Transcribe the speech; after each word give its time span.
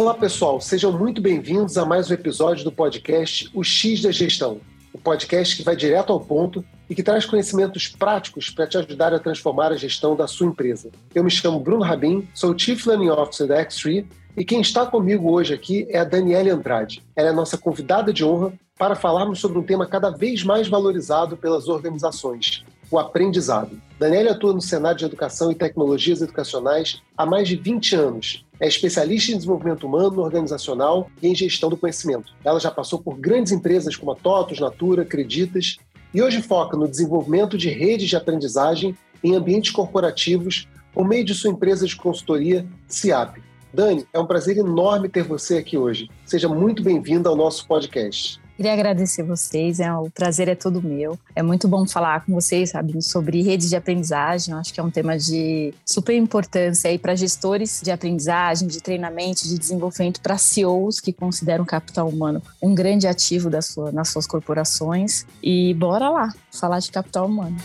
Olá, 0.00 0.14
pessoal. 0.14 0.60
Sejam 0.60 0.96
muito 0.96 1.20
bem-vindos 1.20 1.76
a 1.76 1.84
mais 1.84 2.08
um 2.08 2.14
episódio 2.14 2.62
do 2.62 2.70
podcast 2.70 3.50
O 3.52 3.64
X 3.64 4.00
da 4.00 4.12
Gestão. 4.12 4.60
O 4.92 4.98
podcast 4.98 5.56
que 5.56 5.64
vai 5.64 5.74
direto 5.74 6.12
ao 6.12 6.20
ponto 6.20 6.64
e 6.88 6.94
que 6.94 7.02
traz 7.02 7.26
conhecimentos 7.26 7.88
práticos 7.88 8.48
para 8.48 8.68
te 8.68 8.78
ajudar 8.78 9.12
a 9.12 9.18
transformar 9.18 9.72
a 9.72 9.76
gestão 9.76 10.14
da 10.14 10.28
sua 10.28 10.46
empresa. 10.46 10.92
Eu 11.12 11.24
me 11.24 11.30
chamo 11.32 11.58
Bruno 11.58 11.82
Rabin, 11.82 12.28
sou 12.32 12.56
Chief 12.56 12.86
Learning 12.86 13.08
Officer 13.08 13.48
da 13.48 13.60
X3 13.66 14.06
e 14.36 14.44
quem 14.44 14.60
está 14.60 14.86
comigo 14.86 15.32
hoje 15.32 15.52
aqui 15.52 15.84
é 15.90 15.98
a 15.98 16.04
Daniela 16.04 16.52
Andrade. 16.52 17.02
Ela 17.16 17.30
é 17.30 17.32
nossa 17.32 17.58
convidada 17.58 18.12
de 18.12 18.24
honra 18.24 18.52
para 18.78 18.94
falarmos 18.94 19.40
sobre 19.40 19.58
um 19.58 19.64
tema 19.64 19.84
cada 19.84 20.10
vez 20.10 20.44
mais 20.44 20.68
valorizado 20.68 21.36
pelas 21.36 21.66
organizações, 21.66 22.64
o 22.90 22.98
aprendizado. 22.98 23.80
Daniela 23.98 24.32
atua 24.32 24.52
no 24.52 24.60
Senado 24.60 24.98
de 24.98 25.04
Educação 25.04 25.50
e 25.50 25.54
Tecnologias 25.54 26.22
Educacionais 26.22 27.02
há 27.16 27.26
mais 27.26 27.48
de 27.48 27.56
20 27.56 27.96
anos. 27.96 28.46
É 28.60 28.66
especialista 28.66 29.32
em 29.32 29.36
desenvolvimento 29.36 29.86
humano, 29.86 30.20
organizacional 30.20 31.10
e 31.22 31.28
em 31.28 31.34
gestão 31.34 31.68
do 31.68 31.76
conhecimento. 31.76 32.32
Ela 32.44 32.60
já 32.60 32.70
passou 32.70 32.98
por 32.98 33.18
grandes 33.18 33.52
empresas 33.52 33.96
como 33.96 34.12
a 34.12 34.16
TOTOS, 34.16 34.60
Natura, 34.60 35.02
Acreditas 35.02 35.76
e 36.12 36.22
hoje 36.22 36.40
foca 36.40 36.76
no 36.76 36.88
desenvolvimento 36.88 37.58
de 37.58 37.68
redes 37.68 38.08
de 38.08 38.16
aprendizagem 38.16 38.96
em 39.22 39.34
ambientes 39.34 39.70
corporativos 39.70 40.66
por 40.92 41.06
meio 41.06 41.24
de 41.24 41.34
sua 41.34 41.50
empresa 41.50 41.86
de 41.86 41.96
consultoria, 41.96 42.66
CIAP. 42.86 43.42
Dani, 43.72 44.06
é 44.12 44.18
um 44.18 44.26
prazer 44.26 44.56
enorme 44.56 45.08
ter 45.08 45.22
você 45.22 45.58
aqui 45.58 45.76
hoje. 45.76 46.08
Seja 46.24 46.48
muito 46.48 46.82
bem-vinda 46.82 47.28
ao 47.28 47.36
nosso 47.36 47.66
podcast. 47.66 48.40
Queria 48.58 48.72
agradecer 48.72 49.22
vocês, 49.22 49.78
é, 49.78 49.92
o 49.92 50.10
prazer 50.10 50.48
é 50.48 50.54
todo 50.56 50.82
meu. 50.82 51.16
É 51.32 51.44
muito 51.44 51.68
bom 51.68 51.86
falar 51.86 52.26
com 52.26 52.34
vocês, 52.34 52.70
sabe, 52.70 53.00
sobre 53.00 53.40
redes 53.40 53.68
de 53.68 53.76
aprendizagem. 53.76 54.52
Eu 54.52 54.58
acho 54.58 54.74
que 54.74 54.80
é 54.80 54.82
um 54.82 54.90
tema 54.90 55.16
de 55.16 55.72
super 55.86 56.16
importância 56.16 56.90
aí 56.90 56.98
para 56.98 57.14
gestores 57.14 57.80
de 57.80 57.92
aprendizagem, 57.92 58.66
de 58.66 58.80
treinamento, 58.82 59.44
de 59.44 59.56
desenvolvimento, 59.56 60.20
para 60.20 60.36
CEOs 60.36 60.98
que 60.98 61.12
consideram 61.12 61.62
o 61.62 61.66
capital 61.66 62.08
humano 62.08 62.42
um 62.60 62.74
grande 62.74 63.06
ativo 63.06 63.48
da 63.48 63.62
sua, 63.62 63.92
nas 63.92 64.08
suas 64.08 64.26
corporações. 64.26 65.24
E 65.40 65.72
bora 65.74 66.10
lá 66.10 66.34
falar 66.50 66.80
de 66.80 66.90
capital 66.90 67.26
humano. 67.26 67.56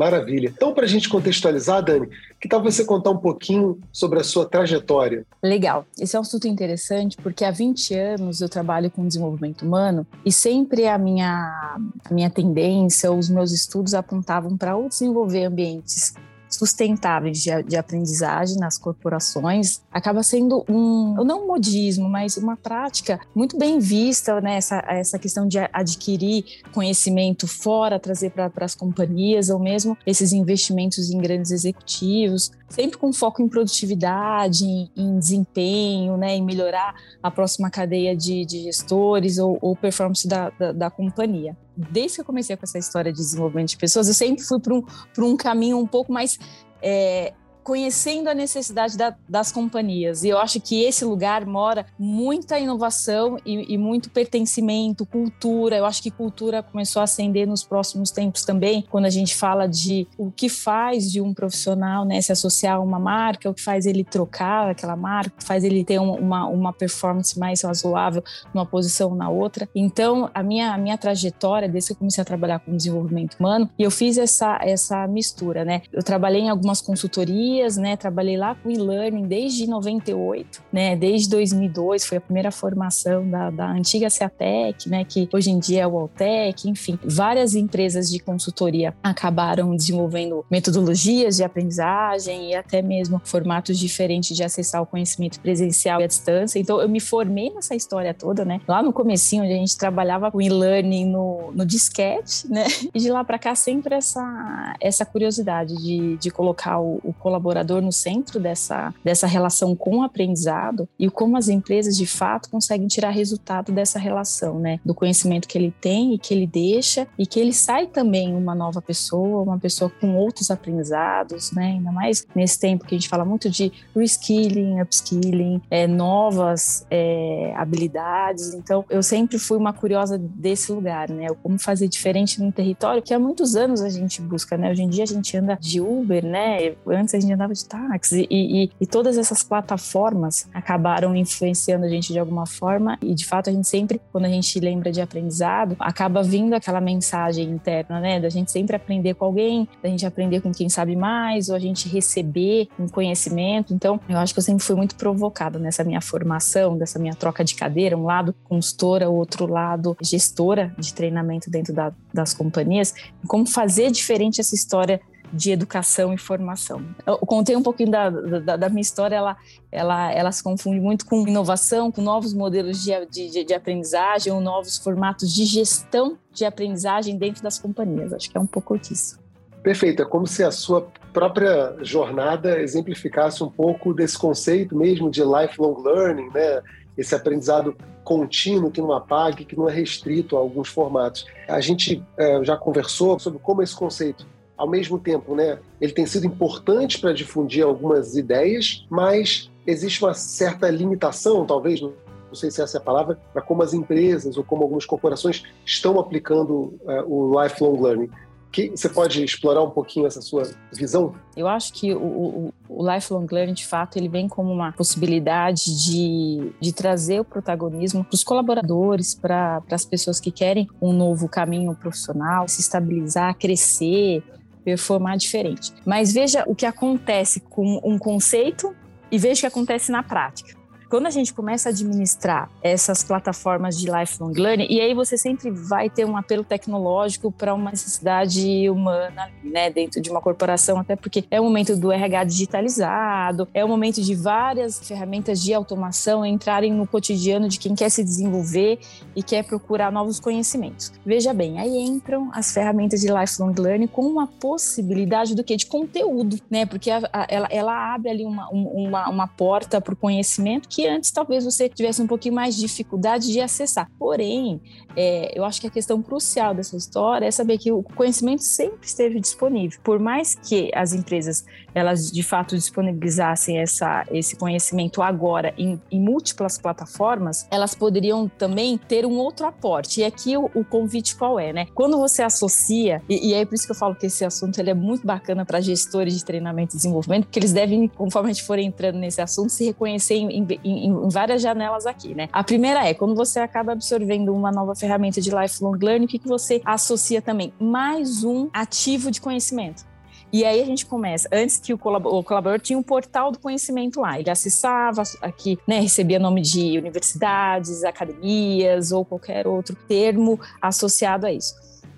Maravilha. 0.00 0.50
Então, 0.56 0.72
para 0.72 0.86
a 0.86 0.88
gente 0.88 1.10
contextualizar, 1.10 1.84
Dani, 1.84 2.08
que 2.40 2.48
tal 2.48 2.62
você 2.62 2.86
contar 2.86 3.10
um 3.10 3.18
pouquinho 3.18 3.78
sobre 3.92 4.18
a 4.18 4.24
sua 4.24 4.46
trajetória? 4.46 5.26
Legal. 5.42 5.84
Esse 6.00 6.16
é 6.16 6.18
um 6.18 6.22
assunto 6.22 6.48
interessante 6.48 7.18
porque 7.18 7.44
há 7.44 7.50
20 7.50 7.94
anos 7.94 8.40
eu 8.40 8.48
trabalho 8.48 8.90
com 8.90 9.06
desenvolvimento 9.06 9.60
humano 9.60 10.06
e 10.24 10.32
sempre 10.32 10.88
a 10.88 10.96
minha, 10.96 11.78
a 12.02 12.14
minha 12.14 12.30
tendência, 12.30 13.12
os 13.12 13.28
meus 13.28 13.52
estudos 13.52 13.92
apontavam 13.92 14.56
para 14.56 14.72
desenvolver 14.88 15.44
ambientes 15.44 16.14
sustentáveis 16.50 17.38
de, 17.38 17.62
de, 17.62 17.76
aprendizagem 17.76 18.58
nas 18.58 18.76
corporações 18.76 19.80
acaba 19.90 20.22
sendo 20.22 20.64
um, 20.68 21.14
não 21.24 21.44
um 21.44 21.46
modismo, 21.46 22.08
mas 22.08 22.36
uma 22.36 22.56
prática 22.56 23.20
muito 23.34 23.56
bem 23.56 23.78
vista, 23.78 24.40
né? 24.40 24.56
Essa, 24.56 24.84
essa 24.88 25.18
questão 25.18 25.46
de 25.46 25.58
adquirir 25.72 26.44
conhecimento 26.72 27.46
fora, 27.46 27.98
trazer 27.98 28.30
para 28.30 28.50
as 28.64 28.74
companhias, 28.74 29.48
ou 29.48 29.58
mesmo 29.58 29.96
esses 30.04 30.32
investimentos 30.32 31.10
em 31.10 31.18
grandes 31.18 31.50
executivos, 31.50 32.50
sempre 32.68 32.98
com 32.98 33.12
foco 33.12 33.42
em 33.42 33.48
produtividade, 33.48 34.64
em, 34.64 34.90
em 34.96 35.18
desempenho, 35.18 36.16
né? 36.16 36.36
Em 36.36 36.44
melhorar 36.44 36.94
a 37.22 37.30
próxima 37.30 37.70
cadeia 37.70 38.16
de, 38.16 38.44
de 38.44 38.64
gestores 38.64 39.38
ou, 39.38 39.56
ou 39.60 39.76
performance 39.76 40.26
da, 40.26 40.50
da, 40.50 40.72
da 40.72 40.90
companhia 40.90 41.56
desde 41.90 42.16
que 42.16 42.20
eu 42.20 42.24
comecei 42.24 42.56
com 42.56 42.64
essa 42.64 42.78
história 42.78 43.12
de 43.12 43.18
desenvolvimento 43.18 43.70
de 43.70 43.76
pessoas, 43.76 44.08
eu 44.08 44.14
sempre 44.14 44.44
fui 44.44 44.60
para 44.60 44.74
um, 44.74 44.84
um 45.18 45.36
caminho 45.36 45.78
um 45.78 45.86
pouco 45.86 46.12
mais 46.12 46.38
é, 46.82 47.32
conhecendo 47.62 48.28
a 48.28 48.34
necessidade 48.34 48.96
da, 48.96 49.14
das 49.28 49.52
companhias. 49.52 50.24
E 50.24 50.28
eu 50.28 50.38
acho 50.38 50.60
que 50.60 50.82
esse 50.82 51.04
lugar 51.04 51.46
mora 51.46 51.86
muita 51.98 52.58
inovação 52.58 53.36
e, 53.44 53.74
e, 53.74 53.78
muito 53.78 54.10
pertencimento, 54.10 55.06
cultura. 55.06 55.76
Eu 55.76 55.86
acho 55.86 56.02
que 56.02 56.10
cultura 56.10 56.62
começou 56.62 57.00
a 57.00 57.04
ascender 57.04 57.46
nos 57.46 57.62
próximos 57.62 58.10
tempos 58.10 58.44
também, 58.44 58.84
quando 58.90 59.04
a 59.04 59.10
gente 59.10 59.34
fala 59.34 59.66
de 59.66 60.06
o 60.16 60.30
que 60.30 60.48
faz 60.48 61.10
de 61.10 61.20
um 61.20 61.32
profissional 61.34 62.04
né, 62.04 62.20
se 62.20 62.32
associar 62.32 62.76
a 62.76 62.80
uma 62.80 62.98
marca, 62.98 63.48
o 63.48 63.54
que 63.54 63.62
faz 63.62 63.86
ele 63.86 64.04
trocar 64.04 64.70
aquela 64.70 64.96
marca, 64.96 65.34
o 65.34 65.38
que 65.38 65.44
faz 65.44 65.64
ele 65.64 65.84
ter 65.84 65.98
uma, 65.98 66.46
uma 66.46 66.72
performance 66.72 67.38
mais 67.38 67.62
razoável 67.62 68.22
numa 68.54 68.66
posição 68.66 69.10
ou 69.10 69.14
na 69.14 69.28
outra. 69.28 69.68
Então, 69.74 70.30
a 70.34 70.42
minha, 70.42 70.72
a 70.72 70.78
minha 70.78 70.96
trajetória, 70.96 71.68
desde 71.68 71.88
que 71.88 71.92
eu 71.92 71.98
comecei 71.98 72.22
a 72.22 72.24
trabalhar 72.24 72.60
com 72.60 72.76
desenvolvimento 72.76 73.36
humano, 73.38 73.70
e 73.78 73.82
eu 73.82 73.90
fiz 73.90 74.18
essa, 74.18 74.58
essa 74.62 75.06
mistura, 75.06 75.64
né? 75.64 75.82
Eu 75.92 76.02
trabalhei 76.02 76.42
em 76.42 76.48
algumas 76.48 76.80
consultorias 76.80 77.49
né? 77.76 77.96
Trabalhei 77.96 78.36
lá 78.36 78.54
com 78.54 78.70
e-learning 78.70 79.26
desde 79.26 79.66
98, 79.66 80.62
né? 80.72 80.96
Desde 80.96 81.28
2002 81.30 82.06
foi 82.06 82.18
a 82.18 82.20
primeira 82.20 82.50
formação 82.50 83.28
da, 83.28 83.50
da 83.50 83.70
antiga 83.70 84.08
Ceatec, 84.08 84.88
né? 84.88 85.04
Que 85.04 85.28
hoje 85.32 85.50
em 85.50 85.58
dia 85.58 85.82
é 85.82 85.86
o 85.86 85.98
Altec, 85.98 86.68
enfim, 86.68 86.98
várias 87.04 87.54
empresas 87.54 88.10
de 88.10 88.18
consultoria 88.18 88.94
acabaram 89.02 89.74
desenvolvendo 89.74 90.44
metodologias 90.50 91.36
de 91.36 91.44
aprendizagem 91.44 92.50
e 92.50 92.54
até 92.54 92.82
mesmo 92.82 93.20
formatos 93.24 93.78
diferentes 93.78 94.36
de 94.36 94.42
acessar 94.42 94.82
o 94.82 94.86
conhecimento 94.86 95.40
presencial 95.40 96.00
e 96.00 96.04
à 96.04 96.06
distância. 96.06 96.58
Então 96.58 96.80
eu 96.80 96.88
me 96.88 97.00
formei 97.00 97.50
nessa 97.50 97.74
história 97.74 98.14
toda, 98.14 98.44
né? 98.44 98.60
Lá 98.66 98.82
no 98.82 98.92
comecinho, 98.92 99.44
onde 99.44 99.52
a 99.52 99.56
gente 99.56 99.76
trabalhava 99.76 100.30
com 100.30 100.40
e-learning 100.40 101.06
no, 101.06 101.52
no 101.52 101.66
disquete, 101.66 102.48
né? 102.48 102.64
E 102.94 102.98
de 102.98 103.10
lá 103.10 103.24
para 103.24 103.38
cá 103.38 103.54
sempre 103.54 103.94
essa 103.94 104.74
essa 104.80 105.04
curiosidade 105.04 105.74
de, 105.76 106.16
de 106.16 106.30
colocar 106.30 106.80
o, 106.80 107.00
o 107.02 107.12
colaborador 107.12 107.39
colaborador 107.40 107.80
no 107.80 107.90
centro 107.90 108.38
dessa, 108.38 108.94
dessa 109.02 109.26
relação 109.26 109.74
com 109.74 109.98
o 109.98 110.02
aprendizado 110.02 110.88
e 110.98 111.08
como 111.08 111.36
as 111.36 111.48
empresas 111.48 111.96
de 111.96 112.06
fato 112.06 112.50
conseguem 112.50 112.86
tirar 112.86 113.10
resultado 113.10 113.72
dessa 113.72 113.98
relação, 113.98 114.58
né? 114.58 114.78
Do 114.84 114.94
conhecimento 114.94 115.48
que 115.48 115.56
ele 115.56 115.74
tem 115.80 116.14
e 116.14 116.18
que 116.18 116.34
ele 116.34 116.46
deixa 116.46 117.08
e 117.18 117.26
que 117.26 117.40
ele 117.40 117.52
sai 117.52 117.86
também 117.86 118.34
uma 118.34 118.54
nova 118.54 118.82
pessoa, 118.82 119.42
uma 119.42 119.58
pessoa 119.58 119.90
com 120.00 120.16
outros 120.16 120.50
aprendizados, 120.50 121.50
né? 121.52 121.72
Ainda 121.72 121.90
mais 121.90 122.26
nesse 122.34 122.58
tempo 122.58 122.84
que 122.84 122.94
a 122.94 122.98
gente 122.98 123.08
fala 123.08 123.24
muito 123.24 123.48
de 123.48 123.72
reskilling, 123.96 124.80
upskilling, 124.82 125.62
é, 125.70 125.86
novas 125.86 126.86
é, 126.90 127.52
habilidades. 127.56 128.54
Então, 128.54 128.84
eu 128.90 129.02
sempre 129.02 129.38
fui 129.38 129.56
uma 129.56 129.72
curiosa 129.72 130.18
desse 130.18 130.70
lugar, 130.72 131.08
né? 131.08 131.28
Como 131.42 131.58
fazer 131.58 131.88
diferente 131.88 132.40
num 132.40 132.50
território 132.50 133.02
que 133.02 133.14
há 133.14 133.18
muitos 133.18 133.56
anos 133.56 133.80
a 133.80 133.88
gente 133.88 134.20
busca, 134.20 134.56
né? 134.56 134.70
Hoje 134.70 134.82
em 134.82 134.88
dia 134.88 135.04
a 135.04 135.06
gente 135.06 135.36
anda 135.36 135.56
de 135.60 135.80
Uber, 135.80 136.24
né? 136.24 136.74
Antes 136.86 137.14
a 137.14 137.20
gente 137.20 137.29
andava 137.32 137.52
de 137.52 137.64
táxi. 137.64 138.26
E, 138.30 138.64
e, 138.64 138.70
e, 138.80 138.86
todas 138.86 139.16
essas 139.16 139.42
plataformas 139.42 140.48
acabaram 140.52 141.14
influenciando 141.14 141.84
a 141.84 141.88
gente 141.88 142.12
de 142.12 142.18
alguma 142.18 142.46
forma. 142.46 142.98
E 143.02 143.14
de 143.14 143.26
fato 143.26 143.50
a 143.50 143.52
gente 143.52 143.68
sempre, 143.68 144.00
quando 144.12 144.24
a 144.24 144.28
gente 144.28 144.58
lembra 144.60 144.90
de 144.90 145.00
aprendizado, 145.00 145.76
acaba 145.78 146.22
vindo 146.22 146.54
aquela 146.54 146.80
mensagem 146.80 147.48
interna, 147.48 148.00
né, 148.00 148.20
da 148.20 148.28
gente 148.28 148.50
sempre 148.50 148.76
aprender 148.76 149.14
com 149.14 149.24
alguém, 149.24 149.68
da 149.82 149.88
gente 149.88 150.06
aprender 150.06 150.40
com 150.40 150.52
quem 150.52 150.68
sabe 150.68 150.96
mais 150.96 151.48
ou 151.48 151.56
a 151.56 151.58
gente 151.58 151.88
receber 151.88 152.68
um 152.78 152.88
conhecimento. 152.88 153.72
Então, 153.74 154.00
eu 154.08 154.18
acho 154.18 154.32
que 154.32 154.38
eu 154.38 154.44
sempre 154.44 154.64
fui 154.64 154.76
muito 154.76 154.96
provocada 154.96 155.58
nessa 155.58 155.84
minha 155.84 156.00
formação, 156.00 156.76
dessa 156.76 156.98
minha 156.98 157.14
troca 157.14 157.44
de 157.44 157.54
cadeira, 157.54 157.96
um 157.96 158.04
lado 158.04 158.34
consultora, 158.44 159.08
o 159.08 159.14
outro 159.14 159.46
lado 159.46 159.96
gestora 160.02 160.74
de 160.78 160.92
treinamento 160.92 161.50
dentro 161.50 161.72
da, 161.72 161.92
das 162.12 162.34
companhias, 162.34 162.94
como 163.26 163.46
fazer 163.46 163.90
diferente 163.90 164.40
essa 164.40 164.54
história 164.54 165.00
de 165.32 165.50
educação 165.50 166.12
e 166.12 166.18
formação. 166.18 166.84
Eu 167.06 167.18
contei 167.18 167.56
um 167.56 167.62
pouquinho 167.62 167.90
da, 167.90 168.10
da, 168.10 168.56
da, 168.56 168.68
minha 168.68 168.80
história, 168.80 169.16
ela, 169.16 169.36
ela, 169.70 170.12
ela 170.12 170.32
se 170.32 170.42
confunde 170.42 170.80
muito 170.80 171.06
com 171.06 171.26
inovação, 171.26 171.90
com 171.90 172.02
novos 172.02 172.34
modelos 172.34 172.82
de, 172.82 172.92
de, 173.06 173.44
de 173.44 173.54
aprendizagem 173.54 174.32
ou 174.32 174.40
novos 174.40 174.78
formatos 174.78 175.32
de 175.32 175.44
gestão 175.44 176.18
de 176.32 176.44
aprendizagem 176.44 177.16
dentro 177.16 177.42
das 177.42 177.58
companhias. 177.58 178.12
Acho 178.12 178.30
que 178.30 178.36
é 178.36 178.40
um 178.40 178.46
pouco 178.46 178.78
disso. 178.78 179.18
Perfeito, 179.62 180.02
é 180.02 180.06
como 180.06 180.26
se 180.26 180.42
a 180.42 180.50
sua 180.50 180.88
própria 181.12 181.76
jornada 181.82 182.60
exemplificasse 182.60 183.44
um 183.44 183.50
pouco 183.50 183.92
desse 183.92 184.18
conceito 184.18 184.76
mesmo 184.76 185.10
de 185.10 185.22
lifelong 185.22 185.82
learning, 185.82 186.30
né? 186.32 186.62
esse 186.96 187.14
aprendizado 187.14 187.76
contínuo 188.04 188.70
que 188.70 188.80
não 188.80 188.92
apague, 188.92 189.44
que 189.44 189.56
não 189.56 189.68
é 189.68 189.72
restrito 189.72 190.36
a 190.36 190.40
alguns 190.40 190.68
formatos. 190.68 191.26
A 191.48 191.60
gente 191.60 192.02
é, 192.18 192.42
já 192.44 192.56
conversou 192.56 193.18
sobre 193.18 193.38
como 193.38 193.62
esse 193.62 193.74
conceito 193.74 194.26
ao 194.60 194.68
mesmo 194.68 194.98
tempo, 194.98 195.34
né, 195.34 195.58
ele 195.80 195.90
tem 195.90 196.04
sido 196.04 196.26
importante 196.26 197.00
para 197.00 197.14
difundir 197.14 197.64
algumas 197.64 198.14
ideias, 198.14 198.84
mas 198.90 199.50
existe 199.66 200.04
uma 200.04 200.12
certa 200.12 200.68
limitação, 200.68 201.46
talvez, 201.46 201.80
não 201.80 201.94
sei 202.34 202.50
se 202.50 202.60
essa 202.60 202.76
é 202.76 202.80
a 202.80 202.84
palavra, 202.84 203.18
para 203.32 203.40
como 203.40 203.62
as 203.62 203.72
empresas 203.72 204.36
ou 204.36 204.44
como 204.44 204.62
algumas 204.62 204.84
corporações 204.84 205.44
estão 205.64 205.98
aplicando 205.98 206.74
uh, 206.82 207.04
o 207.08 207.42
lifelong 207.42 207.80
learning. 207.80 208.10
Que, 208.52 208.68
você 208.68 208.88
pode 208.88 209.24
explorar 209.24 209.62
um 209.62 209.70
pouquinho 209.70 210.06
essa 210.06 210.20
sua 210.20 210.42
visão? 210.74 211.14
Eu 211.34 211.48
acho 211.48 211.72
que 211.72 211.94
o, 211.94 212.02
o, 212.02 212.54
o 212.68 212.94
lifelong 212.94 213.26
learning, 213.30 213.54
de 213.54 213.66
fato, 213.66 213.96
ele 213.96 214.08
vem 214.08 214.28
como 214.28 214.52
uma 214.52 214.72
possibilidade 214.72 215.62
de, 215.86 216.52
de 216.60 216.72
trazer 216.72 217.20
o 217.20 217.24
protagonismo 217.24 218.04
para 218.04 218.14
os 218.14 218.24
colaboradores, 218.24 219.14
para 219.14 219.62
as 219.70 219.86
pessoas 219.86 220.20
que 220.20 220.30
querem 220.30 220.68
um 220.82 220.92
novo 220.92 221.28
caminho 221.28 221.74
profissional, 221.76 222.46
se 222.48 222.60
estabilizar, 222.60 223.38
crescer, 223.38 224.22
performar 224.64 225.16
diferente. 225.16 225.72
Mas 225.84 226.12
veja 226.12 226.44
o 226.46 226.54
que 226.54 226.66
acontece 226.66 227.40
com 227.40 227.80
um 227.84 227.98
conceito 227.98 228.74
e 229.10 229.18
veja 229.18 229.38
o 229.38 229.40
que 229.40 229.46
acontece 229.46 229.90
na 229.90 230.02
prática. 230.02 230.59
Quando 230.90 231.06
a 231.06 231.10
gente 231.10 231.32
começa 231.32 231.68
a 231.68 231.70
administrar 231.70 232.50
essas 232.60 233.04
plataformas 233.04 233.78
de 233.78 233.88
lifelong 233.88 234.32
learning, 234.32 234.66
e 234.68 234.80
aí 234.80 234.92
você 234.92 235.16
sempre 235.16 235.48
vai 235.48 235.88
ter 235.88 236.04
um 236.04 236.16
apelo 236.16 236.42
tecnológico 236.42 237.30
para 237.30 237.54
uma 237.54 237.70
necessidade 237.70 238.68
humana, 238.68 239.30
né, 239.44 239.70
dentro 239.70 240.00
de 240.00 240.10
uma 240.10 240.20
corporação, 240.20 240.80
até 240.80 240.96
porque 240.96 241.24
é 241.30 241.40
o 241.40 241.44
momento 241.44 241.76
do 241.76 241.92
RH 241.92 242.24
digitalizado, 242.24 243.46
é 243.54 243.64
o 243.64 243.68
momento 243.68 244.02
de 244.02 244.16
várias 244.16 244.80
ferramentas 244.80 245.40
de 245.40 245.54
automação 245.54 246.26
entrarem 246.26 246.72
no 246.72 246.84
cotidiano 246.88 247.48
de 247.48 247.60
quem 247.60 247.76
quer 247.76 247.88
se 247.88 248.02
desenvolver 248.02 248.80
e 249.14 249.22
quer 249.22 249.44
procurar 249.44 249.92
novos 249.92 250.18
conhecimentos. 250.18 250.92
Veja 251.06 251.32
bem, 251.32 251.60
aí 251.60 251.78
entram 251.78 252.32
as 252.34 252.52
ferramentas 252.52 253.00
de 253.00 253.06
lifelong 253.06 253.54
learning 253.56 253.86
com 253.86 254.02
uma 254.02 254.26
possibilidade 254.26 255.36
do 255.36 255.44
que 255.44 255.56
de 255.56 255.66
conteúdo, 255.66 256.36
né? 256.50 256.66
Porque 256.66 256.90
a, 256.90 257.08
a, 257.12 257.26
ela, 257.28 257.46
ela 257.48 257.94
abre 257.94 258.10
ali 258.10 258.24
uma, 258.24 258.48
uma, 258.48 259.08
uma 259.08 259.28
porta 259.28 259.80
para 259.80 259.94
o 259.94 259.96
conhecimento 259.96 260.68
que 260.68 260.79
que 260.80 260.88
antes 260.88 261.10
talvez 261.10 261.44
você 261.44 261.68
tivesse 261.68 262.00
um 262.00 262.06
pouquinho 262.06 262.34
mais 262.34 262.54
de 262.54 262.62
dificuldade 262.62 263.30
de 263.30 263.38
acessar. 263.38 263.90
Porém, 263.98 264.60
é, 264.96 265.38
eu 265.38 265.44
acho 265.44 265.60
que 265.60 265.66
a 265.66 265.70
questão 265.70 266.00
crucial 266.00 266.54
dessa 266.54 266.74
história 266.74 267.26
é 267.26 267.30
saber 267.30 267.58
que 267.58 267.70
o 267.70 267.82
conhecimento 267.82 268.42
sempre 268.42 268.86
esteve 268.86 269.20
disponível. 269.20 269.78
Por 269.84 269.98
mais 269.98 270.34
que 270.34 270.70
as 270.74 270.94
empresas 270.94 271.44
elas 271.74 272.10
de 272.10 272.22
fato 272.22 272.54
disponibilizassem 272.56 273.58
essa, 273.58 274.04
esse 274.10 274.36
conhecimento 274.36 275.02
agora 275.02 275.54
em, 275.56 275.80
em 275.90 276.00
múltiplas 276.00 276.58
plataformas, 276.58 277.46
elas 277.50 277.74
poderiam 277.74 278.28
também 278.28 278.78
ter 278.78 279.06
um 279.06 279.16
outro 279.16 279.46
aporte. 279.46 280.00
E 280.00 280.04
aqui 280.04 280.36
o, 280.36 280.50
o 280.54 280.64
convite 280.64 281.16
qual 281.16 281.38
é, 281.38 281.52
né? 281.52 281.66
Quando 281.74 281.98
você 281.98 282.22
associa, 282.22 283.02
e, 283.08 283.30
e 283.30 283.34
é 283.34 283.44
por 283.44 283.54
isso 283.54 283.66
que 283.66 283.72
eu 283.72 283.76
falo 283.76 283.94
que 283.94 284.06
esse 284.06 284.24
assunto 284.24 284.58
ele 284.58 284.70
é 284.70 284.74
muito 284.74 285.06
bacana 285.06 285.44
para 285.44 285.60
gestores 285.60 286.16
de 286.16 286.24
treinamento 286.24 286.74
e 286.74 286.76
desenvolvimento, 286.76 287.24
porque 287.24 287.38
eles 287.38 287.52
devem, 287.52 287.88
conforme 287.88 288.30
a 288.30 288.32
gente 288.32 288.44
for 288.44 288.58
entrando 288.58 288.98
nesse 288.98 289.20
assunto, 289.20 289.50
se 289.50 289.64
reconhecer 289.66 290.14
em, 290.14 290.46
em, 290.64 290.86
em, 290.86 291.08
várias 291.08 291.42
janelas 291.42 291.86
aqui, 291.86 292.14
né? 292.14 292.28
A 292.32 292.44
primeira 292.44 292.86
é 292.88 292.94
quando 292.94 293.14
você 293.14 293.40
acaba 293.40 293.72
absorvendo 293.72 294.34
uma 294.34 294.50
nova 294.50 294.74
ferramenta 294.74 295.20
de 295.20 295.30
lifelong 295.30 295.78
learning, 295.80 296.04
o 296.06 296.08
que, 296.08 296.18
que 296.18 296.28
você 296.28 296.60
associa 296.64 297.20
também? 297.20 297.52
Mais 297.58 298.24
um 298.24 298.48
ativo 298.52 299.10
de 299.10 299.20
conhecimento. 299.20 299.89
E 300.32 300.44
aí 300.44 300.62
a 300.62 300.64
gente 300.64 300.86
começa, 300.86 301.28
antes 301.32 301.56
que 301.56 301.74
o 301.74 301.78
colaborador, 301.78 302.20
o 302.20 302.24
colaborador 302.24 302.60
tinha 302.60 302.78
um 302.78 302.82
portal 302.82 303.32
do 303.32 303.38
conhecimento 303.38 304.00
lá, 304.00 304.18
ele 304.20 304.30
acessava 304.30 305.02
aqui, 305.20 305.58
né, 305.66 305.80
recebia 305.80 306.20
nome 306.20 306.40
de 306.40 306.78
universidades, 306.78 307.82
academias 307.82 308.92
ou 308.92 309.04
qualquer 309.04 309.48
outro 309.48 309.74
termo 309.88 310.38
associado 310.62 311.26
a 311.26 311.32
isso. 311.32 311.54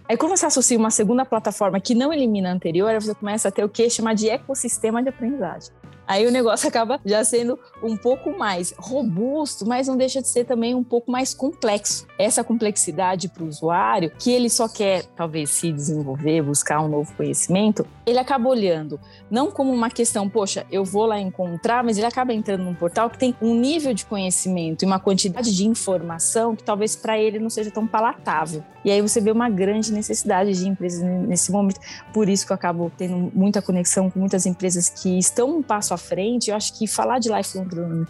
Aí 0.09 0.17
quando 0.17 0.37
você 0.37 0.47
associa 0.47 0.79
uma 0.79 0.91
segunda 0.91 1.25
plataforma 1.25 1.79
que 1.79 1.95
não 1.95 2.13
elimina 2.13 2.49
a 2.49 2.53
anterior, 2.53 2.95
você 2.95 3.15
começa 3.15 3.49
a 3.49 3.53
ter 3.53 3.65
o 3.65 3.69
que 3.69 3.89
chamar 3.91 4.15
de 4.15 4.31
ecossistema 4.31 5.03
de 5.03 5.11
aprendizagem. 5.11 5.71
Aí 6.07 6.27
o 6.27 6.31
negócio 6.31 6.67
acaba 6.69 7.01
já 7.05 7.25
sendo 7.25 7.59
um 7.83 7.97
pouco 7.97 8.37
mais 8.37 8.75
robusto, 8.77 9.67
mas 9.67 9.89
não 9.89 9.97
deixa 9.97 10.21
de 10.21 10.29
ser 10.29 10.45
também 10.45 10.75
um 10.75 10.85
pouco 10.85 11.11
mais 11.11 11.35
complexo. 11.35 12.07
Essa 12.19 12.45
complexidade 12.45 13.29
para 13.29 13.43
o 13.43 13.49
usuário, 13.49 14.13
que 14.19 14.31
ele 14.31 14.49
só 14.49 14.69
quer 14.69 15.05
talvez 15.17 15.51
se 15.51 15.73
desenvolver, 15.73 16.43
buscar 16.43 16.81
um 16.81 16.89
novo 16.89 17.13
conhecimento, 17.15 17.87
ele 18.07 18.19
acaba 18.19 18.49
olhando 18.49 18.99
não 19.31 19.51
como 19.51 19.73
uma 19.73 19.91
questão, 19.91 20.29
poxa, 20.29 20.67
eu 20.71 20.85
vou 20.85 21.07
lá 21.07 21.19
encontrar, 21.19 21.83
mas 21.83 21.97
ele 21.97 22.07
acaba 22.07 22.33
entrando 22.33 22.65
num 22.65 22.75
portal 22.75 23.09
que 23.09 23.19
tem 23.19 23.35
um 23.41 23.55
nível 23.55 23.95
de 23.95 24.05
conhecimento 24.05 24.83
e 24.83 24.87
uma 24.87 24.99
quantidade 24.99 25.55
de 25.55 25.67
informação 25.67 26.55
que 26.55 26.63
talvez 26.63 26.95
para 26.97 27.19
ele 27.19 27.39
não 27.39 27.51
seja 27.51 27.71
tão 27.71 27.87
palatável. 27.87 28.63
E 28.85 28.91
aí 28.91 29.01
você 29.01 29.21
vê 29.21 29.31
uma 29.31 29.49
grande 29.49 29.93
necessidade 29.93 30.53
de 30.53 30.69
empresas 30.69 31.03
nesse 31.03 31.53
momento. 31.53 31.81
Por 32.13 32.29
isso 32.29 32.45
que 32.45 32.53
eu 32.53 32.55
acabo 32.55 32.91
tendo 32.97 33.31
muita 33.35 33.63
conexão 33.63 34.11
com 34.11 34.19
muitas 34.19 34.45
empresas 34.45 34.89
que 34.89 35.19
estão 35.19 35.59
um 35.59 35.63
passo 35.63 35.92
à 35.93 35.99
frente. 35.99 36.51
Eu 36.51 36.57
acho 36.57 36.79
que 36.79 36.87
falar 36.87 37.19
de 37.19 37.29
lifelong 37.31 37.69
learning, 37.73 38.07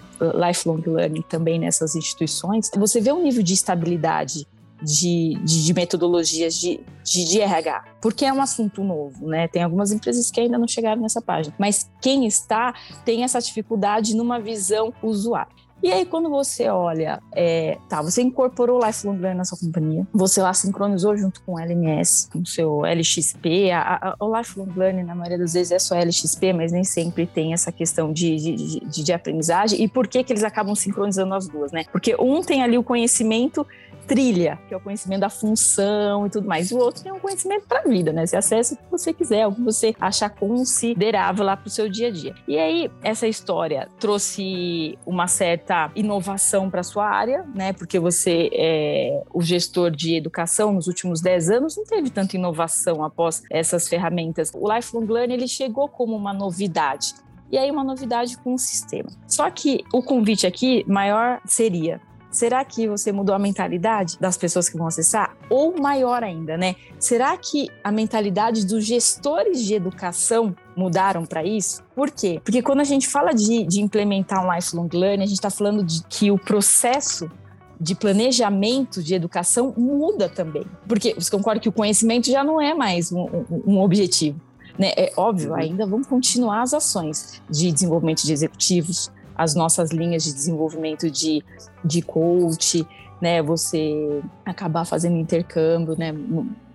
lifelong 0.46 0.82
learning 0.86 1.22
também 1.22 1.58
nessas 1.58 1.94
instituições, 1.94 2.70
você 2.76 3.00
vê 3.00 3.12
um 3.12 3.22
nível 3.22 3.42
de 3.42 3.54
estabilidade 3.54 4.46
de, 4.82 5.38
de, 5.44 5.64
de, 5.64 5.74
metodologias 5.74 6.54
de, 6.58 6.80
de, 7.04 7.24
de, 7.24 7.40
RH, 7.40 7.84
porque 8.00 8.24
é 8.24 8.32
um 8.32 8.42
assunto 8.42 8.82
novo, 8.82 9.28
né? 9.28 9.46
Tem 9.46 9.62
algumas 9.62 9.92
empresas 9.92 10.30
que 10.30 10.40
ainda 10.40 10.58
não 10.58 10.66
chegaram 10.66 11.00
nessa 11.00 11.22
página, 11.22 11.54
mas 11.56 11.88
quem 12.00 12.26
está 12.26 12.74
tem 13.04 13.22
essa 13.22 13.38
dificuldade 13.38 14.16
numa 14.16 14.40
visão 14.40 14.92
usuário. 15.02 15.52
E 15.82 15.90
aí, 15.90 16.06
quando 16.06 16.30
você 16.30 16.68
olha, 16.68 17.20
é, 17.32 17.76
tá, 17.88 18.00
você 18.00 18.22
incorporou 18.22 18.80
o 18.80 18.86
Lifelong 18.86 19.16
Learning 19.16 19.38
na 19.38 19.44
sua 19.44 19.58
companhia, 19.58 20.06
você 20.12 20.40
lá 20.40 20.54
sincronizou 20.54 21.16
junto 21.16 21.42
com 21.42 21.54
o 21.54 21.58
LMS, 21.58 22.30
com 22.30 22.38
o 22.38 22.46
seu 22.46 22.86
LXP, 22.86 23.72
a, 23.72 24.14
a, 24.20 24.24
o 24.24 24.36
Lifelong 24.36 24.72
Learning, 24.76 25.02
na 25.02 25.14
maioria 25.14 25.38
das 25.38 25.54
vezes, 25.54 25.72
é 25.72 25.78
só 25.80 25.96
LXP, 25.96 26.52
mas 26.52 26.70
nem 26.70 26.84
sempre 26.84 27.26
tem 27.26 27.52
essa 27.52 27.72
questão 27.72 28.12
de, 28.12 28.36
de, 28.36 28.80
de, 28.80 29.02
de 29.02 29.12
aprendizagem. 29.12 29.82
E 29.82 29.88
por 29.88 30.06
que, 30.06 30.22
que 30.22 30.32
eles 30.32 30.44
acabam 30.44 30.74
sincronizando 30.74 31.34
as 31.34 31.48
duas, 31.48 31.72
né? 31.72 31.84
Porque 31.90 32.14
um 32.16 32.42
tem 32.42 32.62
ali 32.62 32.78
o 32.78 32.84
conhecimento 32.84 33.66
trilha, 34.12 34.58
que 34.68 34.74
é 34.74 34.76
o 34.76 34.80
conhecimento 34.80 35.20
da 35.20 35.30
função 35.30 36.26
e 36.26 36.30
tudo 36.30 36.46
mais. 36.46 36.70
O 36.70 36.76
outro 36.76 37.08
é 37.08 37.12
um 37.12 37.18
conhecimento 37.18 37.66
para 37.66 37.80
a 37.80 37.82
vida, 37.84 38.12
né? 38.12 38.26
Você 38.26 38.36
acessa 38.36 38.74
o 38.74 38.76
que 38.76 38.90
você 38.90 39.10
quiser, 39.10 39.46
o 39.46 39.54
que 39.54 39.62
você 39.62 39.94
achar 39.98 40.28
considerável 40.28 41.46
lá 41.46 41.56
para 41.56 41.66
o 41.66 41.70
seu 41.70 41.88
dia 41.88 42.08
a 42.08 42.10
dia. 42.10 42.34
E 42.46 42.58
aí, 42.58 42.90
essa 43.02 43.26
história 43.26 43.88
trouxe 43.98 44.98
uma 45.06 45.26
certa 45.26 45.90
inovação 45.96 46.68
para 46.68 46.82
sua 46.82 47.08
área, 47.08 47.46
né? 47.54 47.72
Porque 47.72 47.98
você 47.98 48.50
é 48.52 49.22
o 49.32 49.40
gestor 49.40 49.90
de 49.90 50.14
educação 50.14 50.74
nos 50.74 50.88
últimos 50.88 51.22
10 51.22 51.48
anos, 51.48 51.76
não 51.78 51.84
teve 51.84 52.10
tanta 52.10 52.36
inovação 52.36 53.02
após 53.02 53.42
essas 53.50 53.88
ferramentas. 53.88 54.52
O 54.54 54.70
Lifelong 54.70 55.06
Learning, 55.06 55.34
ele 55.34 55.48
chegou 55.48 55.88
como 55.88 56.14
uma 56.14 56.34
novidade 56.34 57.14
e 57.50 57.58
aí 57.58 57.70
uma 57.70 57.84
novidade 57.84 58.36
com 58.38 58.54
o 58.54 58.58
sistema. 58.58 59.10
Só 59.26 59.50
que 59.50 59.84
o 59.92 60.02
convite 60.02 60.46
aqui 60.46 60.84
maior 60.88 61.40
seria 61.44 62.00
Será 62.32 62.64
que 62.64 62.88
você 62.88 63.12
mudou 63.12 63.34
a 63.34 63.38
mentalidade 63.38 64.18
das 64.18 64.38
pessoas 64.38 64.66
que 64.66 64.76
vão 64.76 64.86
acessar? 64.86 65.36
Ou 65.50 65.78
maior 65.78 66.24
ainda, 66.24 66.56
né? 66.56 66.76
Será 66.98 67.36
que 67.36 67.68
a 67.84 67.92
mentalidade 67.92 68.66
dos 68.66 68.86
gestores 68.86 69.62
de 69.62 69.74
educação 69.74 70.56
mudaram 70.74 71.26
para 71.26 71.44
isso? 71.44 71.82
Por 71.94 72.10
quê? 72.10 72.40
Porque 72.42 72.62
quando 72.62 72.80
a 72.80 72.84
gente 72.84 73.06
fala 73.06 73.32
de, 73.32 73.64
de 73.64 73.82
implementar 73.82 74.44
um 74.44 74.52
lifelong 74.52 74.88
learning, 74.92 75.24
a 75.24 75.26
gente 75.26 75.36
está 75.36 75.50
falando 75.50 75.84
de 75.84 76.02
que 76.08 76.30
o 76.30 76.38
processo 76.38 77.30
de 77.78 77.94
planejamento 77.94 79.02
de 79.02 79.14
educação 79.14 79.74
muda 79.76 80.28
também. 80.28 80.64
Porque 80.88 81.14
você 81.14 81.30
concorda 81.30 81.60
que 81.60 81.68
o 81.68 81.72
conhecimento 81.72 82.30
já 82.30 82.42
não 82.42 82.58
é 82.58 82.72
mais 82.72 83.12
um, 83.12 83.24
um, 83.24 83.62
um 83.66 83.80
objetivo. 83.80 84.40
Né? 84.78 84.92
É 84.96 85.12
óbvio, 85.16 85.50
uhum. 85.50 85.56
ainda 85.56 85.84
vão 85.84 86.02
continuar 86.02 86.62
as 86.62 86.72
ações 86.72 87.42
de 87.50 87.70
desenvolvimento 87.70 88.22
de 88.24 88.32
executivos, 88.32 89.10
as 89.42 89.54
nossas 89.54 89.90
linhas 89.90 90.22
de 90.22 90.32
desenvolvimento 90.32 91.10
de, 91.10 91.44
de 91.84 92.00
coach, 92.00 92.86
né? 93.20 93.42
Você 93.42 94.22
acabar 94.44 94.84
fazendo 94.84 95.16
intercâmbio, 95.16 95.96
né? 95.98 96.12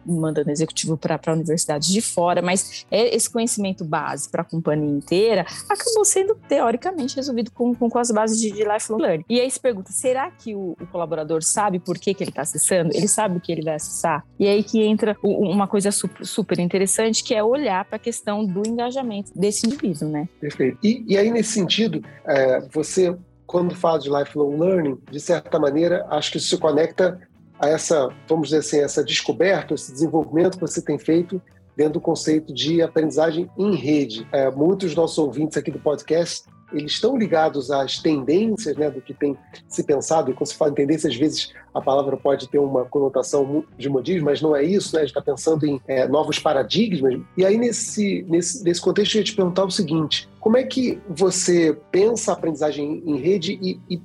Mandando 0.07 0.49
executivo 0.49 0.97
para 0.97 1.19
universidades 1.33 1.87
de 1.87 2.01
fora, 2.01 2.41
mas 2.41 2.85
é 2.89 3.15
esse 3.15 3.29
conhecimento 3.29 3.83
base 3.83 4.29
para 4.29 4.41
a 4.41 4.45
companhia 4.45 4.89
inteira 4.89 5.45
acabou 5.69 6.05
sendo 6.05 6.35
teoricamente 6.47 7.15
resolvido 7.15 7.51
com, 7.51 7.73
com, 7.75 7.89
com 7.89 7.99
as 7.99 8.11
bases 8.11 8.39
de, 8.39 8.51
de 8.51 8.63
lifelong 8.63 8.97
learning. 8.97 9.25
E 9.29 9.39
aí 9.39 9.49
se 9.49 9.59
pergunta, 9.59 9.91
será 9.91 10.29
que 10.31 10.55
o, 10.55 10.75
o 10.79 10.87
colaborador 10.87 11.43
sabe 11.43 11.79
por 11.79 11.97
que, 11.97 12.13
que 12.13 12.23
ele 12.23 12.31
está 12.31 12.41
acessando? 12.41 12.91
Ele 12.93 13.07
sabe 13.07 13.37
o 13.37 13.41
que 13.41 13.51
ele 13.51 13.63
vai 13.63 13.75
acessar? 13.75 14.23
E 14.39 14.47
aí 14.47 14.63
que 14.63 14.81
entra 14.81 15.15
uma 15.23 15.67
coisa 15.67 15.91
super, 15.91 16.25
super 16.25 16.59
interessante, 16.59 17.23
que 17.23 17.33
é 17.33 17.43
olhar 17.43 17.85
para 17.85 17.97
a 17.97 17.99
questão 17.99 18.45
do 18.45 18.67
engajamento 18.67 19.31
desse 19.35 19.65
indivíduo, 19.65 20.09
né? 20.09 20.27
Perfeito. 20.39 20.77
E, 20.83 21.03
e 21.07 21.17
aí, 21.17 21.31
nesse 21.31 21.51
sentido, 21.51 22.03
é, 22.25 22.61
você 22.71 23.15
quando 23.47 23.73
fala 23.73 23.97
de 23.97 24.09
lifelong 24.09 24.57
learning, 24.59 24.97
de 25.09 25.19
certa 25.21 25.57
maneira, 25.57 26.05
acho 26.09 26.31
que 26.31 26.37
isso 26.37 26.49
se 26.49 26.57
conecta 26.57 27.17
a 27.59 27.67
essa, 27.67 28.09
vamos 28.27 28.49
dizer 28.49 28.59
assim, 28.59 28.79
essa 28.79 29.03
descoberta, 29.03 29.73
esse 29.73 29.91
desenvolvimento 29.91 30.55
que 30.57 30.61
você 30.61 30.81
tem 30.81 30.97
feito 30.97 31.41
dentro 31.75 31.93
do 31.93 32.01
conceito 32.01 32.53
de 32.53 32.81
aprendizagem 32.81 33.49
em 33.57 33.75
rede. 33.75 34.27
É, 34.31 34.49
muitos 34.49 34.89
dos 34.89 34.95
nossos 34.95 35.17
ouvintes 35.17 35.57
aqui 35.57 35.71
do 35.71 35.79
podcast 35.79 36.43
eles 36.73 36.93
estão 36.93 37.17
ligados 37.17 37.71
às 37.71 37.99
tendências 37.99 38.75
né, 38.75 38.89
do 38.89 39.01
que 39.01 39.13
tem 39.13 39.37
se 39.67 39.83
pensado, 39.83 40.31
e 40.31 40.33
quando 40.33 40.47
se 40.47 40.55
fala 40.55 40.71
em 40.71 40.75
tendência, 40.75 41.09
às 41.09 41.15
vezes 41.15 41.53
a 41.73 41.79
palavra 41.79 42.17
pode 42.17 42.47
ter 42.49 42.59
uma 42.59 42.85
conotação 42.85 43.63
de 43.77 43.87
modismo, 43.87 44.25
mas 44.25 44.41
não 44.41 44.55
é 44.55 44.63
isso, 44.63 44.95
né? 44.95 45.01
a 45.01 45.05
gente 45.05 45.11
está 45.11 45.21
pensando 45.21 45.65
em 45.65 45.79
é, 45.87 46.07
novos 46.07 46.39
paradigmas. 46.39 47.19
E 47.37 47.45
aí, 47.45 47.57
nesse, 47.57 48.25
nesse, 48.27 48.63
nesse 48.63 48.81
contexto, 48.81 49.15
eu 49.15 49.19
ia 49.19 49.23
te 49.23 49.35
perguntar 49.35 49.63
o 49.63 49.71
seguinte: 49.71 50.27
como 50.39 50.57
é 50.57 50.63
que 50.63 50.99
você 51.07 51.77
pensa 51.91 52.31
a 52.31 52.33
aprendizagem 52.33 53.03
em 53.05 53.17
rede 53.17 53.57
e, 53.61 53.79
e 53.89 54.01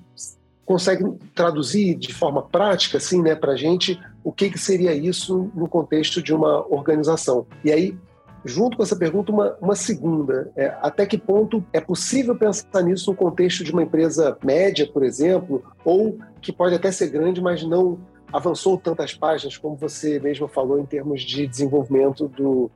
consegue 0.64 1.04
traduzir 1.35 1.95
de 1.97 2.12
forma 2.12 2.42
prática, 2.42 2.99
assim, 2.99 3.21
né, 3.21 3.35
para 3.35 3.52
a 3.52 3.57
gente, 3.57 4.00
o 4.23 4.33
que, 4.33 4.50
que 4.50 4.59
seria 4.59 4.95
isso 4.95 5.50
no 5.54 5.69
contexto 5.69 6.23
de 6.23 6.33
uma 6.33 6.66
organização? 6.73 7.47
E 7.64 7.73
aí, 7.73 7.97
junto 8.45 8.76
com 8.76 8.83
essa 8.83 8.97
pergunta, 8.97 9.33
uma, 9.33 9.57
uma 9.61 9.75
segunda. 9.75 10.50
É, 10.57 10.75
até 10.81 11.07
que 11.07 11.19
ponto 11.19 11.64
é 11.73 11.81
possível 11.81 12.37
pensar 12.37 12.83
nisso 12.83 13.11
no 13.11 13.16
contexto 13.16 13.64
de 13.64 13.73
uma 13.73 13.83
empresa 13.83 14.37
média, 14.45 14.87
por 14.87 15.02
exemplo, 15.02 15.62
ou 15.85 16.19
que 16.40 16.52
pode 16.52 16.75
até 16.75 16.90
ser 16.90 17.09
grande, 17.09 17.40
mas 17.40 17.62
não 17.62 17.99
avançou 18.33 18.78
tantas 18.78 19.14
páginas, 19.14 19.59
como 19.59 19.76
você 19.76 20.19
mesmo 20.19 20.49
falou, 20.49 20.78
em 20.78 20.87
termos 20.87 21.23
de 21.23 21.47
desenvolvimento 21.47 22.28
do, 22.28 22.71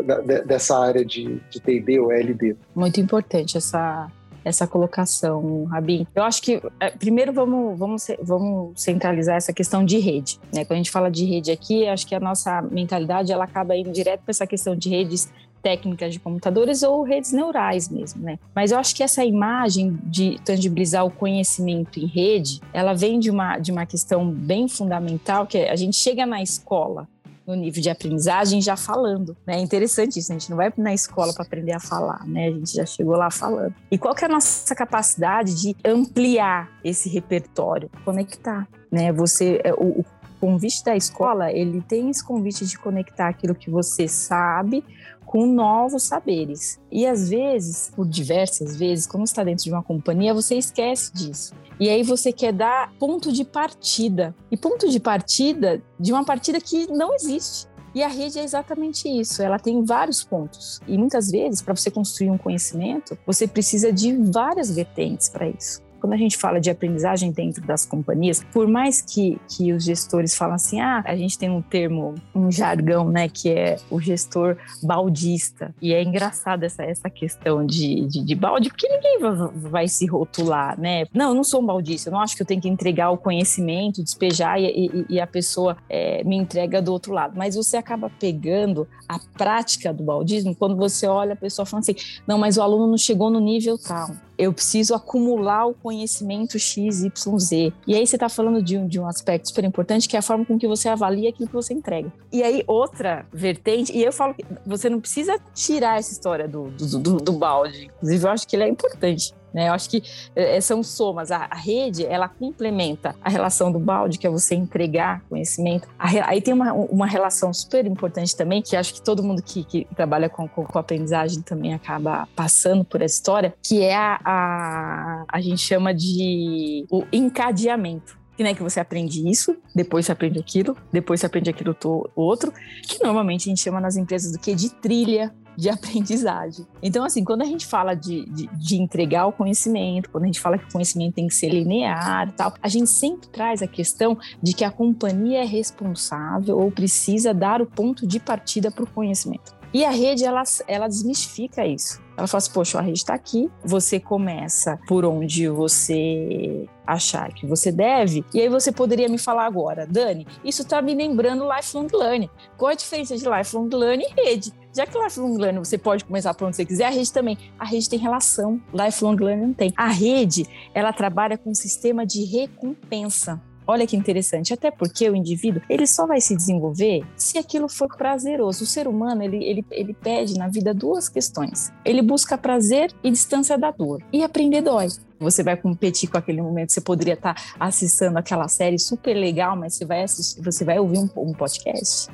da, 0.00 0.20
dessa 0.20 0.78
área 0.78 1.04
de, 1.04 1.40
de 1.50 1.60
TD 1.60 2.00
ou 2.00 2.10
LD? 2.10 2.56
Muito 2.74 3.00
importante 3.00 3.58
essa, 3.58 4.10
essa 4.44 4.66
colocação, 4.66 5.64
Rabin. 5.64 6.06
Eu 6.14 6.22
acho 6.24 6.42
que, 6.42 6.62
é, 6.80 6.90
primeiro, 6.90 7.32
vamos, 7.32 7.78
vamos, 7.78 8.06
vamos 8.22 8.80
centralizar 8.80 9.36
essa 9.36 9.52
questão 9.52 9.84
de 9.84 9.98
rede. 9.98 10.38
Né? 10.52 10.64
Quando 10.64 10.72
a 10.72 10.76
gente 10.76 10.90
fala 10.90 11.10
de 11.10 11.24
rede 11.24 11.50
aqui, 11.50 11.86
acho 11.86 12.06
que 12.06 12.14
a 12.14 12.20
nossa 12.20 12.62
mentalidade 12.62 13.32
ela 13.32 13.44
acaba 13.44 13.76
indo 13.76 13.90
direto 13.90 14.20
para 14.20 14.30
essa 14.30 14.46
questão 14.46 14.74
de 14.76 14.88
redes 14.88 15.30
técnicas 15.62 16.12
de 16.12 16.18
computadores 16.18 16.82
ou 16.82 17.02
redes 17.02 17.32
neurais 17.32 17.88
mesmo, 17.88 18.20
né? 18.20 18.38
Mas 18.52 18.72
eu 18.72 18.78
acho 18.78 18.94
que 18.96 19.02
essa 19.02 19.24
imagem 19.24 19.96
de 20.02 20.40
tangibilizar 20.44 21.06
o 21.06 21.10
conhecimento 21.10 22.00
em 22.00 22.06
rede, 22.06 22.60
ela 22.72 22.92
vem 22.92 23.20
de 23.20 23.30
uma, 23.30 23.58
de 23.58 23.70
uma 23.70 23.86
questão 23.86 24.28
bem 24.28 24.66
fundamental, 24.66 25.46
que 25.46 25.56
é 25.56 25.70
a 25.70 25.76
gente 25.76 25.96
chega 25.96 26.26
na 26.26 26.42
escola 26.42 27.06
no 27.46 27.54
nível 27.54 27.82
de 27.82 27.90
aprendizagem 27.90 28.60
já 28.60 28.76
falando. 28.76 29.36
Né? 29.46 29.56
É 29.56 29.60
interessante 29.60 30.18
isso, 30.18 30.32
a 30.32 30.38
gente 30.38 30.50
não 30.50 30.56
vai 30.56 30.72
na 30.76 30.94
escola 30.94 31.32
para 31.32 31.44
aprender 31.44 31.72
a 31.72 31.80
falar, 31.80 32.26
né? 32.26 32.48
A 32.48 32.50
gente 32.50 32.72
já 32.74 32.86
chegou 32.86 33.16
lá 33.16 33.30
falando. 33.30 33.74
E 33.90 33.98
qual 33.98 34.14
que 34.14 34.24
é 34.24 34.28
a 34.28 34.30
nossa 34.30 34.74
capacidade 34.74 35.54
de 35.60 35.76
ampliar 35.84 36.70
esse 36.84 37.08
repertório, 37.08 37.90
conectar, 38.04 38.68
né? 38.90 39.12
Você, 39.12 39.60
é, 39.64 39.72
o, 39.72 40.00
o 40.00 40.04
convite 40.42 40.82
da 40.82 40.96
escola, 40.96 41.52
ele 41.52 41.80
tem 41.80 42.10
esse 42.10 42.24
convite 42.24 42.66
de 42.66 42.76
conectar 42.76 43.28
aquilo 43.28 43.54
que 43.54 43.70
você 43.70 44.08
sabe 44.08 44.84
com 45.24 45.46
novos 45.46 46.02
saberes. 46.02 46.80
E 46.90 47.06
às 47.06 47.30
vezes, 47.30 47.92
por 47.94 48.04
diversas 48.04 48.76
vezes, 48.76 49.06
quando 49.06 49.24
está 49.24 49.44
dentro 49.44 49.62
de 49.62 49.70
uma 49.70 49.84
companhia, 49.84 50.34
você 50.34 50.56
esquece 50.56 51.14
disso. 51.14 51.54
E 51.78 51.88
aí 51.88 52.02
você 52.02 52.32
quer 52.32 52.52
dar 52.52 52.92
ponto 52.98 53.32
de 53.32 53.44
partida. 53.44 54.34
E 54.50 54.56
ponto 54.56 54.90
de 54.90 54.98
partida 54.98 55.80
de 55.98 56.12
uma 56.12 56.24
partida 56.24 56.60
que 56.60 56.90
não 56.90 57.14
existe. 57.14 57.68
E 57.94 58.02
a 58.02 58.08
rede 58.08 58.40
é 58.40 58.42
exatamente 58.42 59.08
isso, 59.08 59.42
ela 59.42 59.60
tem 59.60 59.84
vários 59.84 60.24
pontos. 60.24 60.80
E 60.88 60.98
muitas 60.98 61.30
vezes, 61.30 61.62
para 61.62 61.76
você 61.76 61.90
construir 61.90 62.30
um 62.30 62.38
conhecimento, 62.38 63.16
você 63.24 63.46
precisa 63.46 63.92
de 63.92 64.12
várias 64.16 64.74
vertentes 64.74 65.28
para 65.28 65.46
isso 65.46 65.80
quando 66.02 66.14
a 66.14 66.16
gente 66.16 66.36
fala 66.36 66.60
de 66.60 66.68
aprendizagem 66.68 67.30
dentro 67.30 67.64
das 67.64 67.86
companhias, 67.86 68.44
por 68.52 68.66
mais 68.66 69.00
que, 69.00 69.40
que 69.48 69.72
os 69.72 69.84
gestores 69.84 70.34
falam 70.34 70.56
assim, 70.56 70.80
ah, 70.80 71.00
a 71.06 71.14
gente 71.14 71.38
tem 71.38 71.48
um 71.48 71.62
termo, 71.62 72.16
um 72.34 72.50
jargão, 72.50 73.08
né, 73.08 73.28
que 73.28 73.48
é 73.50 73.76
o 73.88 74.00
gestor 74.00 74.56
baldista. 74.82 75.72
E 75.80 75.94
é 75.94 76.02
engraçado 76.02 76.64
essa, 76.64 76.82
essa 76.82 77.08
questão 77.08 77.64
de, 77.64 78.04
de, 78.08 78.24
de 78.24 78.34
balde, 78.34 78.68
porque 78.68 78.88
ninguém 78.88 79.20
vai, 79.54 79.86
se 79.86 80.04
rotular, 80.06 80.78
né? 80.80 81.04
Não, 81.14 81.28
eu 81.28 81.34
não 81.36 81.44
sou 81.44 81.62
um 81.62 81.66
baldista, 81.66 82.08
eu 82.08 82.12
não 82.12 82.20
acho 82.20 82.34
que 82.34 82.42
eu 82.42 82.46
tenho 82.46 82.60
que 82.60 82.68
entregar 82.68 83.10
o 83.10 83.16
conhecimento, 83.16 84.02
despejar 84.02 84.60
e, 84.60 84.66
e, 84.66 85.06
e 85.08 85.20
a 85.20 85.26
pessoa 85.26 85.76
é, 85.88 86.24
me 86.24 86.34
entrega 86.34 86.82
do 86.82 86.90
outro 86.92 87.12
lado. 87.12 87.34
Mas 87.36 87.54
você 87.54 87.76
acaba 87.76 88.10
pegando 88.18 88.88
a 89.08 89.20
prática 89.38 89.92
do 89.92 90.02
baldismo 90.02 90.52
quando 90.52 90.74
você 90.74 91.06
olha 91.06 91.34
a 91.34 91.36
pessoa 91.36 91.64
falando 91.64 91.82
assim, 91.82 91.94
não, 92.26 92.38
mas 92.38 92.56
o 92.56 92.62
aluno 92.62 92.88
não 92.88 92.98
chegou 92.98 93.30
no 93.30 93.38
nível 93.38 93.78
tal 93.78 94.10
eu 94.42 94.52
preciso 94.52 94.94
acumular 94.94 95.66
o 95.66 95.74
conhecimento 95.74 96.58
X, 96.58 97.02
Y, 97.02 97.38
Z. 97.38 97.72
E 97.86 97.94
aí 97.94 98.06
você 98.06 98.16
está 98.16 98.28
falando 98.28 98.62
de 98.62 98.76
um, 98.76 98.86
de 98.86 98.98
um 98.98 99.06
aspecto 99.06 99.48
super 99.48 99.64
importante, 99.64 100.08
que 100.08 100.16
é 100.16 100.18
a 100.18 100.22
forma 100.22 100.44
com 100.44 100.58
que 100.58 100.66
você 100.66 100.88
avalia 100.88 101.30
aquilo 101.30 101.48
que 101.48 101.54
você 101.54 101.72
entrega. 101.72 102.12
E 102.32 102.42
aí, 102.42 102.64
outra 102.66 103.26
vertente, 103.32 103.96
e 103.96 104.02
eu 104.02 104.12
falo 104.12 104.34
que 104.34 104.44
você 104.66 104.88
não 104.88 105.00
precisa 105.00 105.38
tirar 105.54 105.98
essa 105.98 106.12
história 106.12 106.48
do, 106.48 106.68
do, 106.70 106.98
do, 106.98 107.16
do 107.18 107.32
balde. 107.32 107.90
Inclusive, 107.96 108.24
eu 108.24 108.30
acho 108.30 108.48
que 108.48 108.56
ele 108.56 108.64
é 108.64 108.68
importante. 108.68 109.34
Né? 109.52 109.68
Eu 109.68 109.72
acho 109.72 109.88
que 109.88 110.02
é, 110.34 110.60
são 110.60 110.82
somas. 110.82 111.30
A, 111.30 111.48
a, 111.50 111.56
rede, 111.56 112.04
ela 112.06 112.28
complementa 112.28 113.14
a 113.22 113.28
relação 113.28 113.70
do 113.70 113.78
balde, 113.78 114.18
que 114.18 114.26
é 114.26 114.30
você 114.30 114.54
entregar 114.54 115.22
conhecimento. 115.28 115.88
A, 115.98 116.08
aí 116.28 116.40
tem 116.40 116.54
uma, 116.54 116.72
uma 116.72 117.06
relação 117.06 117.52
super 117.52 117.86
importante 117.86 118.36
também, 118.36 118.62
que 118.62 118.76
acho 118.76 118.94
que 118.94 119.02
todo 119.02 119.22
mundo 119.22 119.42
que, 119.42 119.64
que 119.64 119.86
trabalha 119.94 120.28
com, 120.28 120.48
com, 120.48 120.64
com, 120.64 120.78
aprendizagem 120.78 121.42
também 121.42 121.74
acaba 121.74 122.28
passando 122.34 122.84
por 122.84 123.02
essa 123.02 123.14
história, 123.14 123.54
que 123.62 123.82
é 123.82 123.94
a, 123.94 124.18
a, 124.24 125.24
a 125.28 125.40
gente 125.40 125.60
chama 125.60 125.94
de 125.94 126.86
o 126.90 127.04
encadeamento 127.12 128.22
que 128.36 128.42
né, 128.42 128.54
que 128.54 128.62
você 128.62 128.80
aprende 128.80 129.28
isso, 129.28 129.56
depois 129.74 130.06
você 130.06 130.12
aprende 130.12 130.38
aquilo, 130.38 130.76
depois 130.90 131.20
você 131.20 131.26
aprende 131.26 131.50
aquilo 131.50 131.76
outro, 132.16 132.52
que 132.82 133.02
normalmente 133.02 133.42
a 133.42 133.50
gente 133.50 133.60
chama 133.60 133.80
nas 133.80 133.96
empresas 133.96 134.32
do 134.32 134.38
que 134.38 134.54
de 134.54 134.70
trilha 134.70 135.34
de 135.56 135.68
aprendizagem. 135.70 136.66
Então, 136.82 137.04
assim, 137.04 137.24
quando 137.24 137.42
a 137.42 137.46
gente 137.46 137.66
fala 137.66 137.94
de, 137.94 138.24
de, 138.26 138.46
de, 138.46 138.76
entregar 138.76 139.26
o 139.26 139.32
conhecimento, 139.32 140.10
quando 140.10 140.24
a 140.24 140.26
gente 140.26 140.40
fala 140.40 140.58
que 140.58 140.64
o 140.64 140.72
conhecimento 140.72 141.14
tem 141.14 141.26
que 141.26 141.34
ser 141.34 141.48
linear 141.48 142.28
e 142.28 142.32
tal, 142.32 142.54
a 142.62 142.68
gente 142.68 142.90
sempre 142.90 143.28
traz 143.28 143.62
a 143.62 143.66
questão 143.66 144.18
de 144.42 144.52
que 144.52 144.64
a 144.64 144.70
companhia 144.70 145.42
é 145.42 145.46
responsável 145.46 146.58
ou 146.58 146.70
precisa 146.70 147.32
dar 147.32 147.62
o 147.62 147.66
ponto 147.66 148.06
de 148.06 148.18
partida 148.18 148.70
para 148.70 148.84
o 148.84 148.86
conhecimento. 148.86 149.54
E 149.72 149.84
a 149.84 149.90
rede, 149.90 150.24
ela, 150.24 150.42
ela 150.68 150.86
desmistifica 150.86 151.66
isso. 151.66 152.01
Ela 152.16 152.26
fala 152.26 152.38
assim, 152.38 152.52
poxa, 152.52 152.78
a 152.78 152.82
rede 152.82 152.98
está 152.98 153.14
aqui, 153.14 153.50
você 153.64 153.98
começa 153.98 154.78
por 154.86 155.04
onde 155.04 155.48
você 155.48 156.68
achar 156.86 157.32
que 157.32 157.46
você 157.46 157.70
deve, 157.72 158.24
e 158.34 158.40
aí 158.40 158.48
você 158.48 158.72
poderia 158.72 159.08
me 159.08 159.18
falar 159.18 159.46
agora, 159.46 159.86
Dani, 159.86 160.26
isso 160.44 160.62
está 160.62 160.82
me 160.82 160.94
lembrando 160.94 161.48
lifelong 161.48 161.88
learning. 161.92 162.28
Qual 162.56 162.70
a 162.70 162.74
diferença 162.74 163.16
de 163.16 163.24
lifelong 163.28 163.68
learning 163.68 164.06
e 164.16 164.22
rede? 164.22 164.52
Já 164.74 164.86
que 164.86 164.98
lifelong 164.98 165.36
learning 165.36 165.58
você 165.58 165.76
pode 165.76 166.04
começar 166.04 166.34
por 166.34 166.46
onde 166.46 166.56
você 166.56 166.64
quiser, 166.64 166.86
a 166.86 166.90
rede 166.90 167.12
também. 167.12 167.38
A 167.58 167.64
rede 167.64 167.88
tem 167.88 167.98
relação, 167.98 168.60
lifelong 168.72 169.16
learning 169.16 169.46
não 169.46 169.54
tem. 169.54 169.72
A 169.76 169.88
rede, 169.88 170.46
ela 170.74 170.92
trabalha 170.92 171.36
com 171.36 171.50
um 171.50 171.54
sistema 171.54 172.06
de 172.06 172.24
recompensa. 172.24 173.40
Olha 173.72 173.86
que 173.86 173.96
interessante, 173.96 174.52
até 174.52 174.70
porque 174.70 175.08
o 175.08 175.16
indivíduo 175.16 175.62
ele 175.66 175.86
só 175.86 176.06
vai 176.06 176.20
se 176.20 176.36
desenvolver 176.36 177.06
se 177.16 177.38
aquilo 177.38 177.70
for 177.70 177.88
prazeroso. 177.96 178.64
O 178.64 178.66
ser 178.66 178.86
humano 178.86 179.22
ele, 179.22 179.42
ele, 179.42 179.64
ele 179.70 179.94
pede 179.94 180.36
na 180.36 180.46
vida 180.46 180.74
duas 180.74 181.08
questões. 181.08 181.72
Ele 181.82 182.02
busca 182.02 182.36
prazer 182.36 182.92
e 183.02 183.10
distância 183.10 183.56
da 183.56 183.70
dor. 183.70 184.02
E 184.12 184.22
aprender 184.22 184.60
dói. 184.60 184.88
Você 185.18 185.42
vai 185.42 185.56
competir 185.56 186.10
com 186.10 186.18
aquele 186.18 186.42
momento. 186.42 186.70
Você 186.70 186.82
poderia 186.82 187.14
estar 187.14 187.34
assistindo 187.58 188.14
aquela 188.18 188.46
série 188.46 188.78
super 188.78 189.14
legal, 189.14 189.56
mas 189.56 189.72
você 189.72 189.86
vai 189.86 190.02
assistir, 190.02 190.42
você 190.42 190.66
vai 190.66 190.78
ouvir 190.78 190.98
um, 190.98 191.08
um 191.16 191.32
podcast. 191.32 192.10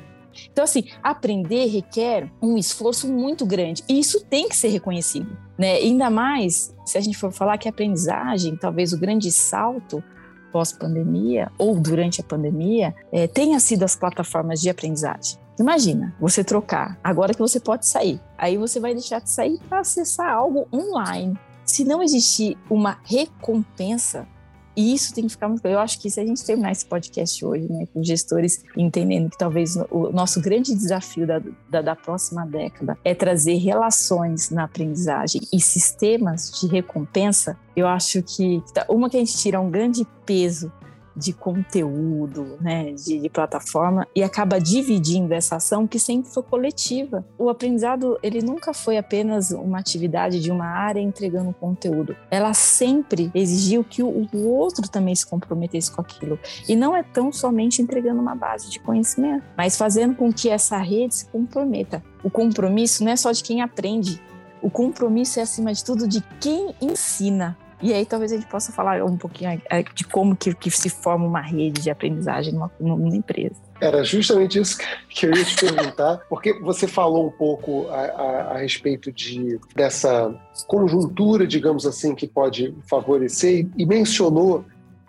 Então, 0.49 0.63
assim, 0.63 0.85
aprender 1.03 1.65
requer 1.65 2.31
um 2.41 2.57
esforço 2.57 3.11
muito 3.11 3.45
grande. 3.45 3.83
E 3.89 3.99
isso 3.99 4.23
tem 4.29 4.47
que 4.47 4.55
ser 4.55 4.69
reconhecido. 4.69 5.37
Né? 5.57 5.73
Ainda 5.73 6.09
mais 6.09 6.73
se 6.85 6.97
a 6.97 7.01
gente 7.01 7.17
for 7.17 7.33
falar 7.33 7.57
que 7.57 7.67
a 7.67 7.71
aprendizagem, 7.71 8.55
talvez 8.55 8.93
o 8.93 8.97
grande 8.97 9.29
salto 9.29 10.01
pós-pandemia 10.51 11.51
ou 11.57 11.79
durante 11.79 12.21
a 12.21 12.23
pandemia 12.23 12.93
é, 13.11 13.27
tenha 13.27 13.59
sido 13.59 13.83
as 13.83 13.95
plataformas 13.95 14.59
de 14.59 14.69
aprendizagem. 14.69 15.39
Imagina 15.59 16.15
você 16.19 16.43
trocar, 16.43 16.97
agora 17.03 17.33
que 17.33 17.39
você 17.39 17.59
pode 17.59 17.85
sair, 17.85 18.21
aí 18.37 18.57
você 18.57 18.79
vai 18.79 18.93
deixar 18.93 19.19
de 19.19 19.29
sair 19.29 19.59
para 19.67 19.81
acessar 19.81 20.29
algo 20.31 20.67
online. 20.71 21.37
Se 21.65 21.83
não 21.83 22.01
existir 22.01 22.57
uma 22.69 22.97
recompensa 23.03 24.25
e 24.79 24.93
isso 24.93 25.13
tem 25.13 25.25
que 25.25 25.31
ficar 25.31 25.49
muito. 25.49 25.65
Eu 25.65 25.77
acho 25.77 25.99
que 25.99 26.09
se 26.09 26.21
a 26.21 26.25
gente 26.25 26.41
terminar 26.45 26.71
esse 26.71 26.85
podcast 26.85 27.43
hoje, 27.43 27.69
né, 27.69 27.85
com 27.93 28.01
gestores 28.01 28.63
entendendo 28.77 29.29
que 29.29 29.37
talvez 29.37 29.75
o 29.91 30.09
nosso 30.13 30.39
grande 30.39 30.73
desafio 30.73 31.27
da, 31.27 31.41
da, 31.69 31.81
da 31.81 31.95
próxima 31.97 32.45
década 32.45 32.97
é 33.03 33.13
trazer 33.13 33.55
relações 33.55 34.49
na 34.49 34.63
aprendizagem 34.63 35.41
e 35.51 35.59
sistemas 35.59 36.49
de 36.61 36.67
recompensa, 36.67 37.57
eu 37.75 37.87
acho 37.87 38.23
que 38.23 38.63
tá, 38.73 38.85
uma 38.87 39.09
que 39.09 39.17
a 39.17 39.19
gente 39.19 39.37
tira 39.37 39.59
um 39.59 39.69
grande 39.69 40.07
peso 40.25 40.71
de 41.19 41.33
conteúdo, 41.33 42.57
né, 42.61 42.93
de, 42.93 43.19
de, 43.19 43.29
plataforma 43.29 44.07
e 44.15 44.23
acaba 44.23 44.59
dividindo 44.59 45.33
essa 45.33 45.57
ação 45.57 45.85
que 45.85 45.99
sempre 45.99 46.31
foi 46.31 46.43
coletiva. 46.43 47.25
O 47.37 47.49
aprendizado 47.49 48.17
ele 48.23 48.41
nunca 48.41 48.73
foi 48.73 48.97
apenas 48.97 49.51
uma 49.51 49.79
atividade 49.79 50.39
de 50.39 50.51
uma 50.51 50.65
área 50.65 51.01
entregando 51.01 51.53
conteúdo. 51.53 52.15
Ela 52.31 52.53
sempre 52.53 53.29
exigiu 53.35 53.83
que 53.83 54.01
o, 54.01 54.27
o 54.33 54.47
outro 54.47 54.87
também 54.89 55.13
se 55.13 55.25
comprometesse 55.25 55.91
com 55.91 56.01
aquilo 56.01 56.39
e 56.67 56.75
não 56.75 56.95
é 56.95 57.03
tão 57.03 57.31
somente 57.31 57.81
entregando 57.81 58.21
uma 58.21 58.35
base 58.35 58.69
de 58.69 58.79
conhecimento, 58.79 59.43
mas 59.57 59.77
fazendo 59.77 60.15
com 60.15 60.31
que 60.31 60.49
essa 60.49 60.77
rede 60.77 61.15
se 61.15 61.25
comprometa. 61.27 62.01
O 62.23 62.29
compromisso 62.29 63.03
não 63.03 63.11
é 63.11 63.15
só 63.15 63.31
de 63.31 63.43
quem 63.43 63.61
aprende, 63.61 64.21
o 64.61 64.69
compromisso 64.69 65.39
é 65.39 65.43
acima 65.43 65.73
de 65.73 65.83
tudo 65.83 66.07
de 66.07 66.21
quem 66.39 66.75
ensina. 66.81 67.57
E 67.81 67.93
aí 67.93 68.05
talvez 68.05 68.31
a 68.31 68.35
gente 68.35 68.47
possa 68.47 68.71
falar 68.71 69.03
um 69.03 69.17
pouquinho 69.17 69.61
é, 69.69 69.83
de 69.83 70.03
como 70.03 70.35
que, 70.35 70.53
que 70.53 70.69
se 70.69 70.89
forma 70.89 71.25
uma 71.25 71.41
rede 71.41 71.81
de 71.81 71.89
aprendizagem 71.89 72.53
numa, 72.53 72.71
numa 72.79 73.15
empresa. 73.15 73.55
Era 73.79 74.03
justamente 74.03 74.59
isso 74.59 74.77
que 75.09 75.25
eu 75.25 75.33
ia 75.33 75.45
te 75.45 75.55
perguntar, 75.55 76.19
porque 76.29 76.53
você 76.59 76.85
falou 76.87 77.27
um 77.27 77.31
pouco 77.31 77.87
a, 77.89 77.95
a, 77.95 78.41
a, 78.51 78.57
respeito 78.57 79.11
de, 79.11 79.57
dessa 79.73 80.35
conjuntura, 80.67 81.47
digamos 81.47 81.85
assim, 81.85 82.13
que 82.13 82.27
pode 82.27 82.75
favorecer 82.89 83.67
e 83.77 83.85
mencionou 83.85 84.65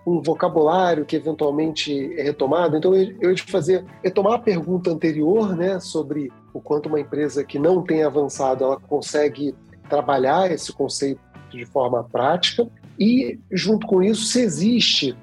um 0.06 0.22
vocabulário 0.22 1.04
que 1.04 1.16
eventualmente 1.16 2.14
é 2.16 2.22
retomado. 2.22 2.76
Então, 2.76 2.94
eu 2.94 3.30
ia 3.30 3.34
te 3.34 3.42
fazer 3.42 3.84
retomar 4.02 4.34
a 4.34 4.38
pergunta 4.38 4.90
anterior, 4.90 5.56
né, 5.56 5.80
sobre 5.80 6.30
o 6.54 6.60
quanto 6.60 6.88
uma 6.88 7.00
empresa 7.00 7.44
que 7.44 7.58
não 7.58 7.82
tem 7.82 8.02
avançado 8.02 8.64
ela 8.64 8.78
consegue 8.78 9.54
trabalhar 9.88 10.50
esse 10.50 10.72
conceito 10.72 11.20
de 11.57 11.64
forma 11.64 12.04
prática 12.04 12.66
e, 12.99 13.38
junto 13.50 13.87
com 13.87 14.02
isso, 14.02 14.25
se 14.25 14.40
existe 14.40 15.16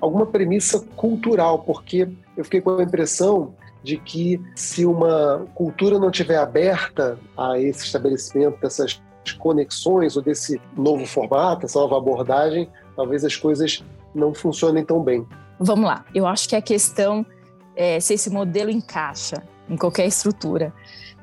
alguma 0.00 0.26
premissa 0.26 0.80
cultural, 0.96 1.60
porque 1.60 2.08
eu 2.36 2.44
fiquei 2.44 2.60
com 2.60 2.76
a 2.76 2.82
impressão 2.82 3.54
de 3.82 3.96
que 3.96 4.40
se 4.54 4.84
uma 4.84 5.46
cultura 5.54 5.98
não 5.98 6.10
estiver 6.10 6.38
aberta 6.38 7.18
a 7.36 7.58
esse 7.58 7.84
estabelecimento 7.84 8.60
dessas 8.60 9.00
conexões 9.38 10.16
ou 10.16 10.22
desse 10.22 10.60
novo 10.76 11.06
formato, 11.06 11.66
essa 11.66 11.78
nova 11.78 11.96
abordagem, 11.96 12.68
talvez 12.96 13.24
as 13.24 13.36
coisas 13.36 13.84
não 14.14 14.34
funcionem 14.34 14.84
tão 14.84 15.02
bem. 15.02 15.26
Vamos 15.58 15.86
lá. 15.86 16.04
Eu 16.14 16.26
acho 16.26 16.48
que 16.48 16.56
a 16.56 16.62
questão 16.62 17.24
é 17.76 17.98
se 18.00 18.14
esse 18.14 18.30
modelo 18.30 18.70
encaixa 18.70 19.42
em 19.68 19.76
qualquer 19.76 20.06
estrutura. 20.06 20.72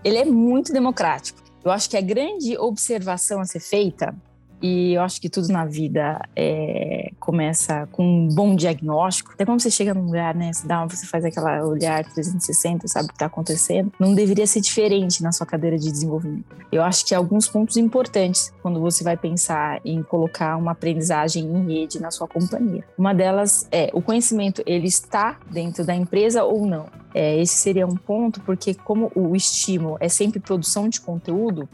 Ele 0.04 0.18
é 0.18 0.26
muito 0.26 0.72
democrático. 0.72 1.40
Eu 1.64 1.72
acho 1.72 1.90
que 1.90 1.98
a 1.98 2.02
grande 2.02 2.58
observação 2.58 3.42
a 3.42 3.46
ser 3.46 3.60
feita 3.60 4.16
e 4.62 4.94
eu 4.94 5.02
acho 5.02 5.22
que 5.22 5.30
tudo 5.30 5.48
na 5.50 5.66
vida 5.66 6.20
é, 6.36 7.12
começa 7.20 7.88
com 7.92 8.04
um 8.04 8.28
bom 8.28 8.56
diagnóstico. 8.56 9.32
Até 9.34 9.46
quando 9.46 9.62
você 9.62 9.72
chega 9.72 9.94
num 9.94 10.06
lugar, 10.06 10.36
né, 10.36 10.52
você, 10.52 10.68
dá, 10.68 10.86
você 10.86 11.06
faz 11.06 11.24
aquela 11.24 11.66
olhar 11.66 12.04
360, 12.04 12.88
sabe 12.88 13.06
o 13.06 13.08
que 13.10 13.14
está 13.14 13.28
acontecendo, 13.28 13.92
não 14.00 14.14
deveria 14.14 14.46
ser 14.46 14.62
diferente 14.62 15.24
na 15.24 15.32
sua 15.32 15.46
cadeira 15.46 15.78
de 15.78 15.92
desenvolvimento. 15.92 16.46
Eu 16.72 16.84
acho 16.84 17.06
que 17.06 17.16
alguns 17.16 17.48
pontos 17.48 17.78
importantes 17.78 18.54
quando 18.62 18.80
você 18.80 19.04
vai 19.04 19.16
pensar 19.16 19.80
em 19.86 20.04
colocar 20.04 20.58
uma 20.58 20.72
aprendizagem 20.72 21.46
em 21.46 21.66
rede 21.68 22.00
na 22.00 22.12
sua 22.12 22.28
companhia. 22.28 22.84
Uma 22.98 23.14
delas 23.14 23.68
é 23.72 23.90
o 23.94 24.02
conhecimento, 24.02 24.62
ele 24.66 24.88
está 24.88 25.38
dentro 25.50 25.86
da 25.86 25.96
empresa 25.96 26.44
ou 26.44 26.66
não? 26.66 26.88
É, 27.14 27.40
esse 27.40 27.56
seria 27.56 27.88
um 27.88 27.96
ponto, 27.96 28.40
porque 28.42 28.74
como 28.74 29.12
o 29.16 29.36
estímulo 29.36 29.98
é 30.00 30.10
sempre 30.10 30.40
produção 30.40 30.88
de 30.88 31.02
conteúdo, 31.02 31.68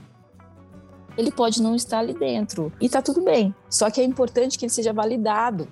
ele 1.18 1.32
pode 1.32 1.62
não 1.62 1.76
estar 1.76 2.00
ali 2.00 2.14
dentro. 2.14 2.72
E 2.80 2.90
tá 2.90 3.02
tudo 3.02 3.22
bem. 3.22 3.54
Só 3.70 3.90
que 3.90 4.00
é 4.00 4.04
importante 4.04 4.58
que 4.58 4.66
ele 4.66 4.72
seja 4.72 4.94
validado. 4.94 5.68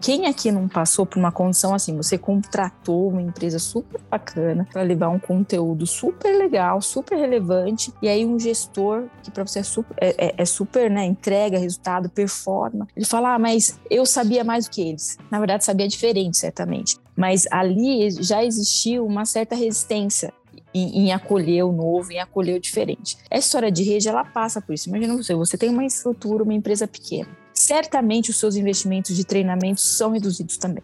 Quem 0.00 0.26
aqui 0.26 0.50
não 0.50 0.68
passou 0.68 1.06
por 1.06 1.18
uma 1.18 1.30
condição 1.30 1.74
assim? 1.74 1.96
Você 1.96 2.18
contratou 2.18 3.08
uma 3.08 3.22
empresa 3.22 3.58
super 3.58 4.00
bacana 4.10 4.66
para 4.72 4.82
levar 4.82 5.08
um 5.08 5.18
conteúdo 5.18 5.86
super 5.86 6.36
legal, 6.36 6.80
super 6.80 7.16
relevante, 7.16 7.92
e 8.02 8.08
aí 8.08 8.24
um 8.26 8.38
gestor 8.38 9.04
que 9.22 9.30
para 9.30 9.46
você 9.46 9.60
é 9.60 9.62
super, 9.62 9.96
é, 10.00 10.26
é, 10.26 10.34
é 10.38 10.44
super, 10.44 10.90
né? 10.90 11.04
Entrega 11.04 11.58
resultado, 11.58 12.08
performa. 12.08 12.88
Ele 12.96 13.06
fala, 13.06 13.34
ah, 13.34 13.38
mas 13.38 13.78
eu 13.90 14.04
sabia 14.04 14.42
mais 14.42 14.66
do 14.66 14.70
que 14.72 14.82
eles. 14.82 15.16
Na 15.30 15.38
verdade, 15.38 15.64
sabia 15.64 15.86
diferente, 15.86 16.38
certamente. 16.38 16.96
Mas 17.16 17.46
ali 17.50 18.10
já 18.10 18.44
existiu 18.44 19.06
uma 19.06 19.24
certa 19.24 19.54
resistência 19.54 20.32
em, 20.74 21.06
em, 21.06 21.12
acolher 21.12 21.64
o 21.64 21.72
novo, 21.72 22.12
em 22.12 22.18
acolher 22.18 22.56
o 22.56 22.60
diferente. 22.60 23.16
Essa 23.30 23.46
história 23.46 23.70
de 23.70 23.82
rede, 23.82 24.08
ela 24.08 24.24
passa 24.24 24.60
por 24.60 24.72
isso. 24.72 24.88
Imagina 24.88 25.16
você, 25.16 25.34
você 25.34 25.58
tem 25.58 25.70
uma 25.70 25.84
estrutura, 25.84 26.42
uma 26.42 26.54
empresa 26.54 26.86
pequena. 26.86 27.28
Certamente 27.52 28.30
os 28.30 28.38
seus 28.38 28.56
investimentos 28.56 29.16
de 29.16 29.24
treinamento 29.24 29.80
são 29.80 30.10
reduzidos 30.10 30.56
também. 30.56 30.82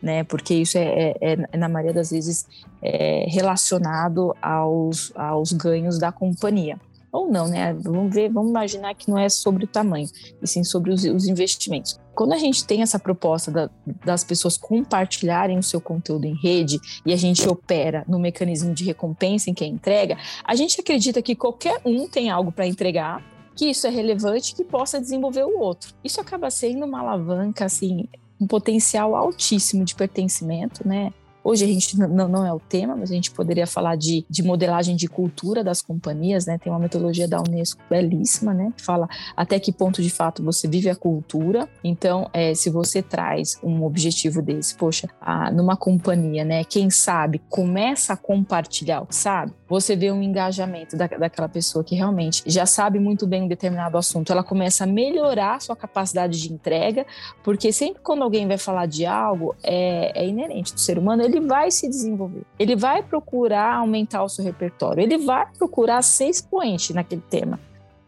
Né, 0.00 0.22
porque 0.22 0.54
isso 0.54 0.78
é, 0.78 1.12
é, 1.20 1.48
é 1.50 1.56
na 1.56 1.68
maioria 1.68 1.92
das 1.92 2.12
vezes, 2.12 2.46
é 2.80 3.26
relacionado 3.28 4.32
aos, 4.40 5.10
aos 5.16 5.52
ganhos 5.52 5.98
da 5.98 6.12
companhia 6.12 6.78
ou 7.12 7.30
não, 7.30 7.48
né? 7.48 7.74
Vamos 7.74 8.14
ver, 8.14 8.30
vamos 8.30 8.50
imaginar 8.50 8.94
que 8.94 9.10
não 9.10 9.18
é 9.18 9.28
sobre 9.28 9.64
o 9.64 9.68
tamanho, 9.68 10.08
e 10.42 10.46
sim 10.46 10.62
sobre 10.64 10.92
os, 10.92 11.04
os 11.04 11.26
investimentos. 11.26 11.98
Quando 12.14 12.32
a 12.32 12.38
gente 12.38 12.64
tem 12.66 12.82
essa 12.82 12.98
proposta 12.98 13.50
da, 13.50 13.70
das 14.04 14.24
pessoas 14.24 14.56
compartilharem 14.56 15.58
o 15.58 15.62
seu 15.62 15.80
conteúdo 15.80 16.24
em 16.24 16.34
rede 16.34 16.80
e 17.06 17.12
a 17.12 17.16
gente 17.16 17.48
opera 17.48 18.04
no 18.08 18.18
mecanismo 18.18 18.74
de 18.74 18.84
recompensa 18.84 19.50
em 19.50 19.54
quem 19.54 19.72
entrega, 19.72 20.18
a 20.44 20.54
gente 20.54 20.80
acredita 20.80 21.22
que 21.22 21.36
qualquer 21.36 21.80
um 21.84 22.08
tem 22.08 22.30
algo 22.30 22.50
para 22.50 22.66
entregar, 22.66 23.22
que 23.54 23.70
isso 23.70 23.86
é 23.86 23.90
relevante, 23.90 24.54
que 24.54 24.64
possa 24.64 25.00
desenvolver 25.00 25.44
o 25.44 25.58
outro. 25.58 25.94
Isso 26.02 26.20
acaba 26.20 26.50
sendo 26.50 26.84
uma 26.84 27.00
alavanca, 27.00 27.64
assim, 27.64 28.08
um 28.40 28.46
potencial 28.46 29.16
altíssimo 29.16 29.84
de 29.84 29.94
pertencimento, 29.94 30.86
né? 30.86 31.12
Hoje 31.48 31.64
a 31.64 31.66
gente 31.66 31.98
não, 31.98 32.28
não 32.28 32.44
é 32.44 32.52
o 32.52 32.60
tema, 32.60 32.94
mas 32.94 33.10
a 33.10 33.14
gente 33.14 33.30
poderia 33.30 33.66
falar 33.66 33.96
de, 33.96 34.22
de 34.28 34.42
modelagem 34.42 34.94
de 34.94 35.08
cultura 35.08 35.64
das 35.64 35.80
companhias, 35.80 36.44
né? 36.44 36.58
Tem 36.58 36.70
uma 36.70 36.78
metodologia 36.78 37.26
da 37.26 37.40
Unesco 37.40 37.80
belíssima, 37.88 38.52
né? 38.52 38.70
Que 38.76 38.84
fala 38.84 39.08
até 39.34 39.58
que 39.58 39.72
ponto 39.72 40.02
de 40.02 40.10
fato 40.10 40.44
você 40.44 40.68
vive 40.68 40.90
a 40.90 40.94
cultura. 40.94 41.66
Então, 41.82 42.28
é, 42.34 42.52
se 42.52 42.68
você 42.68 43.00
traz 43.00 43.58
um 43.62 43.82
objetivo 43.82 44.42
desse, 44.42 44.76
poxa, 44.76 45.08
a, 45.18 45.50
numa 45.50 45.74
companhia, 45.74 46.44
né? 46.44 46.64
Quem 46.64 46.90
sabe 46.90 47.40
começa 47.48 48.12
a 48.12 48.16
compartilhar 48.18 49.00
o 49.00 49.06
que 49.06 49.16
sabe, 49.16 49.54
você 49.66 49.96
vê 49.96 50.10
um 50.10 50.22
engajamento 50.22 50.96
da, 50.98 51.06
daquela 51.06 51.48
pessoa 51.48 51.84
que 51.84 51.94
realmente 51.94 52.42
já 52.46 52.66
sabe 52.66 52.98
muito 52.98 53.26
bem 53.26 53.44
um 53.44 53.48
determinado 53.48 53.98
assunto, 53.98 54.32
ela 54.32 54.42
começa 54.42 54.84
a 54.84 54.86
melhorar 54.86 55.56
a 55.56 55.60
sua 55.60 55.76
capacidade 55.76 56.40
de 56.40 56.52
entrega, 56.52 57.06
porque 57.42 57.72
sempre 57.72 58.02
quando 58.02 58.22
alguém 58.22 58.46
vai 58.46 58.58
falar 58.58 58.86
de 58.86 59.04
algo, 59.04 59.54
é, 59.62 60.12
é 60.14 60.26
inerente 60.26 60.74
do 60.74 60.80
ser 60.80 60.98
humano, 60.98 61.22
ele 61.22 61.37
ele 61.38 61.46
vai 61.46 61.70
se 61.70 61.88
desenvolver. 61.88 62.42
Ele 62.58 62.76
vai 62.76 63.02
procurar 63.02 63.76
aumentar 63.76 64.22
o 64.22 64.28
seu 64.28 64.44
repertório. 64.44 65.02
Ele 65.02 65.18
vai 65.18 65.46
procurar 65.56 66.02
ser 66.02 66.26
expoente 66.26 66.92
naquele 66.92 67.22
tema. 67.22 67.58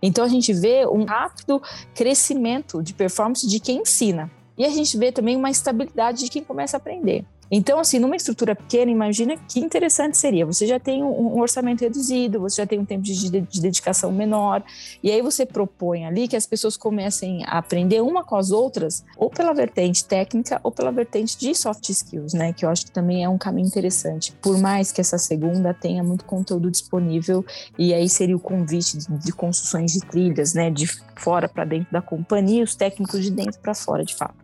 Então 0.03 0.25
a 0.25 0.29
gente 0.29 0.53
vê 0.53 0.87
um 0.87 1.05
rápido 1.05 1.63
crescimento 1.95 2.83
de 2.83 2.93
performance 2.93 3.47
de 3.47 3.61
quem 3.61 3.83
ensina. 3.83 4.31
E 4.59 4.65
a 4.65 4.71
gente 4.71 4.97
vê 4.99 5.13
também 5.13 5.37
uma 5.37 5.51
estabilidade 5.51 6.25
de 6.25 6.31
quem 6.31 6.43
começa 6.43 6.77
a 6.77 6.79
aprender. 6.79 7.25
Então, 7.51 7.81
assim, 7.81 7.99
numa 7.99 8.15
estrutura 8.15 8.55
pequena, 8.55 8.91
imagina 8.91 9.37
que 9.37 9.59
interessante 9.59 10.17
seria. 10.17 10.47
Você 10.47 10.67
já 10.67 10.79
tem 10.79 11.03
um, 11.03 11.41
orçamento 11.41 11.81
reduzido, 11.81 12.39
você 12.41 12.63
já 12.63 12.67
tem 12.67 12.79
um 12.79 12.85
tempo 12.85 13.03
de, 13.03 13.31
de, 13.31 13.41
de, 13.41 13.61
dedicação 13.61 14.13
menor, 14.13 14.63
e 15.03 15.11
aí 15.11 15.21
você 15.21 15.45
propõe 15.45 16.07
ali 16.07 16.29
que 16.29 16.37
as 16.37 16.47
pessoas 16.47 16.77
comecem 16.77 17.45
a 17.45 17.59
aprender 17.59 18.01
uma 18.03 18.23
com 18.23 18.37
as 18.37 18.53
outras, 18.53 19.05
ou 19.17 19.29
pela 19.29 19.53
vertente 19.53 20.05
técnica, 20.05 20.61
ou 20.63 20.71
pela 20.71 20.93
vertente 20.93 21.37
de 21.37 21.55
soft 21.55 21.89
skills, 21.89 22.35
né? 22.35 22.53
Que 22.53 22.65
eu 22.65 22.71
acho 22.71 22.87
que 22.87 22.93
também 22.93 23.25
é 23.25 23.29
um 23.29 23.39
caminho 23.39 23.67
interessante. 23.67 24.33
Por 24.41 24.57
mais 24.59 24.93
que 24.93 25.01
essa 25.01 25.19
segunda 25.19 25.75
tenha 25.75 26.05
muito 26.05 26.25
conteúdo 26.25 26.71
disponível, 26.71 27.45
e 27.77 27.93
aí 27.93 28.09
seria 28.09 28.37
o 28.37 28.41
convite 28.41 28.99
de, 28.99 29.07
de 29.19 29.33
construções 29.33 29.93
de 29.93 30.01
trilhas, 30.01 30.55
né? 30.55 30.71
De 30.71 30.87
fora 31.17 31.49
para 31.49 31.65
dentro 31.65 31.91
da 31.91 32.01
companhia, 32.01 32.63
os 32.63 32.75
técnicos 32.75 33.23
de 33.23 33.31
dentro 33.31 33.59
para 33.61 33.75
fora, 33.75 34.05
de 34.05 34.15
fato. 34.15 34.40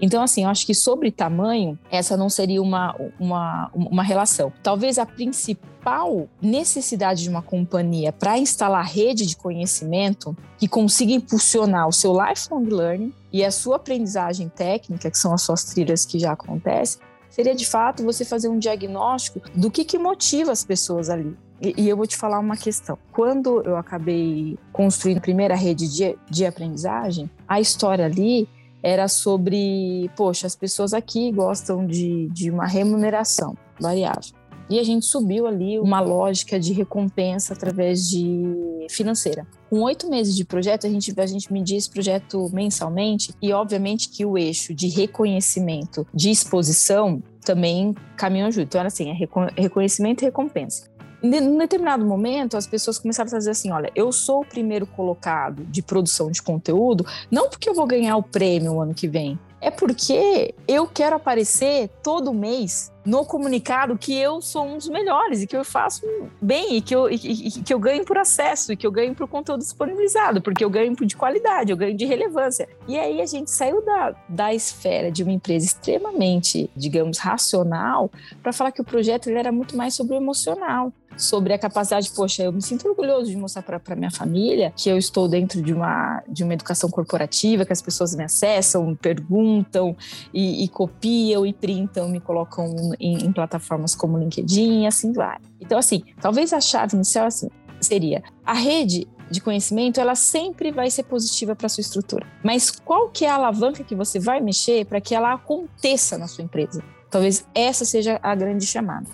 Então, 0.00 0.22
assim, 0.22 0.44
eu 0.44 0.48
acho 0.48 0.64
que 0.64 0.74
sobre 0.74 1.10
tamanho, 1.10 1.78
essa 1.90 2.16
não 2.16 2.28
seria 2.28 2.62
uma, 2.62 2.96
uma, 3.18 3.70
uma 3.74 4.02
relação. 4.02 4.52
Talvez 4.62 4.98
a 4.98 5.04
principal 5.04 6.28
necessidade 6.40 7.22
de 7.22 7.28
uma 7.28 7.42
companhia 7.42 8.12
para 8.12 8.38
instalar 8.38 8.84
rede 8.86 9.26
de 9.26 9.36
conhecimento 9.36 10.36
que 10.58 10.66
consiga 10.66 11.12
impulsionar 11.12 11.86
o 11.88 11.92
seu 11.92 12.12
lifelong 12.12 12.64
learning 12.64 13.12
e 13.32 13.44
a 13.44 13.50
sua 13.50 13.76
aprendizagem 13.76 14.48
técnica, 14.48 15.10
que 15.10 15.18
são 15.18 15.34
as 15.34 15.42
suas 15.42 15.64
trilhas 15.64 16.04
que 16.04 16.18
já 16.18 16.32
acontecem, 16.32 17.00
seria 17.28 17.54
de 17.54 17.66
fato 17.66 18.02
você 18.02 18.24
fazer 18.24 18.48
um 18.48 18.58
diagnóstico 18.58 19.40
do 19.54 19.70
que, 19.70 19.84
que 19.84 19.98
motiva 19.98 20.50
as 20.50 20.64
pessoas 20.64 21.08
ali. 21.08 21.36
E, 21.62 21.86
eu 21.86 21.96
vou 21.96 22.06
te 22.06 22.16
falar 22.16 22.38
uma 22.38 22.56
questão. 22.56 22.98
Quando 23.12 23.62
eu 23.62 23.76
acabei 23.76 24.58
construindo 24.72 25.18
a 25.18 25.20
primeira 25.20 25.54
rede 25.54 25.88
de, 25.88 26.18
de 26.28 26.46
aprendizagem, 26.46 27.30
a 27.46 27.60
história 27.60 28.06
ali 28.06 28.48
era 28.82 29.08
sobre, 29.08 30.10
poxa, 30.16 30.46
as 30.46 30.56
pessoas 30.56 30.92
aqui 30.92 31.30
gostam 31.32 31.86
de, 31.86 32.28
de 32.28 32.50
uma 32.50 32.66
remuneração 32.66 33.56
variável. 33.78 34.40
E 34.70 34.78
a 34.78 34.84
gente 34.84 35.04
subiu 35.04 35.48
ali 35.48 35.80
uma 35.80 36.00
lógica 36.00 36.58
de 36.58 36.72
recompensa 36.72 37.54
através 37.54 38.08
de 38.08 38.86
financeira. 38.88 39.44
Com 39.68 39.80
oito 39.82 40.08
meses 40.08 40.36
de 40.36 40.44
projeto, 40.44 40.86
a 40.86 40.90
gente, 40.90 41.12
a 41.18 41.26
gente 41.26 41.52
media 41.52 41.76
esse 41.76 41.90
projeto 41.90 42.48
mensalmente 42.52 43.34
e, 43.42 43.52
obviamente, 43.52 44.08
que 44.08 44.24
o 44.24 44.38
eixo 44.38 44.72
de 44.72 44.86
reconhecimento 44.86 46.06
de 46.14 46.30
exposição 46.30 47.20
também 47.44 47.92
caminhou 48.16 48.48
junto. 48.52 48.68
Então, 48.68 48.78
era 48.78 48.86
assim, 48.86 49.10
é 49.10 49.60
reconhecimento 49.60 50.22
e 50.22 50.26
recompensa. 50.26 50.88
Em 51.22 51.58
determinado 51.58 52.04
momento, 52.04 52.56
as 52.56 52.66
pessoas 52.66 52.98
começaram 52.98 53.30
a 53.32 53.38
dizer 53.38 53.50
assim: 53.50 53.70
olha, 53.70 53.90
eu 53.94 54.10
sou 54.10 54.40
o 54.40 54.46
primeiro 54.46 54.86
colocado 54.86 55.64
de 55.64 55.82
produção 55.82 56.30
de 56.30 56.42
conteúdo, 56.42 57.04
não 57.30 57.48
porque 57.48 57.68
eu 57.68 57.74
vou 57.74 57.86
ganhar 57.86 58.16
o 58.16 58.22
prêmio 58.22 58.80
ano 58.80 58.94
que 58.94 59.06
vem, 59.06 59.38
é 59.60 59.70
porque 59.70 60.54
eu 60.66 60.86
quero 60.86 61.16
aparecer 61.16 61.90
todo 62.02 62.32
mês 62.32 62.90
no 63.04 63.24
comunicado 63.24 63.96
que 63.96 64.16
eu 64.16 64.40
sou 64.40 64.64
um 64.64 64.76
dos 64.76 64.88
melhores 64.88 65.42
e 65.42 65.46
que 65.46 65.56
eu 65.56 65.64
faço 65.64 66.06
bem 66.40 66.76
e 66.76 66.80
que 66.80 66.94
eu, 66.94 67.10
e, 67.10 67.14
e, 67.14 67.50
que 67.50 67.72
eu 67.72 67.78
ganho 67.78 68.04
por 68.04 68.16
acesso 68.16 68.72
e 68.72 68.76
que 68.76 68.86
eu 68.86 68.90
ganho 68.90 69.14
por 69.14 69.28
conteúdo 69.28 69.60
disponibilizado, 69.60 70.40
porque 70.40 70.64
eu 70.64 70.70
ganho 70.70 70.94
de 70.94 71.16
qualidade, 71.16 71.70
eu 71.70 71.76
ganho 71.76 71.96
de 71.96 72.04
relevância. 72.04 72.68
E 72.88 72.98
aí 72.98 73.20
a 73.20 73.26
gente 73.26 73.50
saiu 73.50 73.84
da, 73.84 74.14
da 74.28 74.54
esfera 74.54 75.10
de 75.10 75.22
uma 75.22 75.32
empresa 75.32 75.66
extremamente, 75.66 76.70
digamos, 76.74 77.18
racional 77.18 78.10
para 78.42 78.52
falar 78.52 78.72
que 78.72 78.80
o 78.80 78.84
projeto 78.84 79.28
ele 79.28 79.38
era 79.38 79.52
muito 79.52 79.76
mais 79.76 79.94
sobre 79.94 80.14
o 80.14 80.16
emocional 80.16 80.92
sobre 81.20 81.52
a 81.52 81.58
capacidade, 81.58 82.10
poxa, 82.10 82.42
eu 82.42 82.52
me 82.52 82.62
sinto 82.62 82.88
orgulhoso 82.88 83.30
de 83.30 83.36
mostrar 83.36 83.62
para 83.62 83.94
minha 83.94 84.10
família 84.10 84.72
que 84.76 84.88
eu 84.88 84.96
estou 84.96 85.28
dentro 85.28 85.62
de 85.62 85.72
uma, 85.72 86.22
de 86.28 86.42
uma 86.42 86.54
educação 86.54 86.90
corporativa, 86.90 87.64
que 87.64 87.72
as 87.72 87.82
pessoas 87.82 88.14
me 88.14 88.24
acessam, 88.24 88.86
me 88.86 88.96
perguntam 88.96 89.96
e, 90.32 90.64
e 90.64 90.68
copiam 90.68 91.44
e 91.44 91.52
printam, 91.52 92.08
me 92.08 92.20
colocam 92.20 92.66
em, 92.98 93.24
em 93.24 93.32
plataformas 93.32 93.94
como 93.94 94.18
LinkedIn 94.18 94.82
e 94.82 94.86
assim 94.86 95.12
vai. 95.12 95.38
Então, 95.60 95.78
assim, 95.78 96.02
talvez 96.20 96.52
a 96.52 96.60
chave 96.60 96.96
inicial 96.96 97.26
assim, 97.26 97.48
seria 97.80 98.22
a 98.44 98.54
rede 98.54 99.06
de 99.30 99.40
conhecimento, 99.40 100.00
ela 100.00 100.14
sempre 100.14 100.72
vai 100.72 100.90
ser 100.90 101.04
positiva 101.04 101.54
para 101.54 101.68
sua 101.68 101.82
estrutura. 101.82 102.26
Mas 102.42 102.70
qual 102.70 103.08
que 103.08 103.24
é 103.24 103.30
a 103.30 103.34
alavanca 103.34 103.84
que 103.84 103.94
você 103.94 104.18
vai 104.18 104.40
mexer 104.40 104.84
para 104.86 105.00
que 105.00 105.14
ela 105.14 105.32
aconteça 105.32 106.18
na 106.18 106.26
sua 106.26 106.42
empresa? 106.42 106.82
Talvez 107.08 107.46
essa 107.54 107.84
seja 107.84 108.18
a 108.22 108.34
grande 108.34 108.66
chamada. 108.66 109.06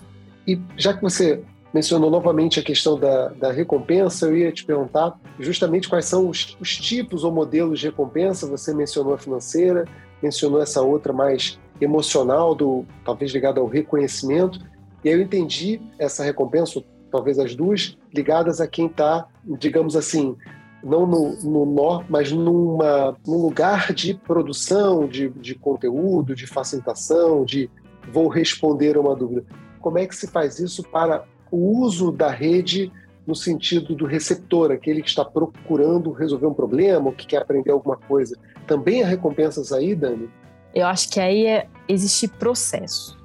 E 0.47 0.59
já 0.77 0.93
que 0.93 1.01
você 1.01 1.43
mencionou 1.77 2.09
novamente 2.09 2.59
a 2.59 2.63
questão 2.63 2.97
da, 2.97 3.27
da 3.29 3.51
recompensa, 3.51 4.25
eu 4.25 4.35
ia 4.35 4.51
te 4.51 4.65
perguntar 4.65 5.15
justamente 5.39 5.87
quais 5.87 6.05
são 6.05 6.27
os, 6.27 6.57
os 6.59 6.75
tipos 6.75 7.23
ou 7.23 7.31
modelos 7.31 7.79
de 7.79 7.85
recompensa. 7.85 8.47
Você 8.47 8.73
mencionou 8.73 9.13
a 9.13 9.17
financeira, 9.19 9.85
mencionou 10.21 10.59
essa 10.59 10.81
outra 10.81 11.13
mais 11.13 11.59
emocional, 11.79 12.55
do 12.55 12.83
talvez 13.05 13.31
ligada 13.31 13.59
ao 13.59 13.67
reconhecimento. 13.67 14.59
E 15.03 15.09
aí 15.09 15.13
eu 15.13 15.21
entendi 15.21 15.79
essa 15.99 16.23
recompensa, 16.23 16.83
talvez 17.11 17.37
as 17.37 17.53
duas, 17.53 17.95
ligadas 18.11 18.59
a 18.59 18.67
quem 18.67 18.87
está, 18.87 19.27
digamos 19.45 19.95
assim, 19.95 20.35
não 20.83 21.05
no, 21.05 21.35
no 21.43 21.63
nó, 21.63 22.03
mas 22.09 22.31
numa, 22.31 23.15
num 23.25 23.37
lugar 23.37 23.93
de 23.93 24.15
produção 24.15 25.07
de, 25.07 25.29
de 25.29 25.53
conteúdo, 25.53 26.33
de 26.33 26.47
facilitação, 26.47 27.45
de 27.45 27.69
vou 28.11 28.29
responder 28.29 28.97
a 28.97 28.99
uma 28.99 29.15
dúvida. 29.15 29.45
Como 29.79 29.99
é 29.99 30.07
que 30.07 30.15
se 30.15 30.25
faz 30.25 30.57
isso 30.57 30.81
para 30.81 31.23
o 31.51 31.81
uso 31.81 32.11
da 32.11 32.29
rede 32.29 32.91
no 33.25 33.35
sentido 33.35 33.93
do 33.93 34.05
receptor, 34.05 34.71
aquele 34.71 35.01
que 35.01 35.09
está 35.09 35.25
procurando 35.25 36.11
resolver 36.11 36.47
um 36.47 36.53
problema 36.53 37.07
ou 37.07 37.11
que 37.11 37.27
quer 37.27 37.41
aprender 37.41 37.71
alguma 37.71 37.97
coisa? 37.97 38.37
Também 38.65 39.03
há 39.03 39.07
recompensas 39.07 39.73
aí, 39.73 39.93
Dani? 39.93 40.29
Eu 40.73 40.87
acho 40.87 41.09
que 41.09 41.19
aí 41.19 41.45
é, 41.45 41.67
existe 41.89 42.27
processo. 42.27 43.17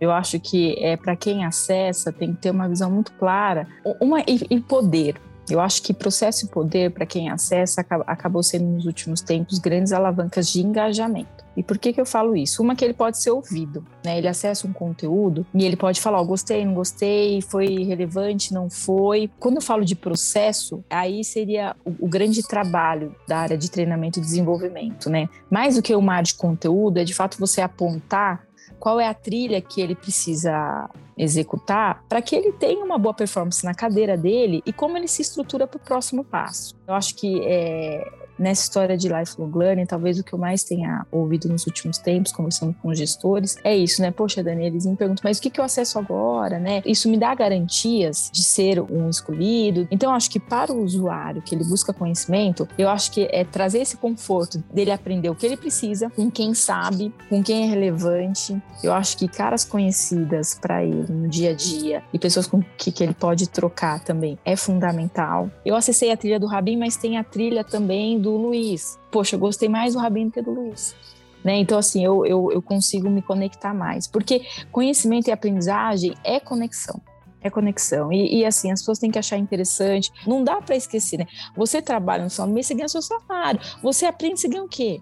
Eu 0.00 0.12
acho 0.12 0.38
que 0.38 0.76
é 0.78 0.96
para 0.96 1.16
quem 1.16 1.44
acessa 1.44 2.12
tem 2.12 2.32
que 2.32 2.40
ter 2.40 2.50
uma 2.50 2.68
visão 2.68 2.90
muito 2.90 3.12
clara, 3.14 3.66
uma 4.00 4.20
e, 4.20 4.46
e 4.48 4.60
poder. 4.60 5.20
Eu 5.50 5.60
acho 5.60 5.82
que 5.82 5.94
processo 5.94 6.46
e 6.46 6.48
poder 6.48 6.90
para 6.90 7.06
quem 7.06 7.30
acessa 7.30 7.84
acabou 8.06 8.42
sendo 8.42 8.66
nos 8.66 8.86
últimos 8.86 9.20
tempos 9.20 9.58
grandes 9.58 9.92
alavancas 9.92 10.50
de 10.50 10.60
engajamento. 10.60 11.48
E 11.58 11.62
por 11.62 11.76
que, 11.76 11.92
que 11.92 12.00
eu 12.00 12.06
falo 12.06 12.36
isso? 12.36 12.62
Uma 12.62 12.76
que 12.76 12.84
ele 12.84 12.94
pode 12.94 13.20
ser 13.20 13.32
ouvido, 13.32 13.84
né? 14.04 14.16
Ele 14.16 14.28
acessa 14.28 14.64
um 14.64 14.72
conteúdo 14.72 15.44
e 15.52 15.64
ele 15.64 15.76
pode 15.76 16.00
falar, 16.00 16.20
oh, 16.20 16.24
gostei, 16.24 16.64
não 16.64 16.72
gostei, 16.72 17.42
foi 17.42 17.82
relevante, 17.82 18.54
não 18.54 18.70
foi. 18.70 19.28
Quando 19.40 19.56
eu 19.56 19.60
falo 19.60 19.84
de 19.84 19.96
processo, 19.96 20.84
aí 20.88 21.24
seria 21.24 21.74
o, 21.84 22.06
o 22.06 22.08
grande 22.08 22.46
trabalho 22.46 23.12
da 23.26 23.38
área 23.38 23.58
de 23.58 23.68
treinamento 23.68 24.20
e 24.20 24.22
desenvolvimento, 24.22 25.10
né? 25.10 25.28
Mais 25.50 25.74
do 25.74 25.82
que 25.82 25.92
o 25.92 26.00
mar 26.00 26.22
de 26.22 26.34
conteúdo, 26.34 26.98
é 26.98 27.04
de 27.04 27.12
fato 27.12 27.36
você 27.40 27.60
apontar 27.60 28.46
qual 28.78 29.00
é 29.00 29.06
a 29.06 29.14
trilha 29.14 29.60
que 29.60 29.80
ele 29.80 29.94
precisa 29.94 30.88
executar 31.16 32.04
para 32.08 32.22
que 32.22 32.36
ele 32.36 32.52
tenha 32.52 32.84
uma 32.84 32.96
boa 32.96 33.12
performance 33.12 33.64
na 33.64 33.74
cadeira 33.74 34.16
dele 34.16 34.62
e 34.64 34.72
como 34.72 34.96
ele 34.96 35.08
se 35.08 35.20
estrutura 35.22 35.66
para 35.66 35.76
o 35.76 35.80
próximo 35.80 36.24
passo. 36.24 36.74
Eu 36.86 36.94
acho 36.94 37.14
que 37.16 37.40
é, 37.44 38.08
nessa 38.38 38.62
história 38.62 38.96
de 38.96 39.08
lifelong 39.08 39.50
learning, 39.54 39.86
talvez 39.86 40.18
o 40.18 40.24
que 40.24 40.32
eu 40.32 40.38
mais 40.38 40.62
tenha 40.62 41.06
ouvido 41.10 41.48
nos 41.48 41.66
últimos 41.66 41.98
tempos, 41.98 42.32
conversando 42.32 42.74
com 42.80 42.94
gestores, 42.94 43.56
é 43.64 43.76
isso, 43.76 44.02
né? 44.02 44.10
Poxa, 44.10 44.42
Dani, 44.42 44.66
eles 44.66 44.86
me 44.86 44.96
perguntam, 44.96 45.22
mas 45.24 45.38
o 45.38 45.42
que, 45.42 45.50
que 45.50 45.60
eu 45.60 45.64
acesso 45.64 45.98
agora, 45.98 46.58
né? 46.58 46.82
Isso 46.84 47.08
me 47.08 47.16
dá 47.16 47.34
garantias 47.34 48.30
de 48.32 48.42
ser 48.42 48.80
um 48.80 49.08
escolhido. 49.08 49.86
Então, 49.90 50.12
acho 50.12 50.30
que 50.30 50.40
para 50.40 50.72
o 50.72 50.82
usuário 50.82 51.42
que 51.42 51.54
ele 51.54 51.64
busca 51.64 51.92
conhecimento, 51.92 52.68
eu 52.76 52.88
acho 52.88 53.10
que 53.12 53.28
é 53.30 53.44
trazer 53.44 53.80
esse 53.80 53.96
conforto 53.96 54.62
dele 54.72 54.90
aprender 54.90 55.30
o 55.30 55.34
que 55.34 55.46
ele 55.46 55.56
precisa, 55.56 56.10
com 56.10 56.30
quem 56.30 56.54
sabe, 56.54 57.12
com 57.28 57.42
quem 57.42 57.64
é 57.64 57.66
relevante. 57.66 58.60
Eu 58.82 58.92
acho 58.92 59.16
que 59.16 59.28
caras 59.28 59.64
conhecidas 59.64 60.54
para 60.54 60.84
ele 60.84 61.12
no 61.12 61.28
dia 61.28 61.50
a 61.50 61.54
dia 61.54 62.02
e 62.12 62.18
pessoas 62.18 62.46
com 62.46 62.62
que, 62.76 62.92
que 62.92 63.02
ele 63.02 63.14
pode 63.14 63.48
trocar 63.48 64.00
também 64.00 64.38
é 64.44 64.56
fundamental. 64.56 65.50
Eu 65.64 65.74
acessei 65.74 66.10
a 66.10 66.16
trilha 66.16 66.38
do 66.38 66.46
Rabin, 66.46 66.76
mas 66.76 66.96
tem 66.96 67.16
a 67.16 67.24
trilha 67.24 67.64
também 67.64 68.18
do 68.18 68.27
do 68.28 68.36
Luiz. 68.36 68.98
Poxa, 69.10 69.36
eu 69.36 69.40
gostei 69.40 69.68
mais 69.68 69.94
do 69.94 70.00
Rabino 70.00 70.30
que 70.30 70.42
do 70.42 70.50
Luiz. 70.50 70.94
Né? 71.42 71.56
Então, 71.58 71.78
assim, 71.78 72.04
eu, 72.04 72.26
eu, 72.26 72.50
eu 72.52 72.60
consigo 72.60 73.08
me 73.08 73.22
conectar 73.22 73.72
mais. 73.72 74.06
Porque 74.06 74.42
conhecimento 74.70 75.28
e 75.28 75.32
aprendizagem 75.32 76.14
é 76.24 76.38
conexão. 76.38 77.00
É 77.40 77.48
conexão. 77.48 78.12
E, 78.12 78.40
e, 78.40 78.44
assim, 78.44 78.70
as 78.72 78.80
pessoas 78.80 78.98
têm 78.98 79.10
que 79.10 79.18
achar 79.18 79.38
interessante. 79.38 80.10
Não 80.26 80.42
dá 80.42 80.60
para 80.60 80.76
esquecer, 80.76 81.18
né? 81.18 81.26
Você 81.56 81.80
trabalha 81.80 82.24
no 82.24 82.30
seu 82.30 82.46
mês, 82.46 82.66
você 82.66 82.74
ganha 82.74 82.88
seu 82.88 83.00
salário. 83.00 83.60
Você 83.82 84.04
aprende, 84.06 84.40
você 84.40 84.48
ganha 84.48 84.64
o 84.64 84.68
quê? 84.68 85.00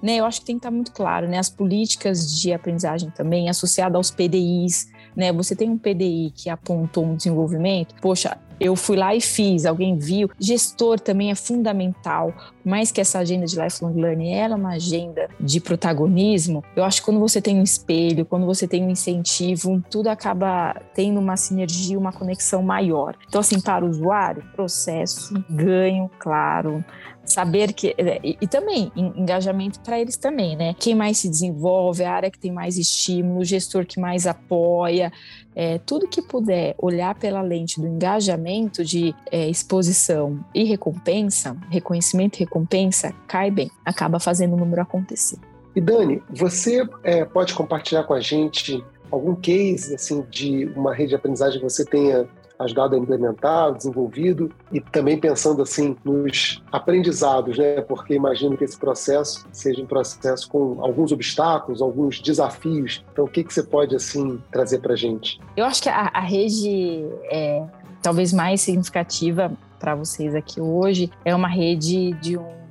Né, 0.00 0.16
eu 0.16 0.24
acho 0.24 0.40
que 0.40 0.46
tem 0.46 0.56
que 0.56 0.60
estar 0.60 0.70
muito 0.72 0.90
claro, 0.90 1.28
né? 1.28 1.38
As 1.38 1.48
políticas 1.48 2.40
de 2.40 2.52
aprendizagem 2.52 3.10
também, 3.10 3.48
associadas 3.48 3.94
aos 3.94 4.10
PDIs, 4.10 4.90
né? 5.14 5.32
Você 5.32 5.54
tem 5.54 5.70
um 5.70 5.78
PDI 5.78 6.32
que 6.34 6.50
apontou 6.50 7.04
um 7.04 7.14
desenvolvimento, 7.14 7.94
poxa, 8.00 8.36
eu 8.60 8.76
fui 8.76 8.96
lá 8.96 9.14
e 9.14 9.20
fiz, 9.20 9.66
alguém 9.66 9.96
viu. 9.96 10.30
Gestor 10.38 10.98
também 11.00 11.30
é 11.30 11.34
fundamental, 11.34 12.32
mais 12.64 12.90
que 12.90 13.00
essa 13.00 13.18
agenda 13.18 13.46
de 13.46 13.60
lifelong 13.60 13.94
learning, 13.94 14.32
ela 14.32 14.54
é 14.54 14.56
uma 14.56 14.74
agenda 14.74 15.28
de 15.40 15.60
protagonismo. 15.60 16.62
Eu 16.76 16.84
acho 16.84 17.00
que 17.00 17.06
quando 17.06 17.20
você 17.20 17.40
tem 17.40 17.58
um 17.58 17.62
espelho, 17.62 18.24
quando 18.24 18.46
você 18.46 18.66
tem 18.66 18.84
um 18.84 18.90
incentivo, 18.90 19.82
tudo 19.90 20.08
acaba 20.08 20.80
tendo 20.94 21.18
uma 21.18 21.36
sinergia, 21.36 21.98
uma 21.98 22.12
conexão 22.12 22.62
maior. 22.62 23.16
Então, 23.28 23.40
assim, 23.40 23.60
para 23.60 23.84
o 23.84 23.88
usuário, 23.88 24.44
processo, 24.54 25.34
ganho, 25.48 26.10
claro, 26.18 26.84
saber 27.24 27.72
que 27.72 27.94
e, 28.22 28.36
e 28.40 28.46
também 28.46 28.90
engajamento 28.96 29.80
para 29.80 29.98
eles 30.00 30.16
também, 30.16 30.56
né? 30.56 30.74
Quem 30.78 30.94
mais 30.94 31.18
se 31.18 31.28
desenvolve, 31.28 32.04
a 32.04 32.12
área 32.12 32.30
que 32.30 32.38
tem 32.38 32.52
mais 32.52 32.76
estímulo, 32.76 33.40
o 33.40 33.44
gestor 33.44 33.86
que 33.86 34.00
mais 34.00 34.26
apoia, 34.26 35.12
é, 35.54 35.78
tudo 35.78 36.08
que 36.08 36.22
puder 36.22 36.74
olhar 36.78 37.14
pela 37.14 37.42
lente 37.42 37.80
do 37.80 37.86
engajamento, 37.86 38.84
de 38.84 39.14
é, 39.30 39.48
exposição 39.48 40.44
e 40.54 40.64
recompensa, 40.64 41.56
reconhecimento 41.70 42.36
e 42.36 42.40
recompensa, 42.40 43.14
cai 43.26 43.50
bem, 43.50 43.70
acaba 43.84 44.18
fazendo 44.18 44.54
o 44.54 44.56
número 44.56 44.82
acontecer. 44.82 45.38
E 45.74 45.80
Dani, 45.80 46.22
você 46.30 46.86
é, 47.02 47.24
pode 47.24 47.54
compartilhar 47.54 48.04
com 48.04 48.14
a 48.14 48.20
gente 48.20 48.84
algum 49.10 49.34
case 49.34 49.94
assim 49.94 50.24
de 50.30 50.66
uma 50.76 50.94
rede 50.94 51.10
de 51.10 51.14
aprendizagem 51.16 51.58
que 51.58 51.64
você 51.64 51.84
tenha 51.84 52.28
ajudado 52.62 52.94
a 52.94 52.98
implementar, 52.98 53.72
desenvolvido 53.72 54.50
e 54.72 54.80
também 54.80 55.18
pensando 55.18 55.62
assim 55.62 55.96
nos 56.04 56.62
aprendizados, 56.70 57.58
né? 57.58 57.80
Porque 57.82 58.14
imagino 58.14 58.56
que 58.56 58.64
esse 58.64 58.78
processo 58.78 59.46
seja 59.52 59.82
um 59.82 59.86
processo 59.86 60.48
com 60.48 60.82
alguns 60.82 61.12
obstáculos, 61.12 61.82
alguns 61.82 62.20
desafios. 62.20 63.04
Então, 63.12 63.24
o 63.24 63.28
que 63.28 63.44
que 63.44 63.52
você 63.52 63.62
pode 63.62 63.94
assim 63.94 64.40
trazer 64.50 64.78
para 64.78 64.96
gente? 64.96 65.40
Eu 65.56 65.64
acho 65.64 65.82
que 65.82 65.88
a, 65.88 66.10
a 66.12 66.20
rede 66.20 67.04
é 67.30 67.64
talvez 68.02 68.32
mais 68.32 68.60
significativa 68.60 69.52
para 69.78 69.94
vocês 69.94 70.34
aqui 70.34 70.60
hoje 70.60 71.10
é 71.24 71.34
uma 71.34 71.48
rede 71.48 72.12
de 72.14 72.36
um 72.36 72.62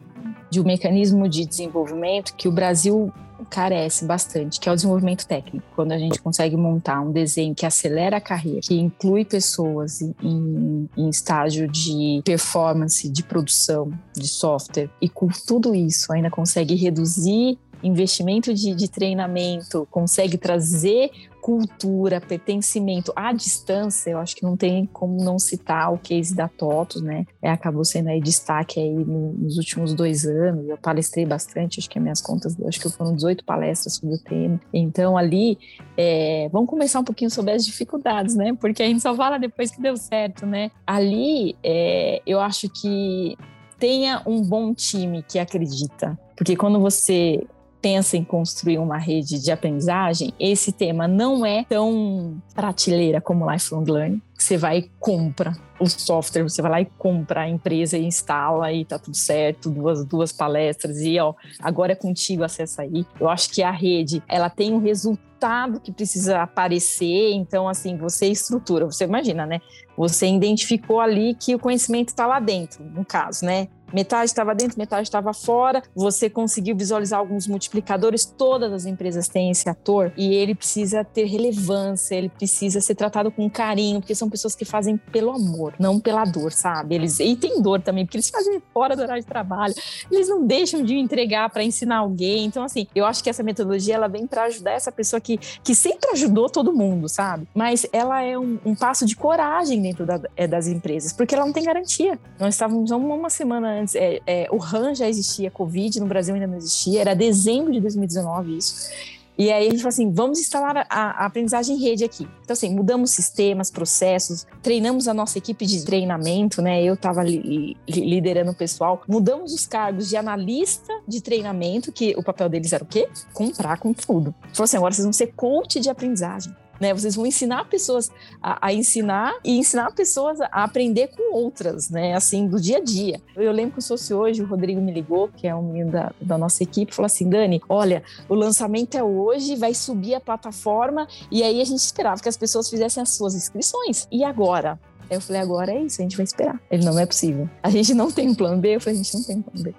de 0.51 0.59
um 0.59 0.65
mecanismo 0.65 1.29
de 1.29 1.45
desenvolvimento 1.45 2.35
que 2.35 2.49
o 2.49 2.51
Brasil 2.51 3.11
carece 3.49 4.05
bastante, 4.05 4.59
que 4.59 4.69
é 4.69 4.71
o 4.71 4.75
desenvolvimento 4.75 5.25
técnico. 5.25 5.65
Quando 5.75 5.91
a 5.91 5.97
gente 5.97 6.19
consegue 6.21 6.55
montar 6.55 7.01
um 7.01 7.11
desenho 7.11 7.55
que 7.55 7.65
acelera 7.65 8.17
a 8.17 8.21
carreira, 8.21 8.61
que 8.61 8.79
inclui 8.79 9.25
pessoas 9.25 10.01
em, 10.01 10.89
em 10.97 11.09
estágio 11.09 11.67
de 11.67 12.21
performance, 12.23 13.09
de 13.09 13.23
produção, 13.23 13.91
de 14.15 14.27
software, 14.27 14.89
e 15.01 15.09
com 15.09 15.27
tudo 15.47 15.73
isso 15.75 16.11
ainda 16.11 16.29
consegue 16.29 16.75
reduzir 16.75 17.57
investimento 17.83 18.53
de, 18.53 18.75
de 18.75 18.89
treinamento, 18.89 19.87
consegue 19.89 20.37
trazer 20.37 21.11
cultura, 21.41 22.21
pertencimento 22.21 23.11
à 23.15 23.33
distância, 23.33 24.11
eu 24.11 24.19
acho 24.19 24.35
que 24.35 24.43
não 24.43 24.55
tem 24.55 24.85
como 24.85 25.21
não 25.23 25.39
citar 25.39 25.91
o 25.91 25.97
case 25.97 26.35
da 26.35 26.47
TOTOS, 26.47 27.01
né? 27.01 27.25
É, 27.41 27.49
acabou 27.49 27.83
sendo 27.83 28.09
aí 28.09 28.21
destaque 28.21 28.79
aí 28.79 28.93
nos 28.93 29.57
últimos 29.57 29.93
dois 29.95 30.25
anos. 30.25 30.69
Eu 30.69 30.77
palestrei 30.77 31.25
bastante, 31.25 31.79
acho 31.79 31.89
que 31.89 31.97
as 31.97 32.03
minhas 32.03 32.21
contas, 32.21 32.55
acho 32.61 32.79
que 32.79 32.89
foram 32.89 33.15
18 33.15 33.43
palestras 33.43 33.95
sobre 33.95 34.15
o 34.15 34.19
tema. 34.19 34.61
Então, 34.71 35.17
ali, 35.17 35.57
é, 35.97 36.47
vamos 36.53 36.69
conversar 36.69 36.99
um 36.99 37.03
pouquinho 37.03 37.31
sobre 37.31 37.53
as 37.53 37.65
dificuldades, 37.65 38.35
né? 38.35 38.53
Porque 38.53 38.83
a 38.83 38.87
gente 38.87 39.01
só 39.01 39.15
fala 39.15 39.39
depois 39.39 39.71
que 39.71 39.81
deu 39.81 39.97
certo, 39.97 40.45
né? 40.45 40.69
Ali, 40.85 41.55
é, 41.63 42.21
eu 42.25 42.39
acho 42.39 42.69
que 42.69 43.35
tenha 43.79 44.21
um 44.27 44.43
bom 44.43 44.75
time 44.75 45.23
que 45.23 45.39
acredita. 45.39 46.17
Porque 46.35 46.55
quando 46.55 46.79
você 46.79 47.43
pensa 47.81 48.15
em 48.15 48.23
construir 48.23 48.77
uma 48.77 48.97
rede 48.97 49.41
de 49.41 49.51
aprendizagem, 49.51 50.33
esse 50.39 50.71
tema 50.71 51.07
não 51.07 51.45
é 51.45 51.65
tão 51.67 52.41
prateleira 52.53 53.19
como 53.19 53.49
Lifelong 53.49 53.83
Learning. 53.83 54.21
Você 54.37 54.57
vai 54.57 54.79
e 54.79 54.91
compra 54.99 55.53
o 55.79 55.87
software, 55.87 56.43
você 56.43 56.61
vai 56.61 56.71
lá 56.71 56.81
e 56.81 56.85
compra 56.85 57.41
a 57.41 57.49
empresa 57.49 57.97
e 57.97 58.05
instala 58.05 58.71
e 58.71 58.85
tá 58.85 58.99
tudo 58.99 59.15
certo, 59.15 59.69
duas, 59.69 60.05
duas 60.05 60.31
palestras 60.31 61.01
e 61.01 61.19
ó, 61.19 61.33
agora 61.59 61.93
é 61.93 61.95
contigo, 61.95 62.43
acessa 62.43 62.83
aí. 62.83 63.05
Eu 63.19 63.29
acho 63.29 63.49
que 63.51 63.63
a 63.63 63.71
rede, 63.71 64.21
ela 64.27 64.49
tem 64.49 64.73
um 64.73 64.79
resultado 64.79 65.79
que 65.79 65.91
precisa 65.91 66.41
aparecer, 66.41 67.33
então 67.33 67.67
assim, 67.67 67.97
você 67.97 68.27
estrutura, 68.27 68.85
você 68.85 69.05
imagina, 69.05 69.45
né? 69.45 69.59
Você 69.97 70.27
identificou 70.27 70.99
ali 70.99 71.35
que 71.35 71.55
o 71.55 71.59
conhecimento 71.59 72.09
está 72.09 72.27
lá 72.27 72.39
dentro, 72.39 72.83
no 72.83 73.03
caso, 73.03 73.45
né? 73.45 73.67
Metade 73.93 74.25
estava 74.25 74.53
dentro, 74.55 74.77
metade 74.77 75.03
estava 75.03 75.33
fora. 75.33 75.83
Você 75.95 76.29
conseguiu 76.29 76.75
visualizar 76.75 77.19
alguns 77.19 77.47
multiplicadores. 77.47 78.25
Todas 78.25 78.71
as 78.71 78.85
empresas 78.85 79.27
têm 79.27 79.51
esse 79.51 79.69
ator 79.69 80.11
e 80.17 80.33
ele 80.33 80.55
precisa 80.55 81.03
ter 81.03 81.25
relevância, 81.25 82.15
ele 82.15 82.29
precisa 82.29 82.81
ser 82.81 82.95
tratado 82.95 83.31
com 83.31 83.49
carinho, 83.49 83.99
porque 83.99 84.15
são 84.15 84.29
pessoas 84.29 84.55
que 84.55 84.65
fazem 84.65 84.97
pelo 84.97 85.31
amor, 85.31 85.73
não 85.79 85.99
pela 85.99 86.23
dor, 86.25 86.51
sabe? 86.51 86.95
Eles 86.95 87.19
e 87.19 87.35
tem 87.35 87.61
dor 87.61 87.81
também, 87.81 88.05
porque 88.05 88.17
eles 88.17 88.29
fazem 88.29 88.61
fora 88.73 88.95
do 88.95 89.01
horário 89.01 89.21
de 89.21 89.27
trabalho. 89.27 89.73
Eles 90.11 90.27
não 90.29 90.45
deixam 90.45 90.83
de 90.83 90.97
entregar 90.97 91.49
para 91.49 91.63
ensinar 91.63 91.97
alguém. 91.97 92.45
Então, 92.45 92.63
assim, 92.63 92.87
eu 92.95 93.05
acho 93.05 93.23
que 93.23 93.29
essa 93.29 93.43
metodologia 93.43 93.95
ela 93.95 94.07
vem 94.07 94.25
para 94.25 94.43
ajudar 94.43 94.71
essa 94.71 94.91
pessoa 94.91 95.19
que, 95.19 95.37
que 95.37 95.75
sempre 95.75 96.11
ajudou 96.11 96.49
todo 96.49 96.73
mundo, 96.73 97.09
sabe? 97.09 97.47
Mas 97.53 97.85
ela 97.91 98.21
é 98.21 98.37
um, 98.37 98.59
um 98.65 98.75
passo 98.75 99.05
de 99.05 99.15
coragem 99.15 99.81
dentro 99.81 100.05
da, 100.05 100.19
é, 100.35 100.47
das 100.47 100.67
empresas, 100.67 101.13
porque 101.13 101.35
ela 101.35 101.45
não 101.45 101.53
tem 101.53 101.63
garantia. 101.63 102.19
Nós 102.39 102.55
estávamos 102.55 102.91
uma, 102.91 103.15
uma 103.15 103.29
semana 103.29 103.80
antes, 103.81 103.95
é, 103.95 104.19
é, 104.25 104.47
o 104.51 104.57
RAN 104.57 104.95
já 104.95 105.07
existia, 105.07 105.51
Covid 105.51 105.99
no 105.99 106.07
Brasil 106.07 106.33
ainda 106.33 106.47
não 106.47 106.57
existia, 106.57 107.01
era 107.01 107.13
dezembro 107.13 107.71
de 107.71 107.79
2019 107.81 108.57
isso. 108.57 108.89
E 109.37 109.51
aí 109.51 109.67
a 109.67 109.71
gente 109.71 109.77
falou 109.77 109.89
assim, 109.89 110.11
vamos 110.11 110.39
instalar 110.39 110.77
a, 110.77 110.85
a, 110.89 111.25
aprendizagem 111.25 111.75
em 111.75 111.79
rede 111.79 112.03
aqui. 112.03 112.27
Então 112.43 112.53
assim, 112.53 112.73
mudamos 112.75 113.11
sistemas, 113.11 113.71
processos, 113.71 114.45
treinamos 114.61 115.07
a 115.07 115.13
nossa 115.13 115.37
equipe 115.37 115.65
de 115.65 115.83
treinamento, 115.83 116.61
né? 116.61 116.83
Eu 116.83 116.93
estava 116.93 117.23
li, 117.23 117.75
li, 117.87 118.01
liderando 118.01 118.51
o 118.51 118.55
pessoal, 118.55 119.01
mudamos 119.07 119.53
os 119.53 119.65
cargos 119.65 120.09
de 120.09 120.17
analista 120.17 120.93
de 121.07 121.21
treinamento, 121.21 121.91
que 121.91 122.13
o 122.17 122.21
papel 122.21 122.49
deles 122.49 122.71
era 122.71 122.83
o 122.83 122.87
quê? 122.87 123.09
Comprar 123.33 123.79
conteúdo. 123.79 124.35
Falou 124.53 124.65
assim, 124.65 124.77
agora 124.77 124.93
vocês 124.93 125.05
vão 125.05 125.13
ser 125.13 125.33
coach 125.33 125.79
de 125.79 125.89
aprendizagem 125.89 126.53
né? 126.81 126.93
Vocês 126.93 127.15
vão 127.15 127.27
ensinar 127.27 127.65
pessoas 127.65 128.11
a, 128.41 128.67
a, 128.67 128.73
ensinar 128.73 129.33
e 129.45 129.57
ensinar 129.57 129.91
pessoas 129.91 130.41
a 130.41 130.63
aprender 130.63 131.09
com 131.15 131.35
outras, 131.35 131.91
né? 131.91 132.15
Assim, 132.15 132.47
do 132.47 132.59
dia 132.59 132.77
a 132.77 132.83
dia. 132.83 133.21
Eu 133.35 133.51
lembro 133.51 133.75
que 133.75 133.87
fosse 133.87 134.13
hoje, 134.13 134.41
o 134.41 134.47
Rodrigo 134.47 134.81
me 134.81 134.91
ligou, 134.91 135.29
que 135.29 135.47
é 135.47 135.55
um 135.55 135.61
menino 135.61 135.91
da, 135.91 136.11
da 136.19 136.37
nossa 136.37 136.63
equipe, 136.63 136.93
falou 136.93 137.05
assim: 137.05 137.29
Dani, 137.29 137.61
olha, 137.69 138.03
o 138.27 138.33
lançamento 138.33 138.97
é 138.97 139.03
hoje, 139.03 139.55
vai 139.55 139.75
subir 139.75 140.15
a 140.15 140.19
plataforma, 140.19 141.07
e 141.29 141.43
aí 141.43 141.61
a 141.61 141.65
gente 141.65 141.79
esperava 141.79 142.19
que 142.19 142.27
as 142.27 142.35
pessoas 142.35 142.67
fizessem 142.67 143.01
as 143.01 143.11
suas 143.11 143.35
inscrições. 143.35 144.07
E 144.11 144.23
agora? 144.23 144.79
Eu 145.07 145.19
falei, 145.19 145.41
agora 145.41 145.73
é 145.73 145.81
isso, 145.81 146.01
a 146.01 146.03
gente 146.03 146.15
vai 146.15 146.23
esperar. 146.23 146.59
Ele 146.71 146.85
não 146.85 146.97
é 146.97 147.05
possível. 147.05 147.49
A 147.61 147.69
gente 147.69 147.93
não 147.93 148.09
tem 148.09 148.29
um 148.29 148.33
plano 148.33 148.61
B. 148.61 148.77
Eu 148.77 148.81
falei, 148.81 148.97
a 148.97 149.03
gente 149.03 149.13
não 149.13 149.23
tem 149.23 149.35
um 149.35 149.41
plano 149.41 149.63
B. 149.63 149.75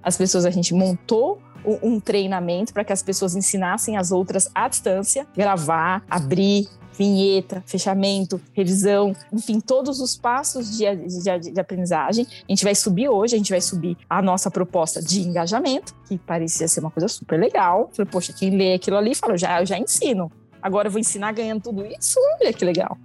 As 0.00 0.16
pessoas, 0.16 0.46
a 0.46 0.50
gente 0.50 0.72
montou 0.72 1.40
um, 1.66 2.00
treinamento 2.00 2.72
para 2.72 2.84
que 2.84 2.92
as 2.92 3.02
pessoas 3.02 3.34
ensinassem 3.34 3.96
as 3.96 4.12
outras 4.12 4.50
à 4.54 4.68
distância, 4.68 5.26
gravar, 5.34 6.04
abrir, 6.08 6.68
vinheta, 6.96 7.62
fechamento, 7.66 8.40
revisão, 8.52 9.14
enfim, 9.32 9.60
todos 9.60 10.00
os 10.00 10.16
passos 10.16 10.76
de, 10.76 10.84
de, 10.96 11.52
de, 11.52 11.60
aprendizagem. 11.60 12.26
A 12.48 12.52
gente 12.52 12.64
vai 12.64 12.74
subir 12.74 13.08
hoje, 13.08 13.34
a 13.34 13.38
gente 13.38 13.50
vai 13.50 13.60
subir 13.60 13.96
a 14.08 14.22
nossa 14.22 14.50
proposta 14.50 15.02
de 15.02 15.20
engajamento, 15.20 15.94
que 16.08 16.16
parecia 16.16 16.66
ser 16.66 16.80
uma 16.80 16.90
coisa 16.90 17.08
super 17.08 17.38
legal. 17.38 17.90
Falei, 17.92 18.10
poxa, 18.10 18.32
quem 18.32 18.56
lê 18.56 18.74
aquilo 18.74 18.96
ali 18.96 19.14
fala, 19.14 19.36
já, 19.36 19.60
eu 19.60 19.66
já 19.66 19.78
ensino. 19.78 20.30
Agora 20.62 20.88
eu 20.88 20.92
vou 20.92 21.00
ensinar 21.00 21.32
ganhando 21.32 21.62
tudo 21.62 21.84
isso, 21.84 22.18
olha 22.40 22.52
que 22.52 22.64
legal. 22.64 22.96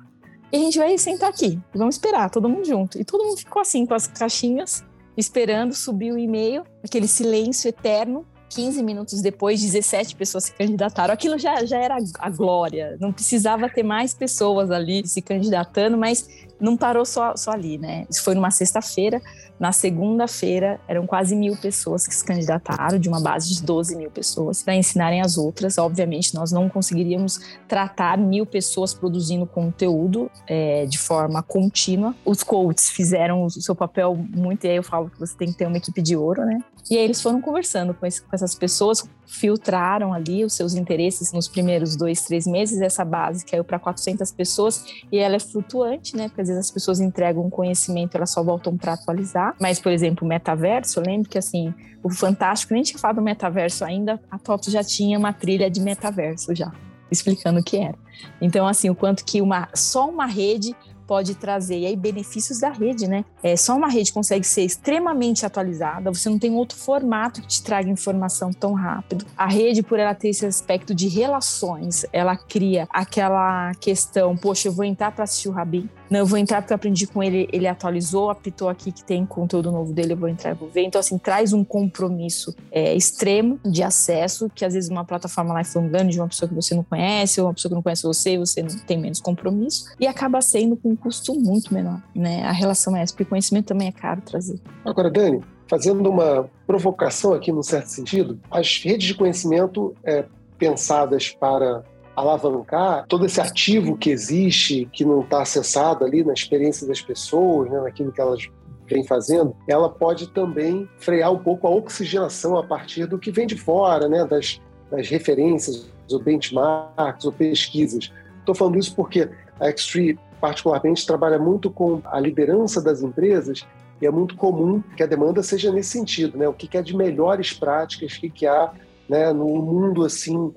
E 0.52 0.58
a 0.58 0.60
gente 0.60 0.78
vai 0.78 0.98
sentar 0.98 1.30
aqui, 1.30 1.60
vamos 1.74 1.96
esperar, 1.96 2.30
todo 2.30 2.50
mundo 2.50 2.66
junto. 2.66 3.00
E 3.00 3.06
todo 3.06 3.24
mundo 3.24 3.38
ficou 3.38 3.62
assim, 3.62 3.86
com 3.86 3.94
as 3.94 4.08
caixinhas, 4.08 4.84
esperando 5.16 5.74
subir 5.74 6.12
o 6.12 6.18
e-mail, 6.18 6.64
aquele 6.84 7.08
silêncio 7.08 7.70
eterno. 7.70 8.26
15 8.52 8.84
minutos 8.84 9.22
depois, 9.22 9.62
17 9.62 10.16
pessoas 10.16 10.46
se 10.46 10.52
candidataram. 10.52 11.14
Aquilo 11.14 11.38
já, 11.38 11.66
já 11.66 11.78
era 11.78 11.98
a 12.20 12.30
glória, 12.30 12.98
não 13.00 13.12
precisava 13.12 13.70
ter 13.70 13.84
mais 13.84 14.14
pessoas 14.14 14.70
ali 14.70 15.08
se 15.08 15.22
candidatando, 15.22 15.98
mas 15.98 16.28
não 16.62 16.78
parou 16.78 17.04
só, 17.04 17.36
só 17.36 17.52
ali, 17.52 17.78
né? 17.78 18.06
Isso 18.10 18.24
foi 18.24 18.36
numa 18.36 18.52
sexta-feira. 18.52 19.20
Na 19.60 19.72
segunda-feira, 19.72 20.80
eram 20.88 21.08
quase 21.08 21.36
mil 21.36 21.58
pessoas 21.58 22.08
que 22.08 22.14
se 22.14 22.24
candidataram, 22.24 23.00
de 23.00 23.10
uma 23.10 23.20
base 23.20 23.50
de 23.54 23.64
12 23.64 23.96
mil 23.96 24.12
pessoas, 24.12 24.62
para 24.62 24.76
ensinarem 24.76 25.22
as 25.22 25.38
outras. 25.38 25.78
Obviamente, 25.78 26.36
nós 26.36 26.52
não 26.52 26.70
conseguiríamos 26.70 27.40
tratar 27.68 28.18
mil 28.18 28.46
pessoas 28.46 28.94
produzindo 28.94 29.46
conteúdo 29.46 30.30
é, 30.48 30.86
de 30.86 31.00
forma 31.00 31.42
contínua. 31.42 32.16
Os 32.24 32.44
coaches 32.44 32.90
fizeram 32.90 33.44
o 33.44 33.50
seu 33.50 33.76
papel 33.76 34.16
muito, 34.16 34.66
e 34.66 34.70
aí 34.70 34.76
eu 34.76 34.84
falo 34.84 35.10
que 35.10 35.20
você 35.20 35.36
tem 35.36 35.52
que 35.52 35.58
ter 35.58 35.66
uma 35.66 35.78
equipe 35.78 36.02
de 36.02 36.16
ouro, 36.16 36.46
né? 36.46 36.60
E 36.90 36.98
aí 36.98 37.04
eles 37.04 37.22
foram 37.22 37.42
conversando 37.42 37.94
com, 37.94 38.06
esse, 38.06 38.22
com 38.22 38.30
essas 38.34 38.56
pessoas, 38.56 39.08
filtraram 39.26 40.14
ali 40.14 40.44
os 40.44 40.54
seus 40.54 40.74
interesses 40.74 41.32
nos 41.32 41.48
primeiros 41.48 41.96
dois, 41.96 42.22
três 42.24 42.46
meses. 42.46 42.82
Essa 42.82 43.06
base 43.06 43.46
caiu 43.46 43.64
para 43.64 43.80
400 43.80 44.32
pessoas 44.32 44.86
e 45.12 45.18
ela 45.18 45.36
é 45.36 45.40
flutuante, 45.40 46.16
né? 46.16 46.28
Porque 46.28 46.42
às 46.42 46.48
vezes 46.48 46.66
as 46.66 46.72
pessoas 46.72 47.00
entregam 47.00 47.50
conhecimento, 47.50 48.16
elas 48.16 48.32
só 48.32 48.44
voltam 48.44 48.76
para 48.78 48.94
atualizar. 48.94 49.56
Mas, 49.60 49.80
por 49.80 49.92
exemplo, 49.92 50.26
o 50.26 50.28
metaverso, 50.28 51.00
eu 51.00 51.04
lembro 51.06 51.30
que 51.30 51.38
assim, 51.38 51.74
o 52.04 52.10
Fantástico 52.10 52.74
nem 52.74 52.84
tinha 52.84 53.00
falado 53.00 53.18
do 53.18 53.22
metaverso 53.22 53.86
ainda, 53.86 54.20
a 54.30 54.38
TOTO 54.38 54.72
já 54.72 54.84
tinha 54.84 55.18
uma 55.18 55.32
trilha 55.32 55.70
de 55.70 55.80
metaverso 55.80 56.54
já, 56.56 56.72
explicando 57.10 57.60
o 57.60 57.64
que 57.64 57.78
era. 57.78 57.98
Então, 58.42 58.68
assim, 58.68 58.90
o 58.90 58.96
quanto 58.96 59.24
que 59.24 59.42
uma, 59.42 59.70
só 59.74 60.10
uma 60.10 60.26
rede 60.26 60.76
pode 61.12 61.36
trazer. 61.36 61.78
E 61.78 61.86
aí, 61.88 61.96
benefícios 61.98 62.62
da 62.62 62.70
rede, 62.70 63.06
né? 63.06 63.26
É, 63.44 63.58
só 63.58 63.76
uma 63.76 63.90
rede 63.90 64.14
consegue 64.14 64.48
ser 64.48 64.62
extremamente 64.62 65.46
atualizada, 65.46 66.10
você 66.10 66.30
não 66.30 66.40
tem 66.40 66.56
outro 66.56 66.78
formato 66.78 67.42
que 67.42 67.48
te 67.50 67.62
traga 67.62 67.90
informação 67.90 68.54
tão 68.54 68.72
rápido. 68.72 69.26
A 69.36 69.46
rede, 69.46 69.84
por 69.84 70.00
ela 70.00 70.16
ter 70.16 70.30
esse 70.30 70.46
aspecto 70.46 70.96
de 70.96 71.10
relações, 71.10 72.06
ela 72.14 72.38
cria 72.38 72.88
aquela 72.90 73.74
questão: 73.76 74.38
poxa, 74.38 74.70
eu 74.70 74.72
vou 74.72 74.86
entrar 74.86 75.12
para 75.12 75.26
assistir 75.26 75.50
o 75.50 75.52
Rabin, 75.52 75.90
não, 76.12 76.20
eu 76.20 76.26
vou 76.26 76.38
entrar 76.38 76.62
porque 76.62 76.74
eu 76.74 76.76
aprendi 76.76 77.08
com 77.08 77.24
ele, 77.24 77.48
ele 77.54 77.66
atualizou, 77.66 78.30
apitou 78.30 78.68
aqui 78.68 78.92
que 78.92 79.02
tem 79.02 79.26
conteúdo 79.26 79.72
novo 79.72 79.94
dele, 79.94 80.12
eu 80.12 80.18
vou 80.18 80.28
entrar 80.28 80.52
e 80.52 80.54
vou 80.54 80.68
ver. 80.68 80.82
Então, 80.82 81.00
assim, 81.00 81.18
traz 81.18 81.54
um 81.54 81.64
compromisso 81.64 82.54
é, 82.70 82.94
extremo 82.94 83.58
de 83.64 83.82
acesso, 83.82 84.52
que 84.54 84.66
às 84.66 84.74
vezes 84.74 84.90
uma 84.90 85.06
plataforma 85.06 85.54
lá 85.54 85.62
é 85.62 86.04
de 86.04 86.20
uma 86.20 86.28
pessoa 86.28 86.50
que 86.50 86.54
você 86.54 86.76
não 86.76 86.84
conhece, 86.84 87.40
ou 87.40 87.48
uma 87.48 87.54
pessoa 87.54 87.70
que 87.70 87.76
não 87.76 87.82
conhece 87.82 88.04
você, 88.04 88.38
você 88.38 88.62
não 88.62 88.78
tem 88.80 89.00
menos 89.00 89.22
compromisso, 89.22 89.86
e 89.98 90.06
acaba 90.06 90.42
sendo 90.42 90.76
com 90.76 90.90
um 90.90 90.96
custo 90.98 91.34
muito 91.34 91.74
menor, 91.74 92.04
né? 92.14 92.44
A 92.44 92.52
relação 92.52 92.94
é 92.98 93.04
essa, 93.04 93.14
porque 93.14 93.24
conhecimento 93.24 93.68
também 93.68 93.88
é 93.88 93.92
caro 93.94 94.22
trazer. 94.22 94.60
Agora, 94.84 95.10
Dani, 95.10 95.42
fazendo 95.70 96.10
uma 96.10 96.50
provocação 96.68 97.34
aqui, 97.34 97.54
num 97.54 97.64
certo 97.64 97.88
sentido, 97.88 98.38
as 98.52 98.84
redes 98.84 99.08
de 99.08 99.16
conhecimento 99.16 99.96
é, 100.04 100.26
pensadas 100.58 101.30
para 101.30 101.86
alavancar 102.22 103.06
todo 103.08 103.26
esse 103.26 103.42
ativo 103.42 103.98
que 103.98 104.10
existe, 104.10 104.88
que 104.92 105.04
não 105.04 105.22
está 105.22 105.42
acessado 105.42 106.06
ali 106.06 106.24
na 106.24 106.34
experiência 106.34 106.88
das 106.88 107.02
pessoas, 107.02 107.70
né, 107.70 107.80
naquilo 107.82 108.12
que 108.12 108.22
elas 108.22 108.48
vêm 108.88 109.06
fazendo, 109.06 109.56
ela 109.68 109.90
pode 109.90 110.30
também 110.30 110.88
frear 110.98 111.32
um 111.32 111.40
pouco 111.40 111.68
a 111.68 111.70
oxigenação 111.70 112.58
a 112.58 112.64
partir 112.64 113.06
do 113.06 113.18
que 113.18 113.32
vem 113.32 113.48
de 113.48 113.58
fora, 113.58 114.08
né, 114.08 114.26
das, 114.26 114.62
das 114.90 115.08
referências, 115.10 115.90
ou 116.12 116.20
benchmarks, 116.20 117.26
ou 117.26 117.32
pesquisas. 117.32 118.12
Estou 118.40 118.54
falando 118.54 118.78
isso 118.78 118.96
porque 118.96 119.30
a 119.60 119.68
X3, 119.68 120.18
particularmente, 120.42 121.06
trabalha 121.06 121.40
muito 121.40 121.70
com 121.72 122.02
a 122.06 122.20
liderança 122.20 122.82
das 122.82 123.02
empresas 123.02 123.66
e 124.02 124.06
é 124.06 124.12
muito 124.12 124.36
comum 124.36 124.84
que 124.98 125.04
a 125.04 125.06
demanda 125.06 125.44
seja 125.44 125.72
nesse 125.72 125.92
sentido, 125.92 126.38
né? 126.38 126.48
O 126.48 126.54
que 126.54 126.76
é 126.76 126.82
de 126.82 126.96
melhores 126.96 127.54
práticas, 127.54 128.18
o 128.18 128.20
que 128.20 128.48
há 128.48 128.74
né, 129.08 129.32
no 129.32 129.46
mundo 129.46 130.04
assim 130.04 130.54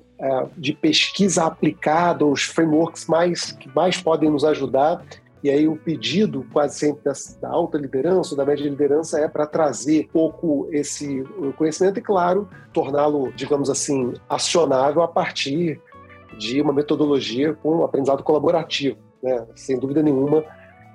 de 0.57 0.73
pesquisa 0.73 1.45
aplicada, 1.45 2.25
os 2.25 2.43
frameworks 2.43 3.05
mais, 3.05 3.51
que 3.51 3.69
mais 3.75 3.97
podem 3.97 4.29
nos 4.29 4.43
ajudar. 4.43 5.03
E 5.43 5.49
aí 5.49 5.67
o 5.67 5.75
pedido, 5.75 6.45
quase 6.51 6.79
sempre 6.79 7.03
da, 7.39 7.49
alta 7.49 7.77
liderança, 7.77 8.35
da 8.35 8.45
média 8.45 8.67
liderança, 8.67 9.19
é 9.19 9.27
para 9.27 9.45
trazer 9.45 10.09
pouco 10.11 10.67
esse 10.71 11.23
conhecimento 11.55 11.99
e, 11.99 12.01
claro, 12.01 12.49
torná-lo, 12.73 13.31
digamos 13.35 13.69
assim, 13.69 14.13
acionável 14.27 15.03
a 15.03 15.07
partir 15.07 15.79
de 16.39 16.61
uma 16.61 16.73
metodologia 16.73 17.53
com 17.53 17.83
aprendizado 17.83 18.23
colaborativo. 18.23 18.97
Né? 19.21 19.45
Sem 19.55 19.77
dúvida 19.77 20.01
nenhuma, 20.01 20.43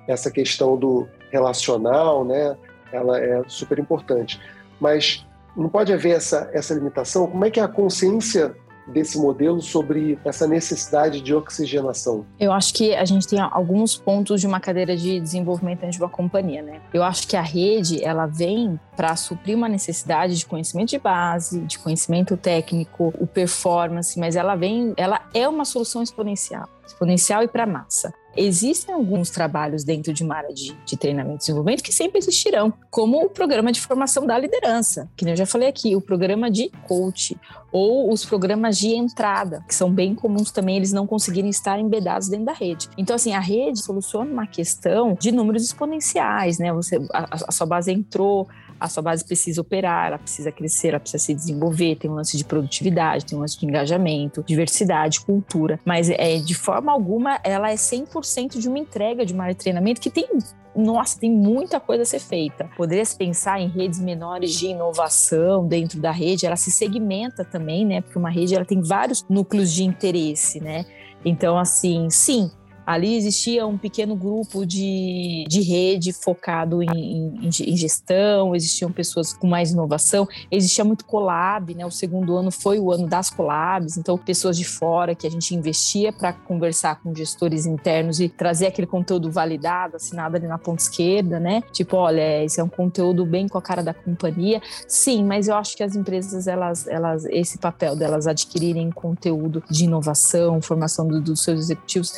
essa 0.07 0.29
questão 0.29 0.75
do 0.75 1.07
relacional, 1.31 2.25
né, 2.25 2.57
ela 2.91 3.19
é 3.19 3.41
super 3.47 3.79
importante. 3.79 4.39
Mas 4.79 5.25
não 5.55 5.69
pode 5.69 5.93
haver 5.93 6.15
essa, 6.15 6.49
essa 6.53 6.73
limitação. 6.73 7.27
Como 7.27 7.45
é 7.45 7.49
que 7.49 7.59
a 7.59 7.67
consciência 7.67 8.55
desse 8.87 9.17
modelo 9.17 9.61
sobre 9.61 10.17
essa 10.23 10.47
necessidade 10.47 11.21
de 11.21 11.33
oxigenação? 11.33 12.25
Eu 12.39 12.51
acho 12.51 12.73
que 12.73 12.93
a 12.95 13.05
gente 13.05 13.27
tem 13.27 13.39
alguns 13.39 13.97
pontos 13.97 14.41
de 14.41 14.47
uma 14.47 14.59
cadeira 14.59 14.95
de 14.95 15.19
desenvolvimento 15.19 15.81
dentro 15.81 15.97
de 15.97 16.03
uma 16.03 16.09
companhia, 16.09 16.61
né? 16.61 16.81
Eu 16.93 17.03
acho 17.03 17.27
que 17.27 17.35
a 17.35 17.41
rede, 17.41 18.03
ela 18.03 18.25
vem 18.25 18.79
para 18.95 19.15
suprir 19.15 19.55
uma 19.55 19.69
necessidade 19.69 20.37
de 20.37 20.45
conhecimento 20.45 20.89
de 20.89 20.99
base, 20.99 21.61
de 21.61 21.79
conhecimento 21.79 22.37
técnico, 22.37 23.13
o 23.19 23.25
performance, 23.25 24.19
mas 24.19 24.35
ela 24.35 24.55
vem, 24.55 24.93
ela 24.97 25.21
é 25.33 25.47
uma 25.47 25.65
solução 25.65 26.01
exponencial, 26.01 26.67
exponencial 26.85 27.43
e 27.43 27.47
para 27.47 27.65
massa. 27.65 28.13
Existem 28.35 28.95
alguns 28.95 29.29
trabalhos 29.29 29.83
dentro 29.83 30.13
de 30.13 30.23
uma 30.23 30.35
área 30.35 30.53
de, 30.53 30.73
de, 30.85 30.95
treinamento 30.95 31.35
e 31.35 31.39
desenvolvimento 31.39 31.83
que 31.83 31.93
sempre 31.93 32.17
existirão, 32.19 32.73
como 32.89 33.23
o 33.25 33.29
programa 33.29 33.71
de 33.71 33.81
formação 33.81 34.25
da 34.25 34.37
liderança, 34.37 35.09
que 35.17 35.27
eu 35.27 35.35
já 35.35 35.45
falei 35.45 35.67
aqui, 35.67 35.95
o 35.95 36.01
programa 36.01 36.49
de 36.49 36.69
coach, 36.87 37.37
ou 37.71 38.11
os 38.11 38.25
programas 38.25 38.77
de 38.77 38.89
entrada, 38.89 39.63
que 39.67 39.73
são 39.73 39.91
bem 39.91 40.13
comuns 40.13 40.51
também, 40.51 40.77
eles 40.77 40.91
não 40.91 41.07
conseguirem 41.07 41.49
estar 41.49 41.79
embedados 41.79 42.27
dentro 42.27 42.45
da 42.45 42.53
rede. 42.53 42.89
Então, 42.97 43.15
assim, 43.15 43.33
a 43.33 43.39
rede 43.39 43.81
soluciona 43.81 44.31
uma 44.31 44.47
questão 44.47 45.17
de 45.19 45.31
números 45.31 45.63
exponenciais, 45.63 46.59
né? 46.59 46.71
Você, 46.73 46.97
a, 47.13 47.27
a 47.47 47.51
sua 47.51 47.65
base 47.65 47.91
entrou, 47.91 48.47
a 48.81 48.89
sua 48.89 49.03
base 49.03 49.23
precisa 49.23 49.61
operar, 49.61 50.07
ela 50.07 50.17
precisa 50.17 50.51
crescer, 50.51 50.89
ela 50.89 50.99
precisa 50.99 51.23
se 51.23 51.35
desenvolver, 51.35 51.97
tem 51.97 52.09
um 52.09 52.15
lance 52.15 52.35
de 52.35 52.43
produtividade, 52.43 53.25
tem 53.25 53.37
um 53.37 53.41
lance 53.41 53.59
de 53.59 53.65
engajamento, 53.65 54.43
diversidade, 54.43 55.21
cultura, 55.21 55.79
mas 55.85 56.09
é, 56.09 56.37
de 56.37 56.55
forma 56.55 56.91
alguma 56.91 57.39
ela 57.43 57.69
é 57.69 57.75
100% 57.75 58.57
de 58.57 58.67
uma 58.67 58.79
entrega 58.79 59.23
de 59.23 59.33
uma 59.33 59.43
área 59.43 59.53
de 59.53 59.61
treinamento 59.61 60.01
que 60.01 60.09
tem 60.09 60.27
nossa, 60.73 61.19
tem 61.19 61.29
muita 61.29 61.81
coisa 61.81 62.03
a 62.03 62.05
ser 62.05 62.19
feita. 62.19 62.69
Poderia 62.77 63.03
se 63.03 63.17
pensar 63.17 63.59
em 63.59 63.67
redes 63.67 63.99
menores 63.99 64.53
de 64.53 64.67
inovação 64.67 65.67
dentro 65.67 65.99
da 65.99 66.11
rede, 66.11 66.45
ela 66.45 66.55
se 66.55 66.71
segmenta 66.71 67.43
também, 67.43 67.85
né? 67.85 67.99
Porque 67.99 68.17
uma 68.17 68.29
rede 68.29 68.55
ela 68.55 68.63
tem 68.63 68.81
vários 68.81 69.25
núcleos 69.29 69.69
de 69.73 69.83
interesse, 69.83 70.61
né? 70.61 70.85
Então, 71.25 71.57
assim, 71.57 72.09
sim, 72.09 72.49
Ali 72.85 73.15
existia 73.15 73.65
um 73.65 73.77
pequeno 73.77 74.15
grupo 74.15 74.65
de, 74.65 75.45
de 75.47 75.61
rede 75.61 76.11
focado 76.11 76.81
em, 76.81 76.89
em, 76.89 77.47
em, 77.47 77.77
gestão, 77.77 78.55
existiam 78.55 78.91
pessoas 78.91 79.33
com 79.33 79.47
mais 79.47 79.71
inovação, 79.71 80.27
existia 80.49 80.83
muito 80.83 81.05
collab, 81.05 81.73
né? 81.75 81.85
O 81.85 81.91
segundo 81.91 82.35
ano 82.35 82.51
foi 82.51 82.79
o 82.79 82.91
ano 82.91 83.07
das 83.07 83.29
collabs, 83.29 83.97
então 83.97 84.17
pessoas 84.17 84.57
de 84.57 84.65
fora 84.65 85.15
que 85.15 85.27
a 85.27 85.29
gente 85.29 85.55
investia 85.55 86.11
para 86.11 86.33
conversar 86.33 87.01
com 87.01 87.13
gestores 87.15 87.65
internos 87.65 88.19
e 88.19 88.27
trazer 88.29 88.67
aquele 88.67 88.87
conteúdo 88.87 89.31
validado, 89.31 89.95
assinado 89.95 90.35
ali 90.35 90.47
na 90.47 90.57
ponta 90.57 90.81
esquerda, 90.81 91.39
né? 91.39 91.61
Tipo, 91.71 91.97
olha, 91.97 92.43
esse 92.43 92.59
é 92.59 92.63
um 92.63 92.69
conteúdo 92.69 93.25
bem 93.25 93.47
com 93.47 93.57
a 93.57 93.61
cara 93.61 93.83
da 93.83 93.93
companhia. 93.93 94.61
Sim, 94.87 95.23
mas 95.23 95.47
eu 95.47 95.55
acho 95.55 95.75
que 95.75 95.83
as 95.83 95.95
empresas, 95.95 96.47
elas, 96.47 96.87
elas 96.87 97.25
esse 97.25 97.57
papel 97.57 97.95
delas 97.95 98.27
adquirirem 98.27 98.91
conteúdo 98.91 99.63
de 99.69 99.85
inovação, 99.85 100.61
formação 100.61 101.07
do, 101.07 101.21
dos 101.21 101.43
seus 101.43 101.59
executivos, 101.59 102.13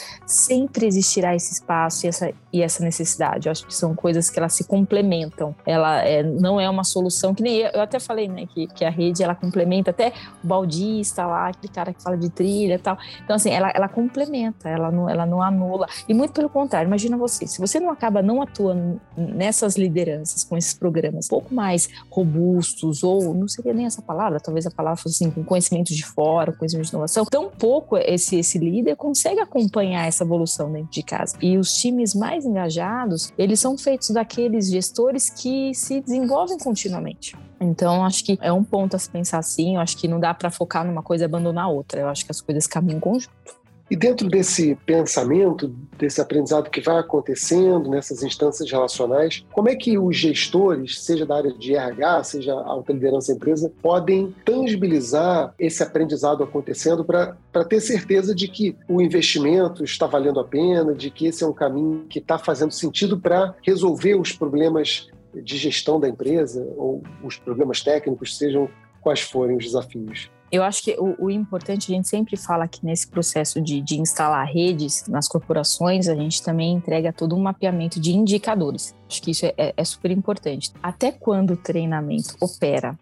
sempre 0.53 0.85
existirá 0.85 1.35
esse 1.35 1.53
espaço 1.53 2.05
e 2.05 2.09
essa, 2.09 2.33
e 2.51 2.61
essa 2.61 2.83
necessidade. 2.83 3.47
Eu 3.47 3.51
acho 3.51 3.65
que 3.65 3.73
são 3.73 3.95
coisas 3.95 4.29
que 4.29 4.37
elas 4.37 4.53
se 4.53 4.63
complementam. 4.63 5.55
Ela 5.65 6.03
é, 6.03 6.21
não 6.21 6.59
é 6.59 6.69
uma 6.69 6.83
solução 6.83 7.33
que 7.33 7.41
nem 7.41 7.57
eu, 7.57 7.81
até 7.81 7.99
falei, 7.99 8.27
né, 8.27 8.45
que, 8.45 8.67
que 8.67 8.85
a 8.85 8.89
rede 8.89 9.23
ela 9.23 9.33
complementa 9.33 9.89
até 9.89 10.13
o 10.43 10.47
baldista 10.47 11.25
lá, 11.25 11.47
aquele 11.47 11.73
cara 11.73 11.93
que 11.93 12.01
fala 12.01 12.15
de 12.15 12.29
trilha 12.29 12.75
e 12.75 12.77
tal. 12.77 12.97
Então 13.23 13.35
assim, 13.35 13.49
ela, 13.49 13.71
ela 13.73 13.89
complementa, 13.89 14.69
ela 14.69 14.91
não, 14.91 15.09
ela 15.09 15.25
não 15.25 15.41
anula. 15.41 15.87
E 16.07 16.13
muito 16.13 16.33
pelo 16.33 16.49
contrário, 16.49 16.87
imagina 16.87 17.17
você, 17.17 17.47
se 17.47 17.59
você 17.59 17.79
não 17.79 17.89
acaba 17.89 18.21
não 18.21 18.41
atuando 18.41 19.01
nessas 19.17 19.75
lideranças 19.75 20.43
com 20.43 20.55
esses 20.55 20.73
programas 20.73 21.25
um 21.25 21.29
pouco 21.29 21.53
mais 21.53 21.89
robustos 22.09 23.03
ou 23.03 23.33
não 23.33 23.47
seria 23.47 23.73
nem 23.73 23.85
essa 23.85 24.01
palavra, 24.01 24.39
talvez 24.39 24.67
a 24.67 24.71
palavra 24.71 24.97
fosse 25.01 25.23
assim, 25.23 25.33
com 25.33 25.43
conhecimento 25.43 25.93
de 25.93 26.05
fora, 26.05 26.51
conhecimento 26.51 26.85
de 26.85 26.91
inovação, 26.91 27.25
tão 27.25 27.49
pouco 27.49 27.97
esse 27.97 28.37
esse 28.37 28.59
líder 28.59 28.95
consegue 28.95 29.39
acompanhar 29.39 30.07
essa 30.07 30.23
evolução 30.23 30.42
dentro 30.71 30.91
de 30.91 31.03
casa. 31.03 31.38
E 31.41 31.58
os 31.58 31.73
times 31.73 32.13
mais 32.13 32.45
engajados, 32.45 33.32
eles 33.38 33.60
são 33.60 33.77
feitos 33.77 34.10
daqueles 34.10 34.69
gestores 34.69 35.29
que 35.29 35.73
se 35.73 36.01
desenvolvem 36.01 36.58
continuamente. 36.58 37.36
Então, 37.60 38.03
acho 38.06 38.25
que 38.25 38.38
é 38.41 38.51
um 38.51 38.63
ponto 38.63 38.95
a 38.95 38.99
se 38.99 39.10
pensar 39.10 39.39
assim. 39.39 39.75
Eu 39.75 39.82
acho 39.82 39.97
que 39.97 40.08
não 40.08 40.19
dá 40.19 40.34
para 40.34 40.51
focar 40.51 40.86
numa 40.86 41.01
coisa 41.01 41.23
e 41.23 41.25
abandonar 41.25 41.65
a 41.65 41.69
outra. 41.69 42.01
Eu 42.01 42.10
acho 42.10 42.25
que 42.25 42.32
as 42.32 42.41
coisas 42.41 42.67
caminham 42.67 42.97
em 42.97 42.99
conjunto. 42.99 43.62
E 43.93 43.95
dentro 43.95 44.27
desse 44.27 44.75
pensamento, 44.88 45.67
desse 45.99 46.19
aprendizado 46.19 46.71
que 46.71 46.82
vai 46.82 46.97
acontecendo 46.97 47.91
nessas 47.91 48.23
instâncias 48.23 48.71
relacionais, 48.71 49.45
como 49.51 49.69
é 49.69 49.75
que 49.75 49.99
os 49.99 50.17
gestores, 50.17 51.03
seja 51.03 51.27
da 51.27 51.36
área 51.36 51.53
de 51.53 51.75
RH, 51.75 52.23
seja 52.23 52.56
a 52.56 52.69
alta 52.69 52.91
liderança 52.91 53.32
da 53.32 53.36
empresa, 53.36 53.71
podem 53.84 54.34
tangibilizar 54.43 55.53
esse 55.60 55.84
aprendizado 55.84 56.43
acontecendo 56.43 57.06
para 57.06 57.38
ter 57.69 57.79
certeza 57.82 58.34
de 58.34 58.47
que 58.47 58.75
o 58.89 58.99
investimento 58.99 59.84
está 59.84 60.08
valendo 60.08 60.39
a 60.39 60.43
pena, 60.43 60.95
de 60.95 61.12
que 61.12 61.27
esse 61.27 61.43
é 61.43 61.47
um 61.47 61.53
caminho 61.53 62.08
que 62.10 62.17
está 62.17 62.39
fazendo 62.39 62.71
sentido 62.71 63.19
para 63.19 63.53
resolver 63.62 64.15
os 64.15 64.32
problemas 64.32 65.08
de 65.36 65.56
gestão 65.56 65.99
da 65.99 66.10
empresa 66.10 66.67
ou 66.77 67.03
os 67.23 67.38
problemas 67.38 67.84
técnicos, 67.84 68.39
sejam 68.39 68.67
quais 69.01 69.21
forem 69.21 69.56
os 69.56 69.65
desafios? 69.65 70.32
Eu 70.53 70.63
acho 70.63 70.83
que 70.83 70.95
o, 70.99 71.15
o, 71.17 71.31
importante, 71.31 71.91
a 71.91 71.95
gente 71.95 72.07
sempre 72.07 72.37
fala 72.37 72.67
que 72.67 72.85
nesse 72.85 73.07
processo 73.07 73.59
de, 73.59 73.81
de 73.81 73.99
instalar 73.99 74.45
redes 74.45 75.03
nas 75.07 75.27
corporações, 75.27 76.07
a 76.07 76.13
gente 76.13 76.43
também 76.43 76.73
entrega 76.73 77.11
todo 77.11 77.35
um 77.35 77.41
mapeamento 77.41 77.99
de 77.99 78.13
indicadores. 78.13 78.93
Acho 79.09 79.19
que 79.23 79.31
isso 79.31 79.47
é, 79.47 79.53
é, 79.57 79.73
é 79.75 79.83
super 79.83 80.11
importante. 80.11 80.71
Até 80.83 81.11
quando 81.11 81.53
o 81.53 81.57
treinamento 81.57 82.35
opera 82.39 82.95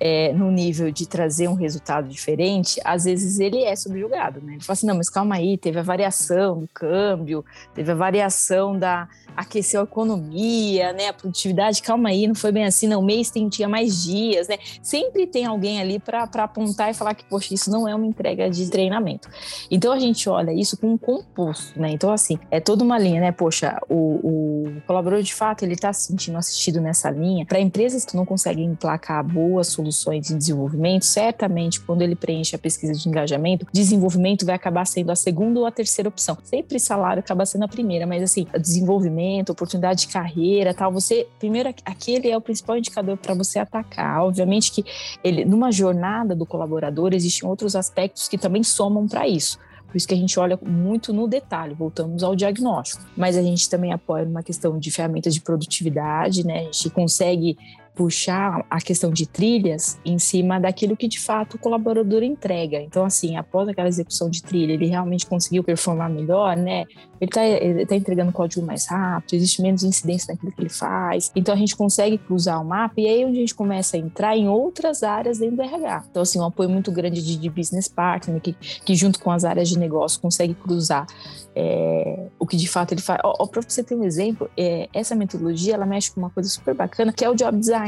é, 0.00 0.32
no 0.32 0.50
nível 0.50 0.90
de 0.90 1.06
trazer 1.06 1.48
um 1.48 1.54
resultado 1.54 2.08
diferente, 2.08 2.80
às 2.84 3.04
vezes 3.04 3.38
ele 3.38 3.62
é 3.62 3.74
subjugado, 3.76 4.40
né? 4.40 4.54
Ele 4.54 4.60
fala 4.60 4.74
assim, 4.74 4.86
não, 4.86 4.96
mas 4.96 5.08
calma 5.08 5.36
aí, 5.36 5.56
teve 5.56 5.78
a 5.78 5.82
variação 5.82 6.60
do 6.60 6.68
câmbio, 6.68 7.44
teve 7.74 7.90
a 7.90 7.94
variação 7.94 8.78
da, 8.78 9.08
aqueceu 9.36 9.80
a 9.80 9.84
economia, 9.84 10.92
né? 10.92 11.08
A 11.08 11.12
produtividade, 11.12 11.80
calma 11.82 12.08
aí, 12.08 12.26
não 12.26 12.34
foi 12.34 12.52
bem 12.52 12.64
assim, 12.64 12.88
não. 12.88 13.00
O 13.00 13.04
mês 13.04 13.30
tem, 13.30 13.48
tinha 13.48 13.68
mais 13.68 14.02
dias, 14.02 14.48
né? 14.48 14.58
Sempre 14.82 15.26
tem 15.26 15.46
alguém 15.46 15.80
ali 15.80 15.98
para 15.98 16.24
apontar 16.24 16.90
e 16.90 16.94
falar 16.94 17.14
que, 17.14 17.24
poxa, 17.24 17.54
isso 17.54 17.70
não 17.70 17.88
é 17.88 17.94
uma 17.94 18.06
entrega 18.06 18.50
de 18.50 18.68
treinamento. 18.68 19.28
Então 19.70 19.92
a 19.92 19.98
gente 19.98 20.28
olha 20.28 20.52
isso 20.52 20.76
com 20.76 20.92
um 20.92 20.98
composto, 20.98 21.80
né? 21.80 21.90
Então, 21.90 22.12
assim, 22.12 22.38
é 22.50 22.60
toda 22.60 22.82
uma 22.82 22.98
linha, 22.98 23.20
né? 23.20 23.32
Poxa, 23.32 23.78
o, 23.88 24.74
o 24.74 24.82
colaborador 24.86 25.22
de 25.22 25.34
fato 25.34 25.64
ele 25.64 25.74
está 25.74 25.92
se 25.92 26.08
sentindo 26.08 26.36
assistido 26.36 26.80
nessa 26.80 27.10
linha. 27.10 27.46
Para 27.46 27.60
empresas 27.60 28.04
que 28.04 28.16
não 28.16 28.26
conseguem 28.26 28.66
emplacar 28.66 29.24
boas 29.24 29.68
soluções 29.68 29.83
de 29.90 30.34
desenvolvimento, 30.34 31.04
certamente 31.04 31.80
quando 31.80 32.02
ele 32.02 32.14
preenche 32.14 32.54
a 32.54 32.58
pesquisa 32.58 32.92
de 32.92 33.08
engajamento, 33.08 33.66
desenvolvimento 33.72 34.44
vai 34.44 34.54
acabar 34.54 34.84
sendo 34.86 35.10
a 35.10 35.16
segunda 35.16 35.60
ou 35.60 35.66
a 35.66 35.70
terceira 35.70 36.08
opção. 36.08 36.36
Sempre 36.44 36.78
salário 36.78 37.20
acaba 37.20 37.46
sendo 37.46 37.64
a 37.64 37.68
primeira, 37.68 38.06
mas 38.06 38.22
assim, 38.22 38.46
desenvolvimento 38.58 39.50
oportunidade 39.50 40.02
de 40.02 40.08
carreira, 40.08 40.74
tal, 40.74 40.92
você 40.92 41.26
primeiro 41.38 41.68
aquele 41.84 42.30
é 42.30 42.36
o 42.36 42.40
principal 42.40 42.76
indicador 42.76 43.16
para 43.16 43.34
você 43.34 43.58
atacar. 43.58 44.22
Obviamente 44.22 44.70
que 44.70 44.84
ele 45.22 45.44
numa 45.44 45.72
jornada 45.72 46.34
do 46.34 46.44
colaborador 46.44 47.12
existem 47.14 47.48
outros 47.48 47.74
aspectos 47.74 48.28
que 48.28 48.36
também 48.36 48.62
somam 48.62 49.06
para 49.06 49.26
isso. 49.26 49.58
Por 49.94 49.98
isso 49.98 50.08
que 50.08 50.14
a 50.14 50.16
gente 50.16 50.40
olha 50.40 50.58
muito 50.60 51.12
no 51.12 51.28
detalhe, 51.28 51.72
voltamos 51.72 52.24
ao 52.24 52.34
diagnóstico. 52.34 53.04
Mas 53.16 53.36
a 53.36 53.42
gente 53.42 53.70
também 53.70 53.92
apoia 53.92 54.24
uma 54.24 54.42
questão 54.42 54.76
de 54.76 54.90
ferramentas 54.90 55.32
de 55.32 55.40
produtividade, 55.40 56.44
né? 56.44 56.62
A 56.62 56.64
gente 56.64 56.90
consegue 56.90 57.56
puxar 57.94 58.64
a 58.68 58.80
questão 58.80 59.10
de 59.10 59.26
trilhas 59.26 59.98
em 60.04 60.18
cima 60.18 60.58
daquilo 60.58 60.96
que 60.96 61.06
de 61.06 61.20
fato 61.20 61.54
o 61.54 61.58
colaborador 61.58 62.22
entrega. 62.22 62.80
Então, 62.80 63.04
assim, 63.04 63.36
após 63.36 63.68
aquela 63.68 63.88
execução 63.88 64.28
de 64.28 64.42
trilha, 64.42 64.72
ele 64.72 64.86
realmente 64.86 65.26
conseguiu 65.26 65.62
performar 65.62 66.10
melhor, 66.10 66.56
né? 66.56 66.84
Ele 67.20 67.30
está 67.30 67.40
tá 67.88 67.96
entregando 67.96 68.32
código 68.32 68.66
mais 68.66 68.86
rápido, 68.86 69.34
existe 69.34 69.62
menos 69.62 69.84
incidência 69.84 70.34
naquilo 70.34 70.52
que 70.52 70.60
ele 70.60 70.68
faz. 70.68 71.30
Então, 71.36 71.54
a 71.54 71.56
gente 71.56 71.76
consegue 71.76 72.18
cruzar 72.18 72.60
o 72.60 72.64
mapa 72.64 72.94
e 72.98 73.06
aí 73.06 73.22
é 73.22 73.26
onde 73.26 73.38
a 73.38 73.40
gente 73.40 73.54
começa 73.54 73.96
a 73.96 74.00
entrar 74.00 74.36
em 74.36 74.48
outras 74.48 75.02
áreas 75.02 75.38
dentro 75.38 75.56
do 75.56 75.62
RH. 75.62 76.04
Então, 76.10 76.22
assim, 76.22 76.40
um 76.40 76.44
apoio 76.44 76.68
muito 76.68 76.90
grande 76.90 77.22
de, 77.22 77.36
de 77.36 77.48
business 77.48 77.86
partner, 77.86 78.40
que, 78.40 78.52
que 78.84 78.94
junto 78.94 79.20
com 79.20 79.30
as 79.30 79.44
áreas 79.44 79.68
de 79.68 79.78
negócio 79.78 80.20
consegue 80.20 80.54
cruzar 80.54 81.06
é, 81.54 82.26
o 82.38 82.46
que 82.46 82.56
de 82.56 82.68
fato 82.68 82.92
ele 82.92 83.00
faz. 83.00 83.20
Para 83.50 83.62
você 83.62 83.82
ter 83.82 83.94
um 83.94 84.04
exemplo, 84.04 84.50
é, 84.56 84.88
essa 84.92 85.14
metodologia 85.14 85.74
ela 85.74 85.86
mexe 85.86 86.10
com 86.10 86.20
uma 86.20 86.30
coisa 86.30 86.48
super 86.48 86.74
bacana 86.74 87.12
que 87.12 87.24
é 87.24 87.30
o 87.30 87.34
job 87.34 87.56
design. 87.56 87.83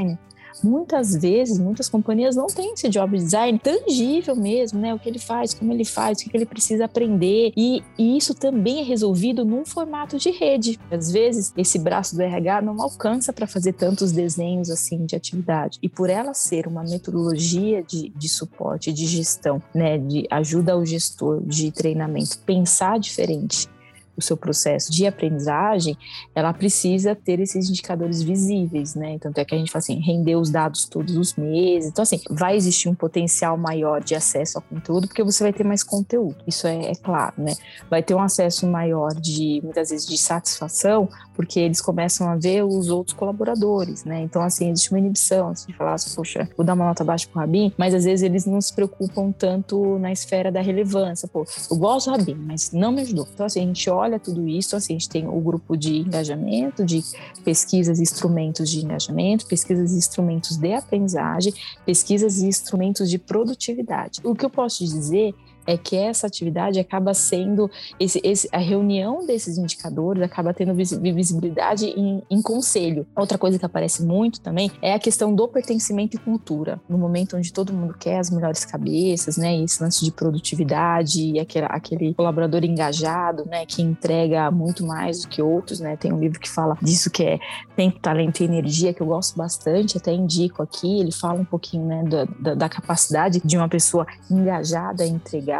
Muitas 0.63 1.15
vezes, 1.15 1.59
muitas 1.59 1.89
companhias 1.89 2.35
não 2.35 2.47
têm 2.47 2.73
esse 2.73 2.89
job 2.89 3.17
design 3.17 3.59
tangível 3.59 4.35
mesmo, 4.35 4.81
né? 4.81 4.95
O 4.95 4.99
que 4.99 5.09
ele 5.09 5.19
faz, 5.19 5.53
como 5.53 5.73
ele 5.73 5.85
faz, 5.85 6.21
o 6.21 6.29
que 6.29 6.37
ele 6.37 6.47
precisa 6.47 6.87
aprender. 6.87 7.53
E, 7.57 7.83
e 7.99 8.17
isso 8.17 8.35
também 8.35 8.81
é 8.81 8.83
resolvido 8.83 9.45
num 9.45 9.65
formato 9.65 10.19
de 10.19 10.31
rede. 10.31 10.79
Às 10.91 11.11
vezes, 11.11 11.53
esse 11.57 11.79
braço 11.79 12.17
do 12.17 12.23
RH 12.23 12.63
não 12.63 12.81
alcança 12.81 13.33
para 13.33 13.47
fazer 13.47 13.75
tantos 13.75 14.13
desenhos 14.13 14.71
assim 14.71 15.05
de 15.05 15.15
atividade. 15.15 15.79
E 15.83 15.89
por 15.89 16.09
ela 16.09 16.33
ser 16.33 16.67
uma 16.67 16.83
metodologia 16.83 17.83
de, 17.83 18.09
de 18.11 18.29
suporte, 18.29 18.93
de 18.93 19.07
gestão, 19.07 19.63
né? 19.75 19.99
De 19.99 20.27
ajuda 20.31 20.73
ao 20.73 20.85
gestor, 20.85 21.43
de 21.45 21.71
treinamento, 21.71 22.39
pensar 22.39 22.99
diferente 22.99 23.69
o 24.17 24.23
seu 24.23 24.37
processo 24.37 24.91
de 24.91 25.07
aprendizagem, 25.07 25.97
ela 26.35 26.53
precisa 26.53 27.15
ter 27.15 27.41
esses 27.41 27.69
indicadores 27.69 28.23
visíveis, 28.23 28.95
né? 28.95 29.19
Tanto 29.19 29.39
é 29.39 29.45
que 29.45 29.55
a 29.55 29.59
gente 29.59 29.71
fala 29.71 29.81
assim, 29.81 30.01
render 30.01 30.37
os 30.37 30.51
dados 30.51 30.87
todos 30.87 31.17
os 31.17 31.35
meses. 31.37 31.91
Então, 31.91 32.03
assim, 32.03 32.21
vai 32.31 32.57
existir 32.57 32.89
um 32.89 32.95
potencial 32.95 33.57
maior 33.57 34.03
de 34.03 34.15
acesso 34.15 34.59
ao 34.59 34.63
conteúdo, 34.63 35.07
porque 35.07 35.23
você 35.23 35.43
vai 35.43 35.53
ter 35.53 35.65
mais 35.65 35.83
conteúdo. 35.83 36.37
Isso 36.47 36.67
é, 36.67 36.91
é 36.91 36.95
claro, 36.95 37.35
né? 37.39 37.55
Vai 37.91 38.03
ter 38.03 38.15
um 38.15 38.21
acesso 38.21 38.67
maior 38.67 39.15
de, 39.15 39.61
muitas 39.63 39.91
vezes, 39.91 40.07
de 40.07 40.17
satisfação, 40.17 41.09
porque 41.35 41.61
eles 41.61 41.81
começam 41.81 42.29
a 42.29 42.37
ver 42.37 42.65
os 42.65 42.89
outros 42.89 43.15
colaboradores, 43.15 44.05
né? 44.05 44.23
Então, 44.23 44.43
assim, 44.43 44.71
existe 44.71 44.91
uma 44.91 44.99
inibição 44.99 45.49
assim, 45.49 45.67
de 45.71 45.77
falar 45.77 45.95
assim, 45.95 46.15
poxa, 46.15 46.49
vou 46.57 46.65
dar 46.65 46.73
uma 46.73 46.87
nota 46.87 47.05
baixa 47.05 47.29
pro 47.31 47.41
Rabin, 47.41 47.73
mas 47.77 47.95
às 47.95 48.05
vezes 48.05 48.23
eles 48.23 48.47
não 48.47 48.61
se 48.61 48.73
preocupam 48.73 49.31
tanto 49.33 49.99
na 49.99 50.11
esfera 50.11 50.51
da 50.51 50.61
relevância. 50.61 51.29
Pô, 51.29 51.45
eu 51.71 51.77
gosto 51.77 52.11
do 52.11 52.17
Rabin, 52.17 52.35
mas 52.35 52.73
não 52.73 52.91
me 52.91 53.03
ajudou. 53.03 53.29
Então, 53.33 53.45
assim, 53.45 53.61
a 53.61 53.67
gente 53.67 53.91
olha 53.91 54.06
tudo 54.19 54.47
isso, 54.49 54.77
assim, 54.77 54.95
a 54.95 54.99
gente 54.99 55.09
tem 55.09 55.27
o 55.27 55.41
grupo 55.41 55.77
de 55.77 55.99
engajamento, 55.99 56.85
de 56.85 57.03
pesquisas 57.45 57.99
e 57.99 58.03
instrumentos 58.03 58.71
de 58.71 58.85
engajamento, 58.85 59.47
pesquisas 59.47 59.93
e 59.93 59.97
instrumentos 59.97 60.57
de 60.57 60.73
aprendizagem, 60.73 61.53
pesquisas 61.85 62.39
e 62.39 62.47
instrumentos 62.47 63.11
de 63.11 63.19
produtividade. 63.19 64.21
O 64.23 64.35
que 64.35 64.45
eu 64.45 64.51
posso 64.51 64.85
dizer 64.85 65.35
é 65.67 65.77
que 65.77 65.97
essa 65.97 66.27
atividade 66.27 66.79
acaba 66.79 67.13
sendo 67.13 67.71
esse, 67.99 68.21
esse, 68.23 68.49
a 68.53 68.59
reunião 68.59 69.27
desses 69.27 69.59
indicadores 69.59 70.23
acaba 70.23 70.55
tendo 70.55 70.75
visibilidade 70.75 71.87
em, 71.87 72.23
em, 72.31 72.41
conselho. 72.41 73.07
Outra 73.17 73.37
coisa 73.37 73.59
que 73.59 73.67
aparece 73.67 74.05
muito 74.05 74.41
também 74.41 74.71
é 74.81 74.95
a 74.95 74.99
questão 74.99 75.35
do 75.35 75.49
pertencimento 75.49 76.17
e 76.17 76.21
cultura. 76.21 76.81
No 76.89 76.97
momento 76.97 77.37
onde 77.37 77.53
todo 77.53 77.73
mundo 77.73 77.95
quer 77.99 78.19
as 78.19 78.31
melhores 78.31 78.65
cabeças, 78.65 79.37
né? 79.37 79.57
Esse 79.57 79.83
lance 79.83 80.05
de 80.05 80.13
produtividade 80.13 81.21
e 81.21 81.41
aquele, 81.41 81.67
aquele 81.69 82.15
colaborador 82.15 82.65
engajado, 82.65 83.45
né? 83.47 83.67
Que 83.67 83.83
entrega 83.83 84.51
muito 84.51 84.87
mais 84.87 85.23
do 85.23 85.29
que 85.29 85.43
outros, 85.43 85.81
né? 85.81 85.97
Tem 85.97 86.13
um 86.13 86.21
livro 86.21 86.39
que 86.39 86.49
fala 86.49 86.77
disso 86.81 87.11
que 87.11 87.25
é 87.25 87.39
Tempo, 87.75 87.99
Talento 87.99 88.41
e 88.41 88.45
Energia, 88.45 88.95
que 88.95 89.01
eu 89.01 89.07
gosto 89.07 89.37
bastante, 89.37 89.97
até 89.97 90.13
indico 90.13 90.63
aqui. 90.63 91.01
Ele 91.01 91.13
fala 91.13 91.41
um 91.41 91.45
pouquinho, 91.45 91.87
né? 91.87 92.05
Da, 92.05 92.25
da, 92.25 92.55
da 92.55 92.69
capacidade 92.69 93.41
de 93.45 93.57
uma 93.57 93.69
pessoa 93.69 94.07
engajada 94.31 95.03
a 95.03 95.07
entregar 95.07 95.56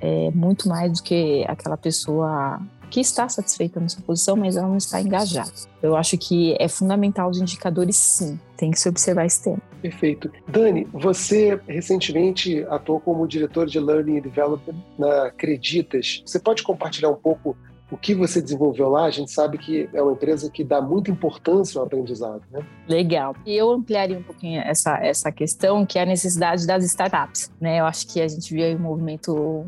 é, 0.00 0.30
muito 0.30 0.68
mais 0.68 0.92
do 0.92 1.02
que 1.02 1.44
aquela 1.48 1.76
pessoa 1.76 2.60
que 2.90 3.00
está 3.00 3.28
satisfeita 3.28 3.78
na 3.78 3.88
sua 3.88 4.02
posição, 4.02 4.36
mas 4.36 4.56
ela 4.56 4.66
não 4.66 4.76
está 4.76 5.00
engajada. 5.00 5.50
Eu 5.82 5.96
acho 5.96 6.16
que 6.16 6.56
é 6.58 6.68
fundamental 6.68 7.28
os 7.30 7.38
indicadores, 7.38 7.96
sim. 7.96 8.38
Tem 8.56 8.70
que 8.70 8.80
se 8.80 8.88
observar 8.88 9.26
esse 9.26 9.44
tema. 9.44 9.58
Perfeito. 9.80 10.30
Dani, 10.48 10.88
você 10.92 11.60
recentemente 11.68 12.64
atuou 12.68 12.98
como 12.98 13.26
diretor 13.28 13.66
de 13.66 13.78
Learning 13.78 14.18
and 14.18 14.22
Development 14.22 14.76
na 14.98 15.26
Acreditas. 15.26 16.22
Você 16.26 16.40
pode 16.40 16.62
compartilhar 16.62 17.10
um 17.10 17.16
pouco 17.16 17.56
o 17.90 17.96
que 17.96 18.14
você 18.14 18.42
desenvolveu 18.42 18.88
lá, 18.88 19.04
a 19.04 19.10
gente 19.10 19.30
sabe 19.30 19.56
que 19.56 19.88
é 19.94 20.02
uma 20.02 20.12
empresa 20.12 20.50
que 20.50 20.62
dá 20.62 20.80
muita 20.80 21.10
importância 21.10 21.78
ao 21.78 21.86
aprendizado, 21.86 22.42
né? 22.50 22.60
Legal. 22.86 23.34
E 23.46 23.56
eu 23.56 23.70
ampliaria 23.70 24.18
um 24.18 24.22
pouquinho 24.22 24.60
essa, 24.60 24.98
essa 24.98 25.32
questão, 25.32 25.86
que 25.86 25.98
é 25.98 26.02
a 26.02 26.06
necessidade 26.06 26.66
das 26.66 26.84
startups, 26.84 27.50
né? 27.60 27.80
Eu 27.80 27.86
acho 27.86 28.06
que 28.06 28.20
a 28.20 28.28
gente 28.28 28.52
viu 28.52 28.76
um 28.76 28.80
movimento 28.80 29.64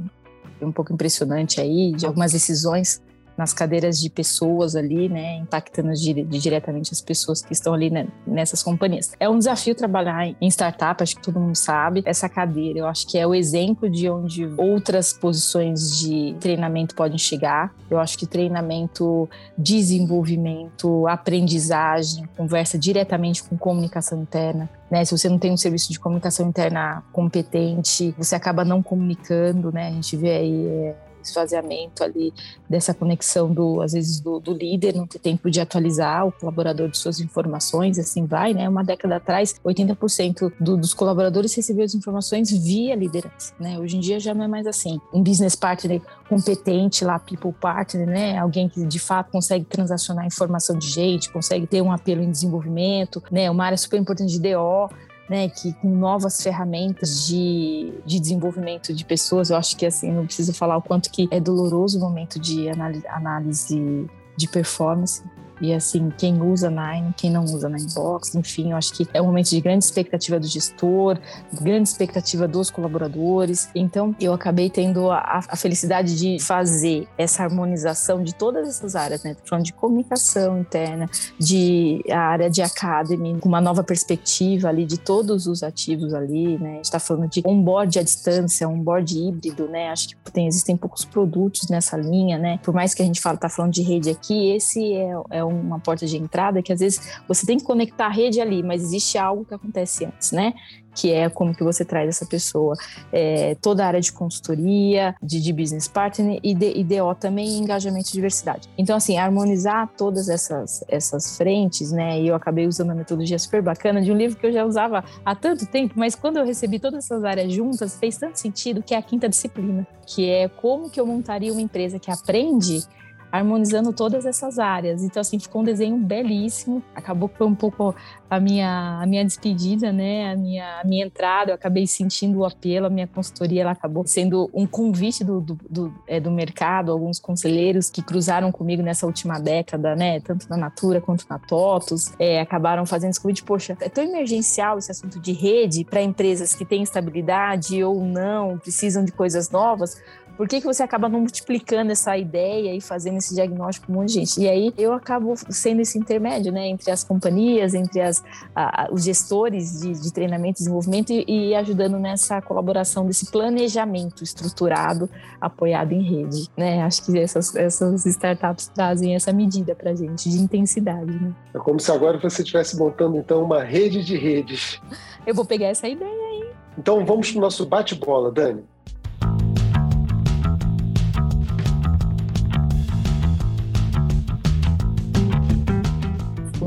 um 0.60 0.70
pouco 0.70 0.92
impressionante 0.92 1.60
aí, 1.60 1.92
de 1.92 2.04
algumas 2.04 2.32
decisões 2.32 3.00
nas 3.40 3.54
cadeiras 3.54 3.98
de 3.98 4.10
pessoas 4.10 4.76
ali, 4.76 5.08
né, 5.08 5.36
impactando 5.36 5.94
diretamente 5.94 6.92
as 6.92 7.00
pessoas 7.00 7.40
que 7.40 7.54
estão 7.54 7.72
ali 7.72 7.88
né, 7.88 8.06
nessas 8.26 8.62
companhias. 8.62 9.12
É 9.18 9.30
um 9.30 9.38
desafio 9.38 9.74
trabalhar 9.74 10.26
em 10.38 10.48
startup, 10.48 11.02
acho 11.02 11.16
que 11.16 11.22
todo 11.22 11.40
mundo 11.40 11.56
sabe. 11.56 12.02
Essa 12.04 12.28
cadeira, 12.28 12.80
eu 12.80 12.86
acho 12.86 13.06
que 13.06 13.16
é 13.16 13.26
o 13.26 13.34
exemplo 13.34 13.88
de 13.88 14.10
onde 14.10 14.46
outras 14.58 15.14
posições 15.14 15.98
de 15.98 16.36
treinamento 16.38 16.94
podem 16.94 17.16
chegar. 17.16 17.74
Eu 17.90 17.98
acho 17.98 18.18
que 18.18 18.26
treinamento, 18.26 19.26
desenvolvimento, 19.56 21.08
aprendizagem, 21.08 22.28
conversa 22.36 22.78
diretamente 22.78 23.42
com 23.42 23.56
comunicação 23.56 24.20
interna. 24.20 24.68
Né? 24.90 25.02
Se 25.06 25.16
você 25.16 25.30
não 25.30 25.38
tem 25.38 25.50
um 25.50 25.56
serviço 25.56 25.90
de 25.90 25.98
comunicação 25.98 26.46
interna 26.46 27.02
competente, 27.10 28.14
você 28.18 28.34
acaba 28.34 28.66
não 28.66 28.82
comunicando, 28.82 29.72
né? 29.72 29.88
A 29.88 29.92
gente 29.92 30.16
vê 30.16 30.30
aí 30.30 30.66
é, 30.66 30.96
esvaziamento 31.22 32.02
ali 32.02 32.32
dessa 32.68 32.94
conexão 32.94 33.52
do, 33.52 33.80
às 33.80 33.92
vezes, 33.92 34.20
do, 34.20 34.38
do, 34.38 34.52
líder, 34.52 34.94
não 34.94 35.06
ter 35.06 35.18
tempo 35.18 35.50
de 35.50 35.60
atualizar 35.60 36.26
o 36.26 36.32
colaborador 36.32 36.88
de 36.88 36.98
suas 36.98 37.20
informações, 37.20 37.98
assim 37.98 38.26
vai, 38.26 38.54
né? 38.54 38.68
Uma 38.68 38.84
década 38.84 39.16
atrás, 39.16 39.54
80% 39.64 40.52
do, 40.60 40.76
dos 40.76 40.94
colaboradores 40.94 41.54
recebiam 41.54 41.84
as 41.84 41.94
informações 41.94 42.50
via 42.50 42.94
liderança, 42.94 43.54
né? 43.58 43.78
Hoje 43.78 43.96
em 43.96 44.00
dia 44.00 44.20
já 44.20 44.34
não 44.34 44.44
é 44.44 44.48
mais 44.48 44.66
assim. 44.66 45.00
Um 45.12 45.22
business 45.22 45.54
partner 45.54 46.00
competente 46.28 47.04
lá, 47.04 47.18
people 47.18 47.52
partner, 47.52 48.06
né? 48.06 48.38
Alguém 48.38 48.68
que 48.68 48.84
de 48.84 48.98
fato 48.98 49.30
consegue 49.30 49.64
transacionar 49.64 50.26
informação 50.26 50.78
de 50.78 50.88
gente, 50.88 51.30
consegue 51.32 51.66
ter 51.66 51.82
um 51.82 51.92
apelo 51.92 52.22
em 52.22 52.30
desenvolvimento, 52.30 53.22
né? 53.30 53.50
Uma 53.50 53.64
área 53.66 53.78
super 53.78 53.98
importante 53.98 54.32
de 54.32 54.40
DO, 54.40 54.88
né, 55.30 55.48
que 55.48 55.72
com 55.74 55.88
novas 55.88 56.42
ferramentas 56.42 57.24
de, 57.28 57.92
de 58.04 58.18
desenvolvimento 58.18 58.92
de 58.92 59.04
pessoas, 59.04 59.50
eu 59.50 59.56
acho 59.56 59.76
que 59.76 59.86
assim, 59.86 60.10
não 60.10 60.26
preciso 60.26 60.52
falar 60.52 60.76
o 60.76 60.82
quanto 60.82 61.08
que 61.08 61.28
é 61.30 61.38
doloroso 61.38 61.98
o 61.98 62.00
momento 62.00 62.40
de 62.40 62.68
análise, 62.68 63.06
análise 63.06 64.10
de 64.36 64.48
performance, 64.48 65.22
e 65.60 65.72
assim, 65.72 66.10
quem 66.16 66.40
usa 66.40 66.70
Nine, 66.70 67.14
quem 67.16 67.30
não 67.30 67.44
usa 67.44 67.68
Nine 67.68 67.92
Box, 67.94 68.36
enfim, 68.36 68.70
eu 68.70 68.76
acho 68.76 68.92
que 68.92 69.06
é 69.12 69.20
um 69.20 69.26
momento 69.26 69.50
de 69.50 69.60
grande 69.60 69.84
expectativa 69.84 70.40
do 70.40 70.46
gestor, 70.46 71.18
grande 71.60 71.88
expectativa 71.88 72.48
dos 72.48 72.70
colaboradores. 72.70 73.68
Então, 73.74 74.14
eu 74.20 74.32
acabei 74.32 74.70
tendo 74.70 75.10
a, 75.10 75.40
a 75.48 75.56
felicidade 75.56 76.18
de 76.18 76.38
fazer 76.42 77.06
essa 77.18 77.42
harmonização 77.42 78.22
de 78.22 78.34
todas 78.34 78.68
essas 78.68 78.96
áreas, 78.96 79.22
né? 79.22 79.36
Falando 79.44 79.64
de 79.64 79.72
comunicação 79.72 80.58
interna, 80.58 81.08
de 81.38 82.02
a 82.10 82.20
área 82.20 82.50
de 82.50 82.62
academy, 82.62 83.38
com 83.40 83.48
uma 83.48 83.60
nova 83.60 83.82
perspectiva 83.82 84.68
ali 84.68 84.84
de 84.84 84.98
todos 84.98 85.46
os 85.46 85.62
ativos 85.62 86.14
ali, 86.14 86.58
né? 86.58 86.70
A 86.70 86.74
gente 86.76 86.84
está 86.84 86.98
falando 86.98 87.28
de 87.28 87.42
onboard 87.44 87.98
à 87.98 88.02
distância, 88.02 88.68
onboard 88.68 89.18
híbrido, 89.18 89.68
né? 89.68 89.88
Acho 89.88 90.08
que 90.08 90.16
tem, 90.32 90.46
existem 90.46 90.76
poucos 90.76 91.04
produtos 91.04 91.68
nessa 91.68 91.96
linha, 91.96 92.38
né? 92.38 92.58
Por 92.62 92.72
mais 92.72 92.94
que 92.94 93.02
a 93.02 93.04
gente 93.04 93.20
fale, 93.20 93.38
tá 93.38 93.48
falando 93.48 93.72
de 93.72 93.82
rede 93.82 94.10
aqui, 94.10 94.52
esse 94.52 94.94
é, 94.94 95.12
é 95.30 95.44
uma 95.52 95.78
porta 95.78 96.06
de 96.06 96.16
entrada 96.16 96.62
que 96.62 96.72
às 96.72 96.80
vezes 96.80 97.20
você 97.26 97.46
tem 97.46 97.58
que 97.58 97.64
conectar 97.64 98.06
a 98.06 98.10
rede 98.10 98.40
ali, 98.40 98.62
mas 98.62 98.82
existe 98.82 99.18
algo 99.18 99.44
que 99.44 99.54
acontece 99.54 100.04
antes, 100.04 100.32
né? 100.32 100.54
que 100.94 101.12
é 101.12 101.28
como 101.28 101.54
que 101.54 101.62
você 101.62 101.84
traz 101.84 102.08
essa 102.08 102.26
pessoa. 102.26 102.74
É, 103.12 103.54
toda 103.56 103.84
a 103.84 103.86
área 103.86 104.00
de 104.00 104.12
consultoria, 104.12 105.14
de, 105.22 105.40
de 105.40 105.52
business 105.52 105.88
partner 105.88 106.40
e 106.42 106.54
de, 106.54 106.78
IDO 106.78 107.14
também 107.14 107.58
engajamento 107.58 108.08
e 108.10 108.12
diversidade. 108.12 108.68
Então, 108.76 108.96
assim, 108.96 109.16
harmonizar 109.16 109.88
todas 109.96 110.28
essas, 110.28 110.84
essas 110.88 111.36
frentes, 111.36 111.92
né? 111.92 112.20
E 112.20 112.28
eu 112.28 112.34
acabei 112.34 112.66
usando 112.66 112.88
uma 112.88 112.96
metodologia 112.96 113.38
super 113.38 113.62
bacana 113.62 114.02
de 114.02 114.10
um 114.10 114.16
livro 114.16 114.38
que 114.38 114.46
eu 114.46 114.52
já 114.52 114.64
usava 114.64 115.04
há 115.24 115.34
tanto 115.34 115.66
tempo, 115.66 115.94
mas 115.96 116.14
quando 116.14 116.38
eu 116.38 116.44
recebi 116.44 116.78
todas 116.78 117.04
essas 117.04 117.24
áreas 117.24 117.52
juntas, 117.52 117.96
fez 117.96 118.16
tanto 118.16 118.38
sentido 118.38 118.82
que 118.82 118.94
é 118.94 118.98
a 118.98 119.02
quinta 119.02 119.28
disciplina, 119.28 119.86
que 120.06 120.28
é 120.28 120.48
como 120.48 120.90
que 120.90 121.00
eu 121.00 121.06
montaria 121.06 121.52
uma 121.52 121.62
empresa 121.62 121.98
que 121.98 122.10
aprende 122.10 122.82
harmonizando 123.30 123.92
todas 123.92 124.26
essas 124.26 124.58
áreas. 124.58 125.02
Então, 125.02 125.20
assim, 125.20 125.38
ficou 125.38 125.62
um 125.62 125.64
desenho 125.64 125.96
belíssimo. 125.96 126.82
Acabou 126.94 127.28
que 127.28 127.38
foi 127.38 127.46
um 127.46 127.54
pouco 127.54 127.94
a 128.28 128.40
minha, 128.40 129.00
a 129.00 129.06
minha 129.06 129.24
despedida, 129.24 129.92
né? 129.92 130.32
A 130.32 130.36
minha, 130.36 130.80
a 130.80 130.84
minha 130.84 131.06
entrada. 131.06 131.50
Eu 131.50 131.54
acabei 131.54 131.86
sentindo 131.86 132.38
o 132.38 132.44
apelo. 132.44 132.86
A 132.86 132.90
minha 132.90 133.06
consultoria 133.06 133.62
ela 133.62 133.72
acabou 133.72 134.06
sendo 134.06 134.50
um 134.52 134.66
convite 134.66 135.22
do, 135.24 135.40
do, 135.40 135.58
do, 135.68 135.94
é, 136.06 136.18
do 136.18 136.30
mercado. 136.30 136.90
Alguns 136.92 137.18
conselheiros 137.18 137.88
que 137.88 138.02
cruzaram 138.02 138.50
comigo 138.50 138.82
nessa 138.82 139.06
última 139.06 139.38
década, 139.38 139.94
né? 139.94 140.20
Tanto 140.20 140.48
na 140.48 140.56
Natura 140.56 141.00
quanto 141.00 141.24
na 141.28 141.38
TOTUS, 141.38 142.12
é, 142.18 142.40
acabaram 142.40 142.84
fazendo 142.84 143.10
esse 143.10 143.20
convite. 143.20 143.42
Poxa, 143.42 143.76
é 143.80 143.88
tão 143.88 144.04
emergencial 144.04 144.78
esse 144.78 144.90
assunto 144.90 145.20
de 145.20 145.32
rede 145.32 145.84
para 145.84 146.02
empresas 146.02 146.54
que 146.54 146.64
têm 146.64 146.82
estabilidade 146.82 147.82
ou 147.82 148.04
não, 148.04 148.58
precisam 148.58 149.04
de 149.04 149.12
coisas 149.12 149.50
novas 149.50 150.00
por 150.40 150.48
que, 150.48 150.58
que 150.58 150.66
você 150.66 150.82
acaba 150.82 151.06
não 151.06 151.20
multiplicando 151.20 151.92
essa 151.92 152.16
ideia 152.16 152.74
e 152.74 152.80
fazendo 152.80 153.18
esse 153.18 153.34
diagnóstico 153.34 153.88
com 153.88 153.92
um 153.92 153.96
monte 153.96 154.08
de 154.08 154.14
gente? 154.20 154.40
E 154.40 154.48
aí 154.48 154.72
eu 154.78 154.94
acabo 154.94 155.34
sendo 155.50 155.82
esse 155.82 155.98
intermédio, 155.98 156.50
né, 156.50 156.66
entre 156.66 156.90
as 156.90 157.04
companhias, 157.04 157.74
entre 157.74 158.00
as, 158.00 158.24
a, 158.56 158.88
os 158.90 159.04
gestores 159.04 159.82
de, 159.82 159.92
de, 159.92 160.10
treinamento 160.10 160.58
e 160.58 160.60
desenvolvimento 160.60 161.10
e, 161.12 161.24
e, 161.28 161.54
ajudando 161.54 161.98
nessa 161.98 162.40
colaboração 162.40 163.04
desse 163.04 163.30
planejamento 163.30 164.24
estruturado, 164.24 165.10
apoiado 165.38 165.92
em 165.92 166.00
rede, 166.00 166.48
né? 166.56 166.84
Acho 166.84 167.04
que 167.04 167.18
essas, 167.18 167.54
essas 167.54 168.06
startups 168.06 168.68
trazem 168.68 169.14
essa 169.14 169.34
medida 169.34 169.74
para 169.74 169.94
gente 169.94 170.30
de 170.30 170.38
intensidade, 170.38 171.12
né? 171.20 171.34
É 171.52 171.58
como 171.58 171.78
se 171.78 171.92
agora 171.92 172.16
você 172.18 172.40
estivesse 172.40 172.78
montando 172.78 173.18
então 173.18 173.44
uma 173.44 173.62
rede 173.62 174.02
de 174.02 174.16
redes. 174.16 174.80
Eu 175.26 175.34
vou 175.34 175.44
pegar 175.44 175.66
essa 175.66 175.86
ideia 175.86 176.10
aí. 176.10 176.50
Então 176.78 177.04
vamos 177.04 177.30
para 177.30 177.38
o 177.38 177.42
nosso 177.42 177.66
bate-bola, 177.66 178.32
Dani. 178.32 178.64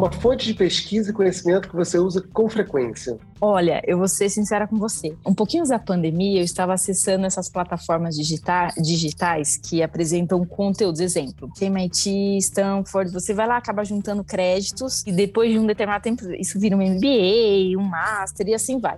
Uma 0.03 0.11
fonte 0.11 0.45
de 0.45 0.53
pesquisa 0.53 1.11
e 1.11 1.13
conhecimento 1.13 1.69
que 1.69 1.75
você 1.75 1.97
usa 1.97 2.21
com 2.33 2.49
frequência. 2.49 3.17
Olha, 3.39 3.81
eu 3.85 3.97
vou 3.97 4.07
ser 4.07 4.29
sincera 4.29 4.67
com 4.67 4.77
você. 4.77 5.15
Um 5.25 5.33
pouquinho 5.33 5.65
da 5.65 5.79
pandemia, 5.79 6.41
eu 6.41 6.43
estava 6.43 6.73
acessando 6.73 7.25
essas 7.25 7.49
plataformas 7.49 8.15
digita 8.15 8.69
digitais 8.77 9.57
que 9.57 9.81
apresentam 9.81 10.45
conteúdos. 10.45 10.99
Exemplo, 10.99 11.49
MIT, 11.59 12.37
Stanford, 12.37 13.11
você 13.11 13.33
vai 13.33 13.47
lá, 13.47 13.57
acaba 13.57 13.83
juntando 13.85 14.23
créditos 14.23 15.03
e 15.07 15.11
depois 15.11 15.51
de 15.51 15.57
um 15.59 15.65
determinado 15.65 16.03
tempo, 16.03 16.23
isso 16.33 16.59
vira 16.59 16.75
um 16.75 16.81
MBA, 16.81 17.79
um 17.79 17.83
Master 17.83 18.47
e 18.47 18.53
assim 18.53 18.79
vai. 18.79 18.97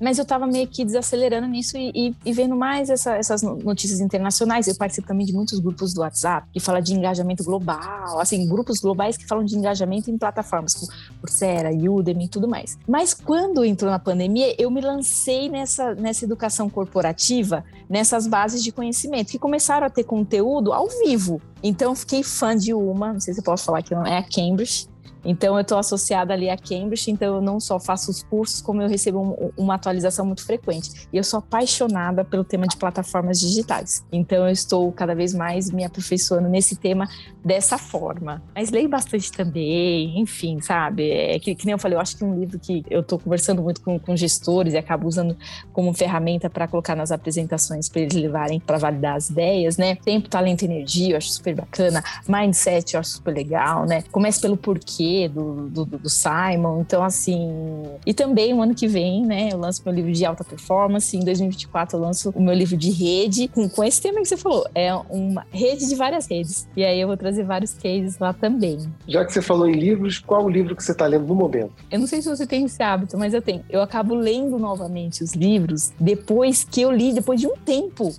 Mas 0.00 0.18
eu 0.18 0.22
estava 0.22 0.46
meio 0.46 0.66
que 0.68 0.84
desacelerando 0.84 1.46
nisso 1.46 1.76
e, 1.76 1.90
e, 1.94 2.14
e 2.24 2.32
vendo 2.32 2.56
mais 2.56 2.90
essa, 2.90 3.16
essas 3.16 3.42
notícias 3.42 4.00
internacionais. 4.00 4.68
Eu 4.68 4.76
participo 4.76 5.06
também 5.06 5.26
de 5.26 5.32
muitos 5.32 5.58
grupos 5.58 5.92
do 5.94 6.00
WhatsApp 6.00 6.48
que 6.52 6.60
fala 6.60 6.80
de 6.80 6.94
engajamento 6.94 7.42
global, 7.44 8.20
assim, 8.20 8.46
grupos 8.48 8.80
globais 8.80 9.16
que 9.16 9.26
falam 9.26 9.44
de 9.44 9.56
engajamento 9.56 10.10
em 10.10 10.18
plataformas 10.18 10.74
como 10.74 10.92
Coursera, 11.20 11.70
Udemy 11.70 12.24
e 12.24 12.28
tudo 12.28 12.48
mais. 12.48 12.78
Mas 12.86 13.14
quando 13.14 13.64
entrou 13.64 13.90
na 13.90 13.98
pandemia, 13.98 14.54
eu 14.58 14.70
me 14.70 14.80
lancei 14.80 15.48
nessa, 15.48 15.94
nessa 15.94 16.24
educação 16.24 16.68
corporativa, 16.68 17.64
nessas 17.88 18.26
bases 18.26 18.62
de 18.62 18.72
conhecimento, 18.72 19.30
que 19.30 19.38
começaram 19.38 19.86
a 19.86 19.90
ter 19.90 20.04
conteúdo 20.04 20.72
ao 20.72 20.88
vivo. 21.04 21.40
Então, 21.62 21.94
fiquei 21.94 22.22
fã 22.22 22.56
de 22.56 22.72
uma, 22.72 23.12
não 23.12 23.20
sei 23.20 23.34
se 23.34 23.40
eu 23.40 23.44
posso 23.44 23.64
falar 23.64 23.82
que 23.82 23.94
não 23.94 24.06
é 24.06 24.18
a 24.18 24.22
Cambridge, 24.22 24.88
então, 25.26 25.56
eu 25.56 25.62
estou 25.62 25.76
associada 25.76 26.32
ali 26.32 26.48
a 26.48 26.56
Cambridge, 26.56 27.10
então 27.10 27.34
eu 27.34 27.40
não 27.42 27.58
só 27.58 27.80
faço 27.80 28.10
os 28.12 28.22
cursos, 28.22 28.62
como 28.62 28.80
eu 28.80 28.88
recebo 28.88 29.20
um, 29.20 29.50
uma 29.56 29.74
atualização 29.74 30.24
muito 30.24 30.46
frequente. 30.46 31.08
E 31.12 31.16
eu 31.16 31.24
sou 31.24 31.40
apaixonada 31.40 32.24
pelo 32.24 32.44
tema 32.44 32.66
de 32.66 32.76
plataformas 32.76 33.40
digitais. 33.40 34.04
Então, 34.12 34.46
eu 34.46 34.52
estou 34.52 34.90
cada 34.92 35.14
vez 35.14 35.34
mais 35.34 35.68
me 35.70 35.84
aperfeiçoando 35.84 36.48
nesse 36.48 36.76
tema 36.76 37.08
dessa 37.44 37.76
forma. 37.76 38.40
Mas 38.54 38.70
leio 38.70 38.88
bastante 38.88 39.32
também, 39.32 40.20
enfim, 40.20 40.60
sabe? 40.60 41.10
É 41.10 41.38
que, 41.40 41.56
que 41.56 41.66
nem 41.66 41.72
eu 41.72 41.78
falei, 41.78 41.96
eu 41.96 42.00
acho 42.00 42.16
que 42.16 42.24
um 42.24 42.38
livro 42.38 42.58
que 42.58 42.84
eu 42.88 43.00
estou 43.00 43.18
conversando 43.18 43.62
muito 43.62 43.80
com, 43.80 43.98
com 43.98 44.16
gestores 44.16 44.74
e 44.74 44.76
acabo 44.76 45.08
usando 45.08 45.36
como 45.72 45.92
ferramenta 45.92 46.48
para 46.48 46.68
colocar 46.68 46.94
nas 46.94 47.10
apresentações 47.10 47.88
para 47.88 48.02
eles 48.02 48.14
levarem 48.14 48.60
para 48.60 48.78
validar 48.78 49.16
as 49.16 49.28
ideias, 49.28 49.76
né? 49.76 49.96
Tempo, 49.96 50.28
talento, 50.28 50.64
energia, 50.64 51.14
eu 51.14 51.16
acho 51.16 51.30
super 51.30 51.54
bacana. 51.54 52.02
Mindset, 52.28 52.94
eu 52.94 53.00
acho 53.00 53.10
super 53.10 53.34
legal, 53.34 53.86
né? 53.86 54.02
Comece 54.12 54.40
pelo 54.40 54.56
porquê 54.56 55.15
do, 55.28 55.68
do, 55.68 55.84
do, 55.84 56.08
Simon. 56.08 56.80
Então, 56.80 57.02
assim. 57.02 57.84
E 58.04 58.12
também, 58.12 58.52
o 58.54 58.62
ano 58.62 58.74
que 58.74 58.86
vem, 58.86 59.24
né, 59.24 59.48
eu 59.52 59.58
lanço 59.58 59.82
meu 59.84 59.94
livro 59.94 60.12
de 60.12 60.24
alta 60.24 60.44
performance. 60.44 61.16
Em 61.16 61.24
2024, 61.24 61.96
eu 61.96 62.00
lanço 62.00 62.30
o 62.34 62.42
meu 62.42 62.54
livro 62.54 62.76
de 62.76 62.90
rede, 62.90 63.48
com, 63.48 63.68
com 63.68 63.82
esse 63.82 64.00
tema 64.00 64.20
que 64.20 64.28
você 64.28 64.36
falou. 64.36 64.66
É 64.74 64.94
uma 64.94 65.46
rede 65.50 65.88
de 65.88 65.94
várias 65.94 66.26
redes. 66.26 66.68
E 66.76 66.84
aí 66.84 67.00
eu 67.00 67.08
vou 67.08 67.16
trazer 67.16 67.44
vários 67.44 67.72
cases 67.74 68.18
lá 68.18 68.32
também. 68.32 68.78
Já 69.08 69.24
que 69.24 69.32
você 69.32 69.42
falou 69.42 69.68
em 69.68 69.74
livros, 69.74 70.18
qual 70.18 70.44
o 70.44 70.48
livro 70.48 70.76
que 70.76 70.84
você 70.84 70.92
está 70.92 71.06
lendo 71.06 71.26
no 71.26 71.34
momento? 71.34 71.72
Eu 71.90 71.98
não 71.98 72.06
sei 72.06 72.20
se 72.20 72.28
você 72.28 72.46
tem 72.46 72.64
esse 72.64 72.82
hábito, 72.82 73.16
mas 73.16 73.32
eu 73.34 73.42
tenho. 73.42 73.64
Eu 73.68 73.82
acabo 73.82 74.14
lendo 74.14 74.58
novamente 74.58 75.22
os 75.22 75.32
livros 75.34 75.92
depois 75.98 76.64
que 76.64 76.80
eu 76.80 76.92
li, 76.92 77.12
depois 77.12 77.40
de 77.40 77.46
um 77.46 77.56
tempo. 77.56 78.14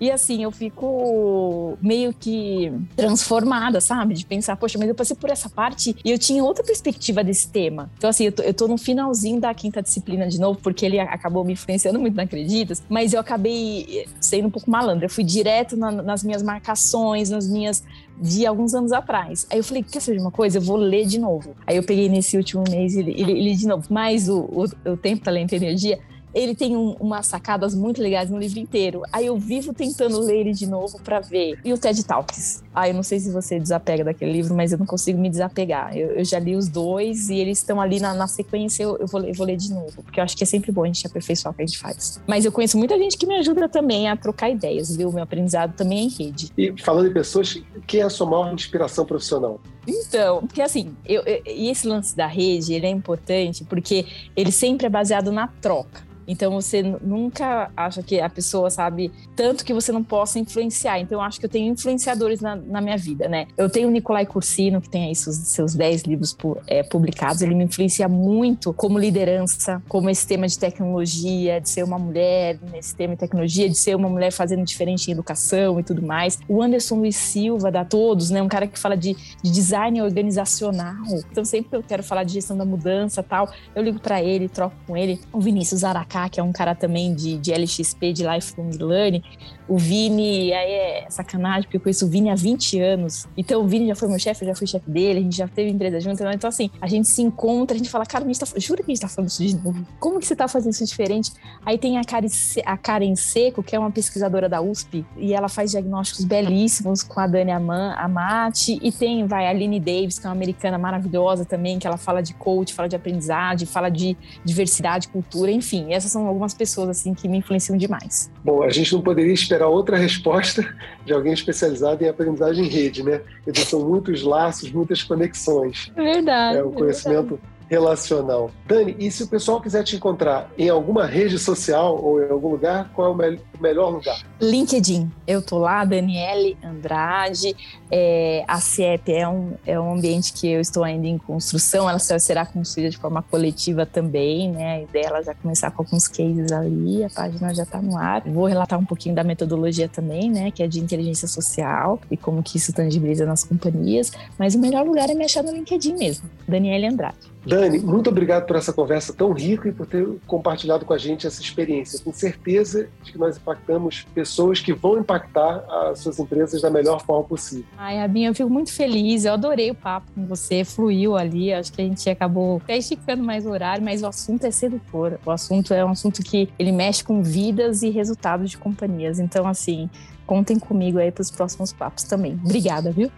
E 0.00 0.10
assim, 0.10 0.42
eu 0.42 0.50
fico 0.50 1.76
meio 1.82 2.12
que 2.12 2.72
transformada, 2.96 3.80
sabe? 3.80 4.14
De 4.14 4.24
pensar, 4.24 4.56
poxa, 4.56 4.78
mas 4.78 4.88
eu 4.88 4.94
passei 4.94 5.14
por 5.14 5.28
essa 5.28 5.48
parte 5.48 5.94
e 6.02 6.10
eu 6.10 6.18
tinha 6.18 6.42
outra 6.42 6.64
perspectiva 6.64 7.22
desse 7.22 7.48
tema. 7.48 7.90
Então, 7.98 8.08
assim, 8.08 8.24
eu 8.24 8.32
tô, 8.32 8.42
eu 8.42 8.54
tô 8.54 8.66
no 8.66 8.78
finalzinho 8.78 9.40
da 9.40 9.52
quinta 9.52 9.82
disciplina 9.82 10.26
de 10.26 10.40
novo, 10.40 10.58
porque 10.62 10.86
ele 10.86 10.98
acabou 10.98 11.44
me 11.44 11.52
influenciando 11.52 11.98
muito, 12.00 12.16
não 12.16 12.24
acreditas? 12.24 12.82
Mas 12.88 13.12
eu 13.12 13.20
acabei 13.20 14.06
sendo 14.20 14.48
um 14.48 14.50
pouco 14.50 14.70
malandra. 14.70 15.04
Eu 15.04 15.10
fui 15.10 15.24
direto 15.24 15.76
na, 15.76 15.90
nas 15.90 16.24
minhas 16.24 16.42
marcações, 16.42 17.28
nas 17.28 17.46
minhas 17.46 17.84
de 18.20 18.46
alguns 18.46 18.74
anos 18.74 18.92
atrás. 18.92 19.46
Aí 19.50 19.58
eu 19.58 19.64
falei, 19.64 19.82
quer 19.82 20.00
saber 20.00 20.18
de 20.18 20.22
uma 20.22 20.30
coisa? 20.30 20.58
Eu 20.58 20.62
vou 20.62 20.76
ler 20.76 21.06
de 21.06 21.18
novo. 21.18 21.54
Aí 21.66 21.76
eu 21.76 21.82
peguei 21.82 22.08
nesse 22.08 22.36
último 22.36 22.64
mês 22.70 22.94
e 22.94 23.02
li, 23.02 23.12
li, 23.22 23.42
li 23.42 23.56
de 23.56 23.66
novo. 23.66 23.86
Mas 23.90 24.28
o, 24.28 24.40
o, 24.40 24.90
o 24.92 24.96
Tempo, 24.96 25.24
Talento 25.24 25.52
e 25.52 25.56
Energia 25.56 25.98
ele 26.34 26.54
tem 26.54 26.76
um, 26.76 26.92
umas 27.00 27.26
sacadas 27.26 27.74
muito 27.74 28.00
legais 28.00 28.30
no 28.30 28.38
livro 28.38 28.58
inteiro. 28.58 29.02
Aí 29.12 29.26
eu 29.26 29.36
vivo 29.36 29.72
tentando 29.72 30.20
ler 30.20 30.40
ele 30.40 30.52
de 30.52 30.66
novo 30.66 31.00
para 31.02 31.20
ver. 31.20 31.58
E 31.64 31.72
o 31.72 31.78
TED 31.78 32.04
Talks. 32.04 32.62
Ah, 32.74 32.88
eu 32.88 32.94
não 32.94 33.02
sei 33.02 33.18
se 33.18 33.30
você 33.30 33.58
desapega 33.58 34.04
daquele 34.04 34.32
livro, 34.32 34.54
mas 34.54 34.72
eu 34.72 34.78
não 34.78 34.86
consigo 34.86 35.20
me 35.20 35.28
desapegar. 35.28 35.96
Eu, 35.96 36.10
eu 36.12 36.24
já 36.24 36.38
li 36.38 36.56
os 36.56 36.68
dois 36.68 37.28
e 37.28 37.36
eles 37.36 37.58
estão 37.58 37.80
ali 37.80 37.98
na, 37.98 38.14
na 38.14 38.26
sequência. 38.26 38.82
Eu, 38.82 38.96
eu, 38.98 39.06
vou, 39.06 39.22
eu 39.22 39.34
vou 39.34 39.46
ler 39.46 39.56
de 39.56 39.72
novo, 39.72 40.02
porque 40.02 40.20
eu 40.20 40.24
acho 40.24 40.36
que 40.36 40.44
é 40.44 40.46
sempre 40.46 40.70
bom 40.70 40.84
a 40.84 40.86
gente 40.86 41.06
aperfeiçoar 41.06 41.52
o 41.52 41.56
que 41.56 41.62
a 41.62 41.66
gente 41.66 41.78
faz. 41.78 42.20
Mas 42.26 42.44
eu 42.44 42.52
conheço 42.52 42.78
muita 42.78 42.96
gente 42.98 43.16
que 43.16 43.26
me 43.26 43.36
ajuda 43.36 43.68
também 43.68 44.08
a 44.08 44.16
trocar 44.16 44.50
ideias, 44.50 44.94
viu? 44.96 45.12
Meu 45.12 45.22
aprendizado 45.22 45.74
também 45.74 45.98
é 45.98 46.02
em 46.02 46.08
rede. 46.08 46.52
E 46.56 46.74
falando 46.80 47.08
em 47.08 47.12
pessoas, 47.12 47.60
quem 47.86 48.00
é 48.00 48.04
a 48.04 48.10
sua 48.10 48.28
maior 48.28 48.52
inspiração 48.54 49.04
profissional? 49.04 49.60
Então, 49.86 50.46
porque 50.46 50.62
assim, 50.62 50.94
eu, 51.06 51.22
eu, 51.22 51.42
esse 51.46 51.86
lance 51.86 52.16
da 52.16 52.26
rede, 52.26 52.74
ele 52.74 52.86
é 52.86 52.90
importante 52.90 53.64
porque 53.64 54.06
ele 54.36 54.52
sempre 54.52 54.86
é 54.86 54.90
baseado 54.90 55.32
na 55.32 55.46
troca. 55.46 56.10
Então 56.30 56.52
você 56.52 56.80
nunca 56.80 57.72
acha 57.76 58.04
que 58.04 58.20
a 58.20 58.30
pessoa 58.30 58.70
sabe 58.70 59.10
tanto 59.34 59.64
que 59.64 59.74
você 59.74 59.90
não 59.90 60.04
possa 60.04 60.38
influenciar. 60.38 61.00
Então 61.00 61.18
eu 61.18 61.22
acho 61.22 61.40
que 61.40 61.46
eu 61.46 61.50
tenho 61.50 61.72
influenciadores 61.72 62.40
na, 62.40 62.54
na 62.54 62.80
minha 62.80 62.96
vida, 62.96 63.28
né? 63.28 63.48
Eu 63.56 63.68
tenho 63.68 63.88
o 63.88 63.90
Nicolai 63.90 64.24
Cursino, 64.24 64.80
que 64.80 64.88
tem 64.88 65.06
aí 65.06 65.16
seus, 65.16 65.34
seus 65.36 65.74
10 65.74 66.02
livros 66.02 66.36
é, 66.68 66.84
publicados. 66.84 67.42
Ele 67.42 67.52
me 67.52 67.64
influencia 67.64 68.08
muito 68.08 68.72
como 68.72 68.96
liderança, 68.96 69.82
como 69.88 70.08
esse 70.08 70.24
tema 70.24 70.46
de 70.46 70.56
tecnologia, 70.56 71.60
de 71.60 71.68
ser 71.68 71.82
uma 71.82 71.98
mulher 71.98 72.60
nesse 72.70 72.94
tema 72.94 73.14
de 73.14 73.18
tecnologia, 73.18 73.68
de 73.68 73.76
ser 73.76 73.96
uma 73.96 74.08
mulher 74.08 74.30
fazendo 74.30 74.64
diferente 74.64 75.08
em 75.08 75.12
educação 75.12 75.80
e 75.80 75.82
tudo 75.82 76.00
mais. 76.00 76.38
O 76.48 76.62
Anderson 76.62 76.94
Luiz 76.94 77.16
Silva, 77.16 77.72
da 77.72 77.84
Todos, 77.84 78.30
né? 78.30 78.40
Um 78.40 78.48
cara 78.48 78.68
que 78.68 78.78
fala 78.78 78.96
de, 78.96 79.16
de 79.42 79.50
design 79.50 79.79
organizacional. 80.02 81.04
Então 81.30 81.44
sempre 81.44 81.70
que 81.70 81.76
eu 81.76 81.82
quero 81.82 82.02
falar 82.02 82.24
de 82.24 82.34
gestão 82.34 82.56
da 82.56 82.64
mudança 82.64 83.22
tal, 83.22 83.48
eu 83.74 83.82
ligo 83.82 84.00
para 84.00 84.22
ele, 84.22 84.48
troco 84.48 84.76
com 84.86 84.96
ele. 84.96 85.20
O 85.32 85.40
Vinícius 85.40 85.84
Aracá 85.84 86.28
que 86.28 86.40
é 86.40 86.42
um 86.42 86.52
cara 86.52 86.74
também 86.74 87.14
de, 87.14 87.38
de 87.38 87.52
LXP, 87.52 88.12
de 88.12 88.26
Lifelong 88.26 88.70
Learning, 88.78 89.22
o 89.70 89.78
Vini, 89.78 90.52
aí 90.52 90.72
é 90.72 91.06
sacanagem, 91.08 91.62
porque 91.62 91.76
eu 91.76 91.80
conheço 91.80 92.04
o 92.04 92.08
Vini 92.08 92.28
há 92.28 92.34
20 92.34 92.80
anos. 92.80 93.28
Então 93.36 93.62
o 93.62 93.68
Vini 93.68 93.86
já 93.86 93.94
foi 93.94 94.08
meu 94.08 94.18
chefe, 94.18 94.44
eu 94.44 94.48
já 94.48 94.54
fui 94.56 94.66
chefe 94.66 94.90
dele, 94.90 95.20
a 95.20 95.22
gente 95.22 95.36
já 95.36 95.46
teve 95.46 95.70
empresa 95.70 96.00
junto. 96.00 96.20
Então, 96.24 96.48
assim, 96.48 96.68
a 96.80 96.88
gente 96.88 97.06
se 97.06 97.22
encontra, 97.22 97.76
a 97.76 97.78
gente 97.78 97.88
fala, 97.88 98.04
cara, 98.04 98.24
a 98.24 98.26
gente 98.26 98.40
tá, 98.40 98.46
jura 98.56 98.82
que 98.82 98.90
a 98.90 98.94
gente 98.94 99.00
tá 99.00 99.06
falando 99.06 99.28
isso 99.28 99.46
de 99.46 99.54
novo? 99.56 99.86
Como 100.00 100.18
que 100.18 100.26
você 100.26 100.34
tá 100.34 100.48
fazendo 100.48 100.72
isso 100.72 100.84
diferente? 100.84 101.32
Aí 101.64 101.78
tem 101.78 101.98
a 101.98 102.04
Karen, 102.04 102.26
a 102.66 102.76
Karen 102.76 103.14
Seco, 103.14 103.62
que 103.62 103.76
é 103.76 103.78
uma 103.78 103.92
pesquisadora 103.92 104.48
da 104.48 104.60
USP, 104.60 105.06
e 105.16 105.32
ela 105.32 105.48
faz 105.48 105.70
diagnósticos 105.70 106.24
belíssimos 106.24 107.04
com 107.04 107.20
a 107.20 107.28
Dani 107.28 107.52
Amati. 107.52 108.76
E 108.82 108.90
tem, 108.90 109.24
vai, 109.24 109.46
a 109.46 109.52
Aline 109.60 109.78
Davis, 109.78 110.18
que 110.18 110.26
é 110.26 110.28
uma 110.28 110.34
americana 110.34 110.78
maravilhosa 110.78 111.44
também, 111.44 111.78
que 111.78 111.86
ela 111.86 111.96
fala 111.96 112.22
de 112.22 112.34
coach, 112.34 112.72
fala 112.72 112.88
de 112.88 112.96
aprendizagem, 112.96 113.66
fala 113.66 113.90
de 113.90 114.16
diversidade, 114.44 115.08
cultura, 115.08 115.50
enfim. 115.50 115.92
Essas 115.92 116.10
são 116.10 116.26
algumas 116.26 116.54
pessoas, 116.54 116.88
assim, 116.88 117.14
que 117.14 117.28
me 117.28 117.38
influenciam 117.38 117.76
demais. 117.76 118.30
Bom, 118.44 118.62
a 118.62 118.70
gente 118.70 118.92
não 118.92 119.02
poderia 119.02 119.32
esperar 119.32 119.68
outra 119.68 119.96
resposta 119.96 120.66
de 121.04 121.12
alguém 121.12 121.32
especializado 121.32 122.02
em 122.02 122.08
aprendizagem 122.08 122.64
em 122.64 122.68
rede, 122.68 123.02
né? 123.02 123.20
Eles 123.46 123.60
são 123.60 123.86
muitos 123.86 124.22
laços, 124.22 124.70
muitas 124.72 125.02
conexões. 125.02 125.92
É 125.96 126.02
verdade. 126.02 126.58
É 126.58 126.62
o 126.62 126.70
conhecimento. 126.70 127.38
É 127.56 127.60
relacional. 127.70 128.50
Dani, 128.66 128.96
e 128.98 129.10
se 129.12 129.22
o 129.22 129.28
pessoal 129.28 129.60
quiser 129.60 129.84
te 129.84 129.94
encontrar 129.94 130.50
em 130.58 130.68
alguma 130.68 131.06
rede 131.06 131.38
social 131.38 131.96
ou 132.02 132.20
em 132.20 132.28
algum 132.28 132.48
lugar, 132.48 132.90
qual 132.92 133.08
é 133.08 133.10
o, 133.12 133.14
me 133.14 133.38
melhor 133.60 133.90
lugar? 133.90 134.18
LinkedIn. 134.40 135.10
Eu 135.26 135.42
tô 135.42 135.58
lá, 135.58 135.84
Daniele 135.84 136.56
Andrade. 136.64 137.54
É, 137.90 138.44
a 138.48 138.60
CIEP 138.60 139.12
é 139.12 139.28
um, 139.28 139.52
é 139.66 139.78
um 139.78 139.92
ambiente 139.92 140.32
que 140.32 140.48
eu 140.48 140.60
estou 140.60 140.82
ainda 140.82 141.06
em 141.06 141.18
construção, 141.18 141.90
ela 141.90 141.98
será 141.98 142.46
construída 142.46 142.88
de 142.88 142.96
forma 142.96 143.22
coletiva 143.22 143.84
também, 143.84 144.50
né? 144.50 144.76
A 144.76 144.82
ideia 144.82 145.10
é 145.12 145.24
já 145.24 145.34
começar 145.34 145.70
com 145.72 145.82
alguns 145.82 146.06
cases 146.06 146.52
ali, 146.52 147.04
a 147.04 147.10
página 147.10 147.52
já 147.52 147.64
está 147.64 147.82
no 147.82 147.96
ar. 147.96 148.22
Vou 148.26 148.46
relatar 148.46 148.78
um 148.78 148.84
pouquinho 148.84 149.14
da 149.14 149.24
metodologia 149.24 149.88
também, 149.88 150.30
né? 150.30 150.50
Que 150.50 150.62
é 150.62 150.68
de 150.68 150.80
inteligência 150.80 151.28
social 151.28 152.00
e 152.10 152.16
como 152.16 152.42
que 152.42 152.56
isso 152.56 152.72
tangibiliza 152.72 153.26
nas 153.26 153.44
companhias. 153.44 154.12
Mas 154.38 154.54
o 154.54 154.58
melhor 154.58 154.86
lugar 154.86 155.10
é 155.10 155.14
me 155.14 155.24
achar 155.24 155.42
no 155.42 155.52
LinkedIn 155.52 155.96
mesmo, 155.96 156.30
Daniele 156.48 156.86
Andrade. 156.86 157.30
Dani, 157.44 157.78
muito 157.78 158.10
obrigado 158.10 158.46
por 158.46 158.56
essa 158.56 158.70
conversa 158.70 159.14
tão 159.14 159.32
rica 159.32 159.68
e 159.70 159.72
por 159.72 159.86
ter 159.86 160.06
compartilhado 160.26 160.84
com 160.84 160.92
a 160.92 160.98
gente 160.98 161.26
essa 161.26 161.40
experiência. 161.40 161.98
Com 162.04 162.12
certeza 162.12 162.88
de 163.02 163.12
que 163.12 163.18
nós 163.18 163.38
impactamos 163.38 164.06
pessoas 164.14 164.29
que 164.64 164.72
vão 164.72 164.98
impactar 164.98 165.64
as 165.90 166.00
suas 166.00 166.18
empresas 166.18 166.62
da 166.62 166.70
melhor 166.70 167.00
forma 167.02 167.24
possível. 167.24 167.66
Ai, 167.76 168.00
Abinha, 168.00 168.30
eu 168.30 168.34
fico 168.34 168.50
muito 168.50 168.72
feliz. 168.72 169.24
Eu 169.24 169.34
adorei 169.34 169.70
o 169.70 169.74
papo 169.74 170.06
com 170.14 170.26
você, 170.26 170.64
fluiu 170.64 171.16
ali. 171.16 171.52
Acho 171.52 171.72
que 171.72 171.82
a 171.82 171.84
gente 171.84 172.08
acabou 172.08 172.58
até 172.62 172.76
esticando 172.76 173.22
mais 173.22 173.46
o 173.46 173.50
horário, 173.50 173.84
mas 173.84 174.02
o 174.02 174.06
assunto 174.06 174.44
é 174.44 174.50
sedutor. 174.50 175.18
O 175.24 175.30
assunto 175.30 175.74
é 175.74 175.84
um 175.84 175.90
assunto 175.90 176.22
que 176.22 176.48
ele 176.58 176.72
mexe 176.72 177.02
com 177.02 177.22
vidas 177.22 177.82
e 177.82 177.90
resultados 177.90 178.50
de 178.50 178.58
companhias. 178.58 179.18
Então, 179.18 179.46
assim, 179.46 179.88
contem 180.26 180.58
comigo 180.58 180.98
aí 180.98 181.10
para 181.10 181.22
os 181.22 181.30
próximos 181.30 181.72
papos 181.72 182.04
também. 182.04 182.38
Obrigada, 182.44 182.90
viu? 182.90 183.10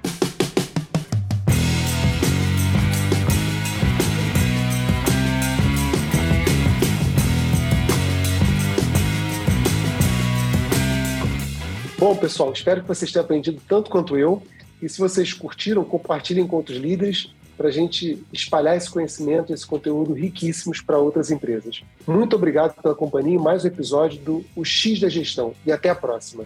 Bom, 12.02 12.16
pessoal, 12.16 12.52
espero 12.52 12.82
que 12.82 12.88
vocês 12.88 13.12
tenham 13.12 13.22
aprendido 13.22 13.62
tanto 13.68 13.88
quanto 13.88 14.18
eu. 14.18 14.42
E 14.82 14.88
se 14.88 14.98
vocês 14.98 15.32
curtiram, 15.32 15.84
compartilhem 15.84 16.44
com 16.48 16.56
outros 16.56 16.76
líderes. 16.76 17.32
para 17.56 17.68
a 17.68 17.70
gente 17.70 18.20
espalhar 18.32 18.76
esse 18.76 18.90
conhecimento, 18.90 19.54
esse 19.54 19.64
conteúdo 19.64 20.12
riquíssimos 20.12 20.80
para 20.80 20.98
outras 20.98 21.30
empresas. 21.30 21.84
Muito 22.04 22.34
obrigado 22.34 22.74
pela 22.82 22.92
companhia 22.92 23.36
em 23.36 23.38
mais 23.38 23.64
um 23.64 23.68
episódio 23.68 24.18
do 24.18 24.44
O 24.56 24.64
X 24.64 24.98
da 24.98 25.08
Gestão 25.08 25.54
e 25.64 25.70
até 25.70 25.90
a 25.90 25.94
próxima. 25.94 26.44